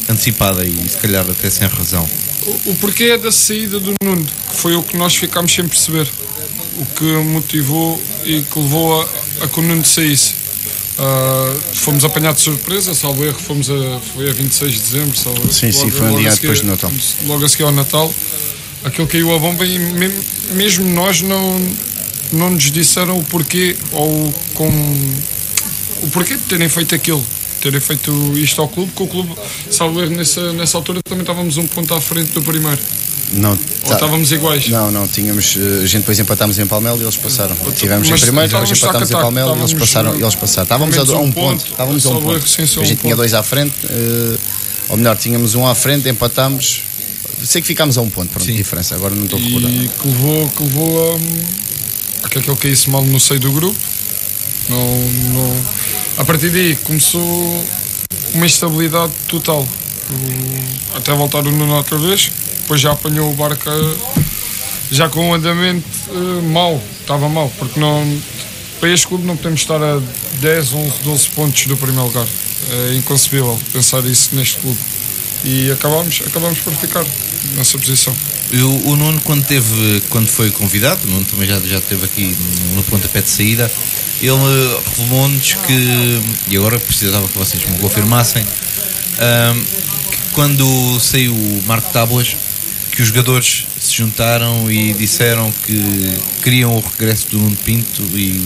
antecipada 0.08 0.64
e 0.66 0.74
se 0.88 0.96
calhar 0.96 1.24
até 1.30 1.48
sem 1.48 1.68
razão. 1.68 2.06
O, 2.44 2.70
o 2.70 2.74
porquê 2.80 3.04
é 3.04 3.18
da 3.18 3.30
saída 3.30 3.78
do 3.78 3.94
Nuno, 4.02 4.26
que 4.50 4.56
foi 4.56 4.74
o 4.74 4.82
que 4.82 4.96
nós 4.96 5.14
ficámos 5.14 5.52
sem 5.54 5.66
perceber. 5.68 6.08
O 6.76 6.84
que 6.96 7.04
motivou 7.04 8.02
e 8.24 8.42
que 8.42 8.58
levou 8.58 9.00
a, 9.02 9.44
a 9.44 9.48
que 9.48 9.60
o 9.60 9.62
Nuno 9.62 9.84
saísse. 9.84 10.34
Ah, 10.98 11.54
fomos 11.74 12.04
apanhados 12.04 12.42
de 12.42 12.50
surpresa, 12.50 12.92
salvo 12.94 13.24
erro, 13.24 13.38
fomos 13.38 13.70
a, 13.70 14.00
foi 14.14 14.28
a 14.28 14.32
26 14.32 14.72
de 14.72 14.78
dezembro. 14.80 15.16
Salvo. 15.16 15.52
Sim, 15.52 15.70
sim, 15.70 15.78
Logo- 15.84 15.90
foi 15.92 16.06
um 16.08 16.16
dia 16.16 16.30
depois 16.30 16.60
do 16.60 16.66
Natal. 16.66 16.92
Logo 17.26 17.44
a 17.44 17.48
seguir 17.48 17.62
ao 17.64 17.72
Natal, 17.72 18.12
aquilo 18.84 19.06
caiu 19.06 19.34
a 19.34 19.38
bomba 19.38 19.64
e 19.64 19.78
me- 19.78 20.12
mesmo 20.54 20.84
nós 20.92 21.22
não, 21.22 21.60
não 22.32 22.50
nos 22.50 22.70
disseram 22.70 23.16
o 23.18 23.22
porquê 23.24 23.76
ou 23.92 24.34
com 24.54 24.68
o 26.02 26.08
porquê 26.12 26.34
de 26.36 26.42
terem 26.42 26.68
feito 26.68 26.94
aquilo. 26.94 27.24
Terem 27.60 27.80
feito 27.80 28.12
isto 28.38 28.60
ao 28.60 28.68
clube, 28.68 28.92
que 28.94 29.02
o 29.02 29.06
clube, 29.08 29.34
salvo 29.70 30.00
erro, 30.00 30.14
nessa, 30.14 30.52
nessa 30.52 30.76
altura 30.78 31.00
também 31.04 31.22
estávamos 31.22 31.56
um 31.56 31.66
ponto 31.66 31.92
à 31.94 32.00
frente 32.00 32.30
do 32.32 32.42
primeiro. 32.42 32.78
Não, 33.32 33.50
Ou 33.50 33.56
tá- 33.56 33.94
estávamos 33.94 34.32
iguais. 34.32 34.68
Não, 34.68 34.90
não, 34.90 35.06
tínhamos. 35.06 35.56
eh, 35.56 35.82
A 35.82 35.86
gente 35.86 36.00
depois 36.00 36.18
empatámos 36.18 36.58
em 36.58 36.66
Palmel 36.66 36.96
e 36.98 37.02
eles 37.02 37.16
passaram. 37.16 37.54
Tivemos 37.76 38.08
Mas 38.08 38.20
em 38.22 38.24
primeiro, 38.24 38.48
depois 38.48 38.70
empatámos 38.70 39.10
em 39.10 39.12
tac 39.12 39.12
a 39.12 39.16
tac, 39.16 39.22
Palmel 39.22 39.56
e 39.56 39.58
eles 39.60 39.72
passaram. 39.74 40.14
Eles 40.14 40.34
passaram. 40.34 40.62
Estávamos 40.64 40.96
a, 40.98 41.00
a 41.02 41.18
um 41.20 41.24
um 41.24 41.32
ponto. 41.32 41.64
Estávamos 41.66 42.06
a 42.06 42.10
um 42.10 42.12
ponto. 42.22 42.28
a 42.28 42.80
um 42.80 42.84
gente 42.84 42.86
tinha 42.86 42.96
ponto. 42.96 43.16
dois 43.16 43.34
à 43.34 43.42
frente, 43.42 43.74
eh, 43.84 44.36
ou 44.88 44.96
melhor, 44.96 45.16
tínhamos 45.16 45.54
um 45.54 45.66
à 45.66 45.74
frente, 45.74 46.08
empatámos. 46.08 46.82
Sei 47.44 47.60
que 47.60 47.68
ficámos 47.68 47.96
a 47.98 48.00
um 48.00 48.08
ponto, 48.10 48.30
pronto, 48.30 48.46
Sim. 48.46 48.56
diferença. 48.56 48.94
Agora 48.94 49.14
não 49.14 49.24
estou 49.24 49.38
a 49.38 49.42
recordar. 49.42 49.70
e 49.70 49.88
que 49.88 50.08
levou, 50.08 50.48
que 50.48 50.62
levou 50.64 51.14
a, 51.14 52.26
a 52.26 52.28
que 52.30 52.38
aquele 52.38 52.56
caísse 52.56 52.90
mal 52.90 53.02
no 53.04 53.20
seio 53.20 53.38
do 53.40 53.52
grupo. 53.52 53.78
Não, 54.68 55.00
não, 55.32 55.56
a 56.18 56.24
partir 56.24 56.50
daí 56.50 56.76
começou 56.76 57.64
uma 58.34 58.46
instabilidade 58.46 59.12
total. 59.28 59.66
Até 60.94 61.12
voltar 61.14 61.46
o 61.46 61.50
Nuno 61.52 61.74
outra 61.74 61.96
vez, 61.98 62.30
depois 62.68 62.82
já 62.82 62.92
apanhou 62.92 63.32
o 63.32 63.34
barco 63.34 63.64
já 64.90 65.08
com 65.08 65.30
um 65.30 65.32
andamento 65.32 65.88
eh, 66.10 66.42
mau, 66.42 66.82
estava 67.00 67.26
mau, 67.26 67.50
porque 67.58 67.80
não, 67.80 68.20
para 68.78 68.90
este 68.90 69.06
clube 69.06 69.26
não 69.26 69.38
podemos 69.38 69.60
estar 69.60 69.82
a 69.82 70.02
10, 70.34 70.74
11, 70.74 70.92
12 71.02 71.28
pontos 71.30 71.66
do 71.66 71.78
primeiro 71.78 72.04
lugar. 72.04 72.26
É 72.70 72.94
inconcebível 72.94 73.58
pensar 73.72 74.04
isso 74.04 74.34
neste 74.34 74.58
clube. 74.58 74.78
E 75.44 75.70
acabámos, 75.70 76.20
acabámos 76.26 76.58
por 76.58 76.74
ficar 76.74 77.06
nessa 77.56 77.78
posição. 77.78 78.14
O, 78.52 78.90
o 78.90 78.96
Nuno, 78.96 79.18
quando, 79.22 79.46
teve, 79.46 80.02
quando 80.10 80.28
foi 80.28 80.50
convidado, 80.50 81.06
o 81.06 81.10
Nuno 81.10 81.24
também 81.24 81.48
já, 81.48 81.58
já 81.60 81.78
esteve 81.78 82.04
aqui 82.04 82.36
no 82.74 82.82
pontapé 82.82 83.22
de 83.22 83.30
saída, 83.30 83.72
ele 84.20 84.30
eh, 84.30 84.80
revelou-nos 84.94 85.54
que, 85.54 86.20
e 86.48 86.56
agora 86.58 86.78
precisava 86.78 87.26
que 87.28 87.38
vocês 87.38 87.64
me 87.64 87.78
confirmassem, 87.78 88.44
ahm, 89.18 89.62
que 90.10 90.18
quando 90.32 91.00
saiu 91.00 91.34
o 91.34 91.62
Marco 91.66 91.90
Tábuas, 91.92 92.36
que 92.98 93.02
os 93.02 93.08
jogadores 93.10 93.64
se 93.80 93.94
juntaram 93.94 94.68
e 94.68 94.92
disseram 94.92 95.52
que 95.64 95.80
queriam 96.42 96.74
o 96.76 96.80
regresso 96.80 97.28
do 97.30 97.38
Nuno 97.38 97.56
Pinto 97.64 98.02
e 98.12 98.44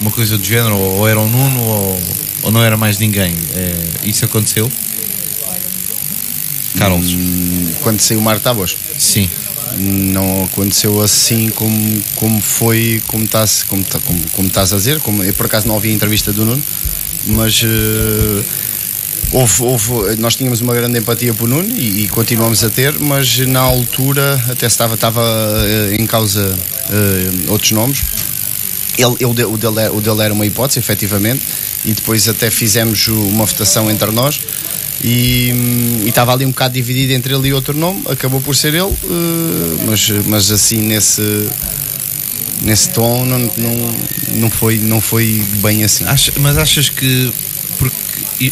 uma 0.00 0.10
coisa 0.10 0.36
do 0.36 0.44
género, 0.44 0.76
ou, 0.76 1.06
era 1.06 1.20
o 1.20 1.28
Nuno 1.28 1.60
ou, 1.60 2.00
ou 2.42 2.50
não 2.50 2.64
era 2.64 2.76
mais 2.76 2.98
ninguém. 2.98 3.32
Eh, 3.54 3.84
isso 4.02 4.24
aconteceu? 4.24 4.68
Carlos, 6.76 7.12
Hum, 7.12 7.70
Quando 7.80 8.00
saiu 8.00 8.18
o 8.18 8.22
Mar 8.24 8.40
Tábuas, 8.40 8.76
sim. 8.98 9.30
não 9.78 10.42
aconteceu 10.46 11.00
assim 11.00 11.50
como, 11.50 12.02
como 12.16 12.40
foi, 12.42 13.00
como 13.06 13.24
estás 13.24 13.62
como, 13.62 13.84
tá- 13.84 14.00
como, 14.00 14.20
como 14.32 14.48
estás 14.48 14.72
a 14.72 14.76
dizer. 14.78 14.98
Como, 14.98 15.22
eu 15.22 15.32
por 15.32 15.46
acaso 15.46 15.68
não 15.68 15.76
ouvi 15.76 15.90
a 15.90 15.92
entrevista 15.92 16.32
do 16.32 16.44
Nuno, 16.44 16.62
mas 17.28 17.62
eh, 17.64 18.42
houve, 19.36 19.62
houve- 19.62 20.16
nós 20.16 20.34
tínhamos 20.36 20.60
uma 20.60 20.74
grande 20.74 20.98
empatia 20.98 21.34
por 21.34 21.46
Nuno 21.48 21.68
e, 21.76 22.04
e 22.04 22.08
continuamos 22.08 22.64
a 22.64 22.70
ter, 22.70 22.98
mas 22.98 23.38
na 23.40 23.60
altura 23.60 24.42
até 24.48 24.66
estava, 24.66 24.94
estava 24.94 25.22
eh, 25.66 25.96
em 26.00 26.06
causa 26.06 26.58
eh, 26.90 27.50
outros 27.50 27.72
nomes. 27.72 27.98
Ele, 28.96 29.14
ele- 29.20 29.44
o, 29.44 29.56
dele, 29.58 29.78
era- 29.80 29.92
o 29.92 30.00
dele 30.00 30.22
era 30.22 30.32
uma 30.32 30.46
hipótese, 30.46 30.78
efetivamente, 30.78 31.42
e 31.84 31.92
depois 31.92 32.26
até 32.28 32.50
fizemos 32.50 33.08
uma 33.08 33.44
votação 33.44 33.90
entre 33.90 34.10
nós. 34.10 34.40
E, 35.04 35.50
e 36.04 36.08
estava 36.08 36.32
ali 36.32 36.46
um 36.46 36.50
bocado 36.50 36.72
dividido 36.72 37.12
entre 37.12 37.34
ele 37.34 37.48
e 37.48 37.52
outro 37.52 37.76
nome, 37.76 38.02
acabou 38.08 38.40
por 38.40 38.56
ser 38.56 38.68
ele, 38.74 38.94
eh, 39.04 39.84
mas, 39.86 40.08
mas 40.26 40.50
assim 40.50 40.80
nesse, 40.80 41.50
nesse 42.62 42.88
tom 42.88 43.26
não, 43.26 43.38
não, 43.38 43.94
não, 44.36 44.50
foi, 44.50 44.78
não 44.78 44.98
foi 45.00 45.44
bem 45.56 45.84
assim. 45.84 46.04
Mas 46.40 46.56
achas 46.56 46.88
que 46.88 47.30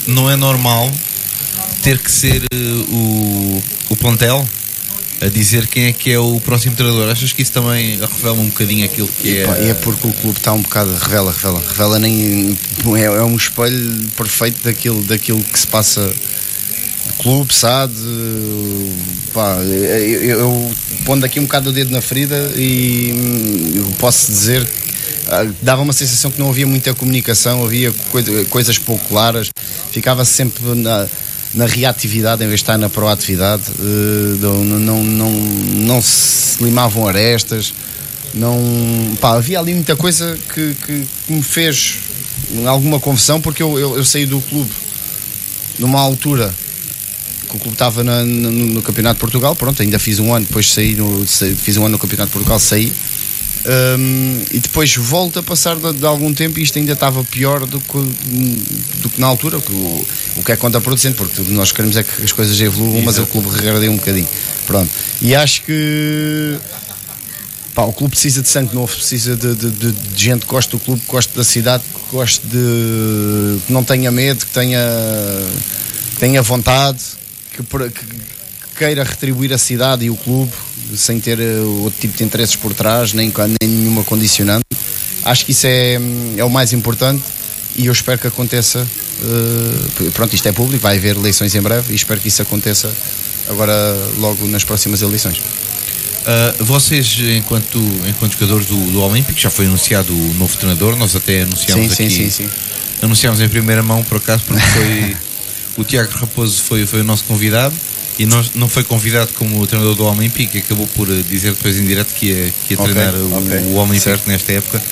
não 0.07 0.31
é 0.31 0.37
normal 0.37 0.91
ter 1.83 1.99
que 1.99 2.11
ser 2.11 2.43
eh, 2.53 2.57
o, 2.89 3.63
o 3.91 3.97
plantel 3.97 4.47
a 5.21 5.29
dizer 5.29 5.67
quem 5.67 5.85
é 5.85 5.93
que 5.93 6.11
é 6.11 6.19
o 6.19 6.41
próximo 6.41 6.75
treinador? 6.75 7.11
Achas 7.11 7.33
que 7.33 7.43
isso 7.43 7.53
também 7.53 7.99
revela 7.99 8.39
um 8.39 8.47
bocadinho 8.47 8.85
aquilo 8.85 9.09
que 9.09 9.39
é? 9.39 9.47
Pá, 9.47 9.57
é 9.57 9.75
porque 9.75 10.07
o 10.07 10.13
clube 10.13 10.39
está 10.39 10.53
um 10.53 10.63
bocado 10.63 10.95
revela, 10.97 11.33
revela, 11.33 11.63
revela 11.67 11.99
nem 11.99 12.59
é, 12.97 13.05
é 13.05 13.23
um 13.23 13.37
espelho 13.37 14.11
perfeito 14.17 14.63
daquilo, 14.65 15.03
daquilo 15.05 15.43
que 15.43 15.59
se 15.59 15.67
passa 15.67 16.13
clube, 17.19 17.55
sabe? 17.55 17.95
Pá, 19.33 19.57
eu, 19.63 20.41
eu 20.41 20.73
pondo 21.05 21.25
aqui 21.25 21.41
um 21.41 21.45
bocado 21.45 21.71
o 21.71 21.73
dedo 21.73 21.91
na 21.91 22.01
ferida 22.01 22.53
e 22.57 23.13
hum, 23.13 23.93
posso 23.99 24.31
dizer 24.31 24.67
que 24.67 24.84
dava 25.63 25.83
uma 25.83 25.93
sensação 25.93 26.31
que 26.31 26.39
não 26.39 26.51
havia 26.51 26.67
muita 26.67 26.95
comunicação, 26.95 27.65
havia 27.65 27.93
coi- 28.11 28.45
coisas 28.47 28.79
pouco 28.79 29.07
claras, 29.09 29.51
ficava 29.91 30.25
sempre 30.25 30.63
na, 30.75 31.07
na 31.55 31.67
reatividade 31.67 32.43
em 32.43 32.47
vez 32.47 32.61
de 32.61 32.65
estar 32.65 32.77
na 32.79 32.89
proatividade, 32.89 33.63
eh, 33.81 34.37
não, 34.41 34.65
não, 34.65 35.05
não, 35.05 35.31
não 35.33 36.03
se 36.03 36.63
limavam 36.63 37.07
arestas, 37.09 37.73
não, 38.35 39.17
pá, 39.21 39.37
havia 39.37 39.59
ali 39.61 39.75
muita 39.75 39.95
coisa 39.97 40.37
que, 40.53 40.75
que, 40.85 41.07
que 41.27 41.33
me 41.33 41.43
fez 41.43 41.97
alguma 42.67 42.99
confusão 43.01 43.41
porque 43.41 43.63
eu, 43.63 43.79
eu, 43.79 43.97
eu 43.97 44.05
saí 44.05 44.27
do 44.27 44.41
clube 44.41 44.71
numa 45.79 46.01
altura 46.01 46.53
que 47.49 47.57
o 47.57 47.61
clube 47.61 47.75
estava 47.75 48.03
na- 48.03 48.25
no, 48.25 48.51
no 48.51 48.83
Campeonato 48.83 49.15
de 49.17 49.21
Portugal, 49.21 49.55
pronto, 49.55 49.81
ainda 49.81 49.99
fiz 49.99 50.19
um 50.19 50.35
ano, 50.35 50.45
depois 50.47 50.71
saí, 50.73 50.95
no, 50.95 51.27
saí- 51.27 51.55
fiz 51.55 51.77
um 51.77 51.83
ano 51.85 51.93
no 51.93 51.99
Campeonato 51.99 52.29
de 52.29 52.33
Portugal, 52.33 52.59
saí. 52.59 52.93
Hum, 53.67 54.43
e 54.51 54.59
depois 54.61 54.95
volto 54.97 55.39
a 55.39 55.43
passar 55.43 55.77
de, 55.77 55.93
de 55.95 56.05
algum 56.07 56.35
tempo 56.35 56.59
e 56.59 56.63
isto 56.63 56.79
ainda 56.79 56.93
estava 56.93 57.25
pior 57.25 57.65
do 57.65 57.81
que, 57.81 57.99
do 59.01 59.09
que 59.09 59.19
na 59.19 59.27
altura, 59.27 59.59
que- 59.59 59.73
o, 59.73 60.07
o 60.37 60.43
que 60.45 60.53
é 60.53 60.57
contraproducente, 60.57 61.17
porque 61.17 61.41
nós 61.49 61.73
queremos 61.73 61.97
é 61.97 62.03
que 62.03 62.23
as 62.23 62.31
coisas 62.33 62.61
evoluam, 62.61 63.01
mas 63.03 63.17
o 63.19 63.25
clube 63.27 63.49
regrediu 63.49 63.91
um 63.91 63.97
bocadinho. 63.97 64.29
Pronto. 64.67 64.91
E 65.23 65.35
acho 65.35 65.63
que 65.63 66.59
pá, 67.75 67.85
o 67.85 67.93
clube 67.93 68.11
precisa 68.13 68.43
de 68.43 68.49
sangue 68.51 68.75
novo, 68.75 68.95
precisa 68.95 69.35
de, 69.35 69.55
de- 69.55 69.71
de- 69.71 69.93
de 69.93 70.23
gente 70.25 70.43
que 70.43 70.51
goste 70.51 70.71
do 70.73 70.79
clube, 70.79 71.01
que 71.01 71.11
goste 71.11 71.35
da 71.35 71.43
cidade, 71.45 71.83
que 71.85 72.15
goste 72.15 72.47
de. 72.47 73.59
que 73.67 73.73
não 73.73 73.83
tenha 73.83 74.11
medo, 74.11 74.45
que 74.45 74.53
tenha, 74.53 74.79
que 76.11 76.17
tenha 76.19 76.43
vontade, 76.43 76.99
que- 77.51 77.63
que 77.63 78.79
queira 78.79 79.05
retribuir 79.05 79.53
a 79.55 79.59
cidade 79.59 80.05
e 80.05 80.11
o 80.11 80.17
clube 80.17 80.53
sem 80.97 81.19
ter 81.21 81.39
eh, 81.41 81.59
outro 81.61 82.01
tipo 82.01 82.17
de 82.17 82.25
interesses 82.25 82.57
por 82.57 82.75
trás, 82.75 83.13
nem, 83.13 83.33
nem 83.61 83.71
nenhuma 83.71 84.05
condicionante. 84.05 84.65
Acho 85.25 85.45
que 85.47 85.53
isso 85.53 85.67
é, 85.67 85.99
hum, 85.99 86.35
é 86.37 86.45
o 86.45 86.51
mais 86.51 86.73
importante 86.73 87.23
e 87.77 87.87
eu 87.87 87.93
espero 87.93 88.19
que 88.19 88.27
aconteça. 88.27 88.87
eh, 89.23 90.11
pronto, 90.13 90.35
isto 90.35 90.47
é 90.49 90.53
público, 90.53 90.83
vai 90.83 90.97
haver 90.97 91.17
eleições 91.17 91.55
em 91.55 91.61
breve 91.63 91.93
e 91.93 91.97
espero 91.97 92.21
que 92.21 92.29
isso 92.29 92.43
aconteça 92.43 92.93
agora 93.49 93.73
logo 94.19 94.47
nas 94.49 94.65
próximas 94.65 95.03
eleições. 95.03 95.41
Ah, 96.27 96.55
vocês, 96.61 97.19
enquanto, 97.37 97.79
enquanto 98.09 98.33
jogadores 98.33 98.67
do, 98.67 98.77
do 98.93 99.03
Olímpico, 99.03 99.39
já 99.39 99.51
foi 99.51 99.67
anunciado 99.67 100.13
o 100.13 100.35
novo 100.35 100.57
treinador, 100.57 100.97
nós 100.97 101.15
até 101.15 101.43
anunciamos 101.43 101.89
Sim, 101.89 101.95
sim, 101.95 102.05
aqui. 102.05 102.15
sim, 102.15 102.31
sim. 102.31 102.51
Anunciámos 103.03 103.41
em 103.41 103.49
primeira 103.49 103.83
mão, 103.83 104.03
por 104.05 104.17
acaso, 104.17 104.43
porque 104.47 104.63
foi. 104.73 105.17
o 105.77 105.85
Tiago 105.85 106.11
Raposo 106.17 106.63
foi, 106.63 106.87
foi 106.87 107.01
o 107.03 107.05
nosso 107.05 107.25
convidado 107.25 107.75
e 108.19 108.27
não, 108.27 108.45
não 108.55 108.69
foi 108.69 108.85
convidado 108.85 109.33
como 109.35 109.61
o 109.61 109.67
treinador 109.67 109.95
do 109.97 110.05
Olímpico, 110.05 110.57
acabou 110.57 110.87
por 110.89 111.11
eh, 111.11 111.23
dizer 111.29 111.53
depois 111.53 111.77
em 111.79 111.85
direto 111.87 112.15
que 112.15 112.27
ia, 112.27 112.53
que 112.67 112.75
ia 112.75 112.81
Ok, 112.81 112.93
treinar 112.95 113.15
o, 113.15 113.39
ok. 113.39 113.59
o 113.73 113.75
Olímpico 113.77 114.21
nesta 114.31 114.53
época. 114.53 114.83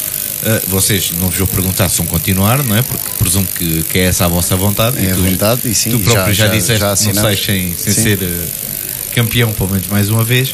Ah, 0.44 0.60
vocês, 0.66 1.12
não 1.20 1.28
vos 1.28 1.38
vou 1.38 1.46
perguntar 1.46 1.88
se 1.88 1.98
vão 1.98 2.06
continuar, 2.06 2.64
não 2.64 2.76
é? 2.76 2.82
Porque 2.82 3.04
presumo 3.18 3.46
que, 3.54 3.84
que 3.84 3.98
é 3.98 4.02
essa 4.06 4.24
a 4.24 4.28
vossa 4.28 4.56
vontade. 4.56 4.98
É 4.98 5.04
E 5.04 5.10
a 5.10 5.14
tu- 5.14 5.22
vontade, 5.22 5.60
e 5.70 5.74
sim, 5.74 5.90
Tu 5.92 6.00
próprio 6.00 6.34
já, 6.34 6.46
já- 6.46 6.52
disseste 6.52 6.80
já 6.80 6.96
que 6.96 7.06
não 7.14 7.22
sais 7.22 7.40
sem, 7.44 7.76
sem 7.76 7.92
ser 7.92 8.18
eh, 8.22 8.46
campeão, 9.14 9.52
pelo 9.52 9.68
menos 9.70 9.86
mais 9.86 10.08
uma 10.08 10.24
vez. 10.24 10.52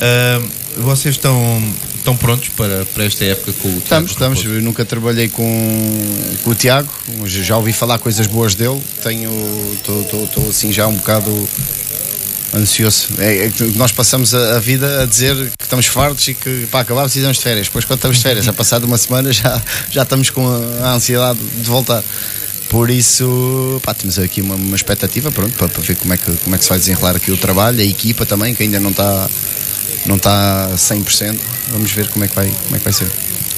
Ah, 0.00 0.40
vocês 0.76 1.16
estão, 1.16 1.74
estão 1.96 2.16
prontos 2.16 2.50
para, 2.50 2.86
para 2.86 3.04
esta 3.06 3.24
época 3.24 3.52
com 3.54 3.66
o 3.68 3.80
Tiago 3.80 4.06
Estamos, 4.06 4.10
estamos. 4.12 4.44
Eu 4.44 4.62
nunca 4.62 4.84
trabalhei 4.84 5.28
com, 5.28 6.16
com 6.44 6.50
o 6.50 6.54
Tiago, 6.54 6.88
já 7.26 7.56
ouvi 7.56 7.72
falar 7.72 7.98
coisas 7.98 8.28
boas 8.28 8.54
dele. 8.54 8.80
Tenho. 9.02 9.28
Estou 9.74 10.48
assim 10.48 10.72
já 10.72 10.86
um 10.86 10.94
bocado 10.94 11.48
ansioso. 12.54 13.08
É, 13.18 13.46
é 13.46 13.50
que 13.50 13.64
nós 13.76 13.92
passamos 13.92 14.34
a, 14.34 14.56
a 14.56 14.60
vida 14.60 15.02
a 15.02 15.06
dizer 15.06 15.34
que 15.36 15.64
estamos 15.64 15.86
fartos 15.86 16.26
e 16.28 16.34
que 16.34 16.66
para 16.70 16.80
acabar 16.80 17.02
precisamos 17.02 17.36
de 17.36 17.42
férias. 17.42 17.66
Depois, 17.66 17.84
quando 17.84 17.98
estamos 17.98 18.16
de 18.18 18.22
férias, 18.22 18.48
a 18.48 18.52
passar 18.52 18.78
de 18.78 18.86
uma 18.86 18.98
semana, 18.98 19.32
já, 19.32 19.62
já 19.90 20.02
estamos 20.02 20.30
com 20.30 20.46
a, 20.46 20.88
a 20.88 20.94
ansiedade 20.94 21.38
de 21.38 21.68
voltar. 21.68 22.02
Por 22.68 22.90
isso, 22.90 23.80
pá, 23.82 23.94
temos 23.94 24.18
aqui 24.18 24.42
uma, 24.42 24.54
uma 24.54 24.76
expectativa 24.76 25.30
pronto, 25.30 25.56
para, 25.56 25.68
para 25.68 25.82
ver 25.82 25.96
como 25.96 26.12
é, 26.12 26.18
que, 26.18 26.30
como 26.36 26.54
é 26.54 26.58
que 26.58 26.64
se 26.64 26.70
vai 26.70 26.78
desenrolar 26.78 27.16
aqui 27.16 27.30
o 27.30 27.36
trabalho, 27.36 27.80
a 27.80 27.84
equipa 27.84 28.26
também, 28.26 28.54
que 28.54 28.62
ainda 28.62 28.78
não 28.78 28.90
está 28.90 29.28
não 30.06 30.16
está 30.16 30.70
100%. 30.74 31.38
Vamos 31.70 31.92
ver 31.92 32.08
como 32.08 32.24
é 32.24 32.28
que 32.28 32.34
vai, 32.34 32.48
como 32.48 32.76
é 32.76 32.78
que 32.78 32.84
vai 32.84 32.92
ser. 32.92 33.10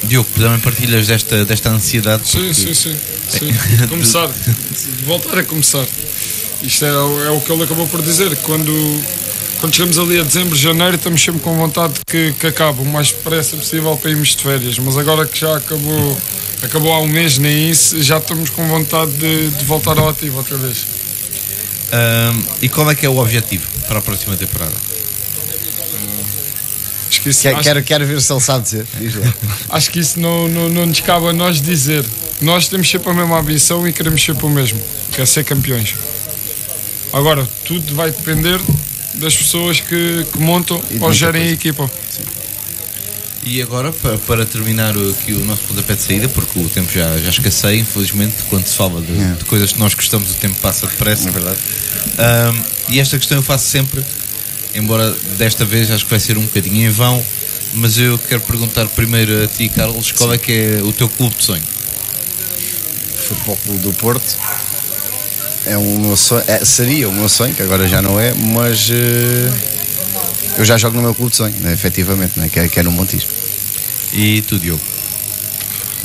Diogo, 0.03 0.29
também 0.35 0.59
partilhas 0.59 1.07
desta, 1.07 1.45
desta 1.45 1.69
ansiedade? 1.69 2.27
Sim, 2.27 2.53
sim, 2.53 2.73
sim. 2.73 2.95
sim. 3.29 3.51
De 3.77 3.87
começar, 3.87 4.27
de 4.27 5.03
voltar 5.05 5.37
a 5.37 5.43
começar. 5.43 5.85
Isto 6.63 6.85
é, 6.85 6.93
o- 6.93 7.23
é 7.25 7.29
o 7.31 7.41
que 7.41 7.51
ele 7.51 7.63
acabou 7.63 7.87
por 7.87 8.01
dizer. 8.01 8.35
Quando, 8.37 8.71
quando 9.59 9.75
chegamos 9.75 9.97
ali 9.97 10.19
a 10.19 10.23
dezembro, 10.23 10.55
janeiro, 10.55 10.95
estamos 10.95 11.21
sempre 11.23 11.41
com 11.41 11.55
vontade 11.55 11.93
que, 12.07 12.33
que 12.39 12.47
acabe 12.47 12.81
o 12.81 12.85
mais 12.85 13.07
depressa 13.11 13.57
possível 13.57 13.95
para 13.97 14.11
irmos 14.11 14.35
de 14.35 14.43
férias. 14.43 14.77
Mas 14.79 14.97
agora 14.97 15.25
que 15.25 15.39
já 15.39 15.57
acabou, 15.57 16.17
acabou 16.61 16.93
há 16.93 16.99
um 16.99 17.07
mês, 17.07 17.37
nem 17.37 17.69
isso, 17.69 18.01
já 18.03 18.17
estamos 18.17 18.49
com 18.51 18.67
vontade 18.67 19.11
de, 19.13 19.49
de 19.49 19.65
voltar 19.65 19.97
ao 19.97 20.07
ativo 20.09 20.37
outra 20.37 20.57
vez. 20.57 20.85
Ahm, 21.91 22.41
e 22.61 22.69
qual 22.69 22.89
é 22.89 22.95
que 22.95 23.05
é 23.05 23.09
o 23.09 23.17
objetivo 23.17 23.67
para 23.87 23.99
a 23.99 24.01
próxima 24.01 24.35
temporada? 24.37 24.71
Acho 27.09 27.21
que 27.21 27.29
isso, 27.29 27.41
Quer- 27.41 27.55
acho- 27.55 27.63
Quero, 27.63 27.83
quero 27.83 28.05
ver 28.05 28.21
se 28.21 28.31
ele 28.31 28.39
sabe 28.39 28.63
dizer. 28.63 28.85
Acho 29.69 29.91
que 29.91 29.99
isso 29.99 30.17
não, 30.19 30.47
não, 30.47 30.69
não 30.69 30.85
nos 30.85 31.01
cabe 31.01 31.27
a 31.27 31.33
nós 31.33 31.61
dizer. 31.61 32.05
Nós 32.39 32.69
temos 32.69 32.89
sempre 32.89 33.09
a 33.09 33.13
mesma 33.13 33.37
ambição 33.37 33.85
e 33.85 33.91
queremos 33.91 34.23
sempre 34.23 34.45
o 34.45 34.49
mesmo, 34.49 34.81
que 35.11 35.21
é 35.21 35.25
ser 35.25 35.43
campeões. 35.43 35.93
Agora, 37.13 37.47
tudo 37.65 37.93
vai 37.95 38.11
depender 38.11 38.59
das 39.15 39.35
pessoas 39.35 39.79
que, 39.79 40.25
que 40.31 40.39
montam 40.39 40.81
E 40.89 40.97
ou 40.99 41.11
gerem 41.11 41.43
a 41.43 41.51
equipa. 41.51 41.89
E 43.43 43.61
agora, 43.61 43.91
para, 43.91 44.17
para 44.19 44.45
terminar 44.45 44.95
o- 44.95 45.09
aqui 45.11 45.33
o 45.33 45.43
nosso 45.45 45.63
pontapé 45.63 45.95
de 45.95 46.01
saída, 46.03 46.29
porque 46.29 46.59
o 46.59 46.69
tempo 46.69 46.91
já, 46.93 47.17
já 47.17 47.29
escasseia, 47.31 47.75
infelizmente, 47.79 48.35
quando 48.49 48.65
se 48.67 48.75
fala 48.75 49.01
de, 49.01 49.11
É. 49.19 49.33
de 49.33 49.45
coisas 49.45 49.73
que 49.73 49.79
nós 49.79 49.93
gostamos, 49.95 50.31
o 50.31 50.35
tempo 50.35 50.55
passa 50.61 50.85
depressa. 50.87 51.27
É 51.27 51.31
verdade. 51.31 51.57
Ahm, 52.17 52.61
e 52.89 52.99
esta 52.99 53.17
questão 53.17 53.37
eu 53.39 53.43
faço 53.43 53.67
sempre, 53.67 54.05
embora 54.75 55.11
desta 55.37 55.65
vez 55.65 55.89
acho 55.89 56.03
que 56.05 56.09
vai 56.11 56.19
ser 56.19 56.37
um 56.37 56.43
bocadinho 56.43 56.87
em 56.87 56.91
vão, 56.91 57.23
mas 57.73 57.97
eu 57.97 58.17
quero 58.19 58.41
perguntar 58.41 58.85
primeiro 58.89 59.43
a 59.43 59.47
ti, 59.47 59.67
Carlos, 59.69 60.11
qual 60.11 60.31
é 60.33 60.37
que 60.37 60.51
é 60.51 60.81
o 60.83 60.93
teu 60.93 61.09
clube 61.09 61.35
de 61.35 61.43
sonho? 61.43 61.63
Futebol 63.27 63.57
Clube 63.63 63.79
do 63.79 63.93
Porto 63.93 64.35
é 65.65 65.77
um 65.77 65.99
meu 65.99 66.17
sonho, 66.17 66.43
é, 66.47 66.63
seria 66.65 67.07
o 67.07 67.13
meu 67.13 67.29
sonho, 67.29 67.53
que 67.53 67.61
agora 67.61 67.87
já 67.87 68.01
não 68.01 68.19
é, 68.19 68.33
mas 68.33 68.89
eh, 68.91 69.51
eu 70.57 70.65
já 70.65 70.77
jogo 70.77 70.97
no 70.97 71.03
meu 71.03 71.13
clube 71.13 71.31
de 71.31 71.37
sonho, 71.37 71.55
né, 71.59 71.73
efetivamente, 71.73 72.39
né, 72.39 72.49
que, 72.49 72.59
é, 72.59 72.67
que 72.67 72.79
é 72.79 72.83
no 72.83 72.91
Montijo. 72.91 73.27
E 74.13 74.41
tu, 74.41 74.57
Diogo? 74.57 74.90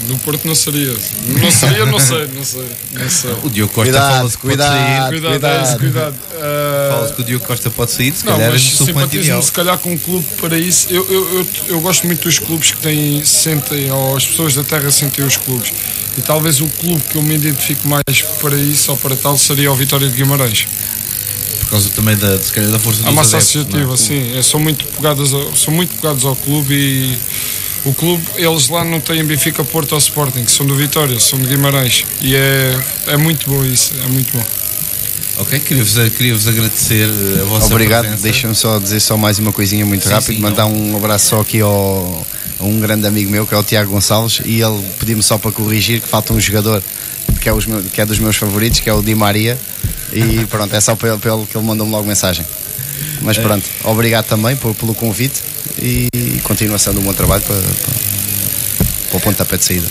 No 0.09 0.19
Porto 0.19 0.47
não 0.47 0.55
seria. 0.55 0.95
Não 1.27 1.51
seria, 1.51 1.87
não 1.87 1.99
sei, 1.99 2.29
não 2.35 2.45
sei. 2.45 2.67
Não 2.93 3.09
sei. 3.11 3.31
O 3.43 3.49
Diogo 3.51 3.73
Costa 3.73 3.91
Cuidado, 3.91 4.13
fala-se 4.17 4.37
que 4.37 4.43
pode 4.43 4.57
cuidado. 4.57 4.73
sair. 4.77 5.09
Cuidado, 5.09 5.31
cuidado. 5.33 5.59
é 5.59 5.63
isso, 5.63 5.79
cuidado. 5.79 6.15
Ah, 6.35 6.89
Fala-se 6.93 7.13
que 7.15 7.21
o 7.21 7.25
Diogo 7.25 7.47
Costa 7.47 7.71
pode 7.71 7.91
sair, 7.93 8.13
se 8.13 8.27
Não, 8.27 8.33
calhar 8.35 8.51
mas 8.53 8.63
és 8.63 8.73
o 8.73 8.77
suplente 8.77 8.93
ideal. 8.93 9.09
simpatismo 9.23 9.43
se 9.43 9.53
calhar 9.53 9.79
com 9.79 9.93
um 9.93 9.99
clube 9.99 10.27
para 10.39 10.59
isso. 10.59 10.87
Eu, 10.91 11.07
eu, 11.11 11.39
eu, 11.39 11.47
eu 11.69 11.81
gosto 11.81 12.07
muito 12.07 12.23
dos 12.23 12.39
clubes 12.39 12.71
que 12.73 12.77
têm, 12.77 13.25
sentem, 13.25 13.91
ou 13.91 14.17
as 14.17 14.27
pessoas 14.27 14.55
da 14.55 14.63
terra 14.63 14.91
sentem 14.91 15.25
os 15.25 15.37
clubes. 15.39 15.73
E 16.19 16.21
talvez 16.21 16.61
o 16.61 16.69
clube 16.69 17.03
que 17.11 17.17
eu 17.17 17.23
me 17.23 17.35
identifico 17.35 17.89
mais 17.89 18.03
para 18.41 18.57
isso 18.57 18.91
ou 18.91 18.97
para 18.99 19.17
tal 19.17 19.37
seria 19.39 19.73
o 19.73 19.75
Vitória 19.75 20.09
de 20.09 20.15
Guimarães. 20.15 20.67
Por 21.61 21.71
causa 21.71 21.89
também 21.91 22.17
da, 22.17 22.39
se 22.39 22.53
calhar, 22.53 22.71
da 22.71 22.79
força 22.79 23.01
A 23.01 23.07
dos 23.07 23.15
massa 23.15 23.37
adeptos, 23.39 23.57
associativa, 23.57 23.95
é? 23.95 23.97
sim. 23.97 24.39
É, 24.39 24.43
são, 24.43 24.61
muito 24.61 24.85
pegadas 24.87 25.33
ao, 25.33 25.57
são 25.57 25.75
muito 25.75 25.95
pegados 25.97 26.25
ao 26.25 26.37
clube 26.37 26.73
e 26.75 27.19
o 27.87 27.95
clube, 27.95 28.23
eles 28.37 28.69
lá 28.69 28.85
não 28.85 29.01
têm 29.01 29.25
Benfica, 29.25 29.65
Porto 29.65 29.93
ou 29.93 29.99
Sporting, 29.99 30.45
são 30.47 30.67
do 30.67 30.75
Vitória, 30.77 31.19
são 31.21 31.39
de 31.39 31.47
Guimarães. 31.47 32.05
E 32.21 32.35
é, 32.35 32.79
é 33.07 33.17
muito 33.17 33.49
bom 33.49 33.65
isso, 33.65 33.93
é 34.05 34.09
muito 34.09 34.37
bom. 34.37 34.45
Ok, 35.39 35.59
queria-vos 35.61 35.95
queria 36.17 36.35
-vos 36.35 36.49
agradecer 36.49 37.09
eh, 37.09 37.41
a 37.43 37.45
vossa 37.45 37.67
Obrigado, 37.67 38.09
deixa-me 38.23 38.55
só 38.55 38.79
dizer 38.79 39.01
só 39.01 39.17
mais 39.19 39.39
uma 39.39 39.53
coisinha 39.53 39.85
muito 39.85 40.05
Sim, 40.05 40.15
rápido, 40.15 40.35
sim, 40.37 40.41
mandar 40.41 40.65
um 40.67 40.97
abraço 40.97 41.27
só 41.29 41.41
aqui 41.43 41.61
ao, 41.61 42.27
a 42.59 42.65
um 42.65 42.81
grande 42.81 43.07
amigo 43.07 43.31
meu 43.31 43.47
que 43.47 43.55
é 43.55 43.59
o 43.59 43.63
Tiago 43.63 43.91
Gonçalves 43.91 44.41
e 44.47 44.63
ele 44.63 44.83
pediu-me 44.99 45.23
só 45.23 45.37
para 45.37 45.53
corrigir 45.53 46.01
que 46.01 46.09
falta 46.09 46.33
um 46.33 46.41
jogador 46.41 46.83
que 47.39 47.49
é, 47.51 47.53
os 47.53 47.67
meus- 47.67 47.85
que 47.93 48.01
é 48.01 48.07
dos 48.07 48.19
meus 48.19 48.35
favoritos, 48.37 48.81
que 48.81 48.89
é 48.89 48.95
o 48.95 49.03
Di 49.03 49.15
Maria. 49.15 49.59
E 50.13 50.47
pronto, 50.47 50.75
é 50.75 50.81
só 50.81 50.97
para 50.97 51.11
ele, 51.11 51.19
para 51.19 51.35
ele 51.35 51.45
que 51.47 51.57
ele 51.57 51.67
mandou-me 51.67 51.93
logo 51.93 52.07
mensagem. 52.09 52.45
Mas 53.21 53.37
pronto, 53.37 53.65
obrigado 53.85 54.25
também 54.27 54.57
por- 54.57 54.75
pelo 54.75 54.95
convite 54.95 55.43
e 55.81 56.41
continuação 56.43 56.95
do 56.95 57.01
bom 57.01 57.13
trabalho 57.13 57.43
para, 57.43 57.61
para, 57.61 58.85
para 59.11 59.17
o 59.17 59.21
pontapé 59.21 59.57
de 59.57 59.65
saída. 59.65 59.89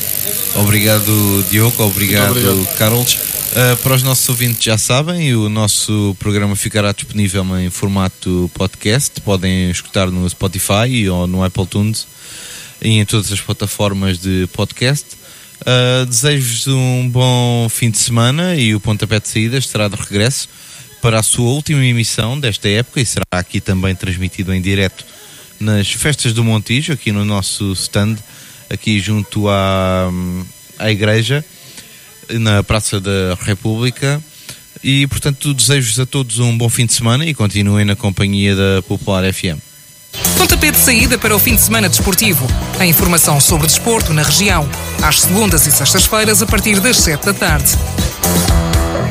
Obrigado, 0.55 1.45
Diogo. 1.49 1.83
Obrigado, 1.83 2.31
obrigado. 2.31 2.67
Carlos. 2.77 3.17
Uh, 3.55 3.77
para 3.77 3.93
os 3.93 4.03
nossos 4.03 4.27
ouvintes 4.27 4.61
já 4.63 4.77
sabem, 4.77 5.33
o 5.33 5.47
nosso 5.47 6.15
programa 6.19 6.57
ficará 6.57 6.91
disponível 6.91 7.45
em 7.57 7.69
formato 7.69 8.51
podcast. 8.53 9.21
Podem 9.21 9.69
escutar 9.69 10.11
no 10.11 10.29
Spotify 10.29 11.07
ou 11.09 11.25
no 11.25 11.43
Apple 11.43 11.65
Tunes 11.65 12.05
e 12.81 12.97
em 12.97 13.05
todas 13.05 13.31
as 13.31 13.39
plataformas 13.39 14.17
de 14.17 14.47
podcast. 14.51 15.05
Uh, 15.61 16.05
Desejo-vos 16.05 16.67
um 16.67 17.09
bom 17.09 17.67
fim 17.69 17.89
de 17.89 17.97
semana 17.97 18.55
e 18.55 18.75
o 18.75 18.79
Pontapé 18.79 19.19
de 19.19 19.27
Saída 19.29 19.57
estará 19.57 19.87
de 19.87 19.95
regresso 19.95 20.49
para 21.01 21.19
a 21.19 21.23
sua 21.23 21.49
última 21.49 21.85
emissão 21.85 22.37
desta 22.37 22.67
época 22.67 22.99
e 22.99 23.05
será 23.05 23.23
aqui 23.31 23.61
também 23.61 23.95
transmitido 23.95 24.53
em 24.53 24.61
direto 24.61 25.05
nas 25.59 25.91
festas 25.91 26.33
do 26.33 26.43
Montijo, 26.43 26.93
aqui 26.93 27.11
no 27.11 27.23
nosso 27.23 27.71
stand, 27.73 28.17
aqui 28.69 28.99
junto 28.99 29.47
à, 29.49 30.09
à 30.79 30.91
igreja, 30.91 31.43
na 32.29 32.63
Praça 32.63 32.99
da 32.99 33.37
República. 33.41 34.21
E, 34.83 35.07
portanto, 35.07 35.53
desejo-vos 35.53 35.99
a 35.99 36.05
todos 36.05 36.39
um 36.39 36.55
bom 36.57 36.69
fim 36.69 36.85
de 36.85 36.93
semana 36.93 37.25
e 37.25 37.33
continuem 37.33 37.85
na 37.85 37.95
companhia 37.95 38.55
da 38.55 38.81
Popular 38.83 39.23
FM. 39.33 39.59
Pontapé 40.37 40.71
de 40.71 40.77
saída 40.77 41.17
para 41.17 41.35
o 41.35 41.39
fim 41.39 41.55
de 41.55 41.61
semana 41.61 41.89
desportivo. 41.89 42.45
A 42.79 42.85
informação 42.85 43.39
sobre 43.41 43.67
desporto 43.67 44.13
na 44.13 44.23
região. 44.23 44.69
Às 45.01 45.21
segundas 45.21 45.65
e 45.65 45.71
sextas-feiras, 45.71 46.41
a 46.41 46.45
partir 46.45 46.79
das 46.79 46.97
7 46.97 47.25
da 47.25 47.33
tarde. 47.33 47.71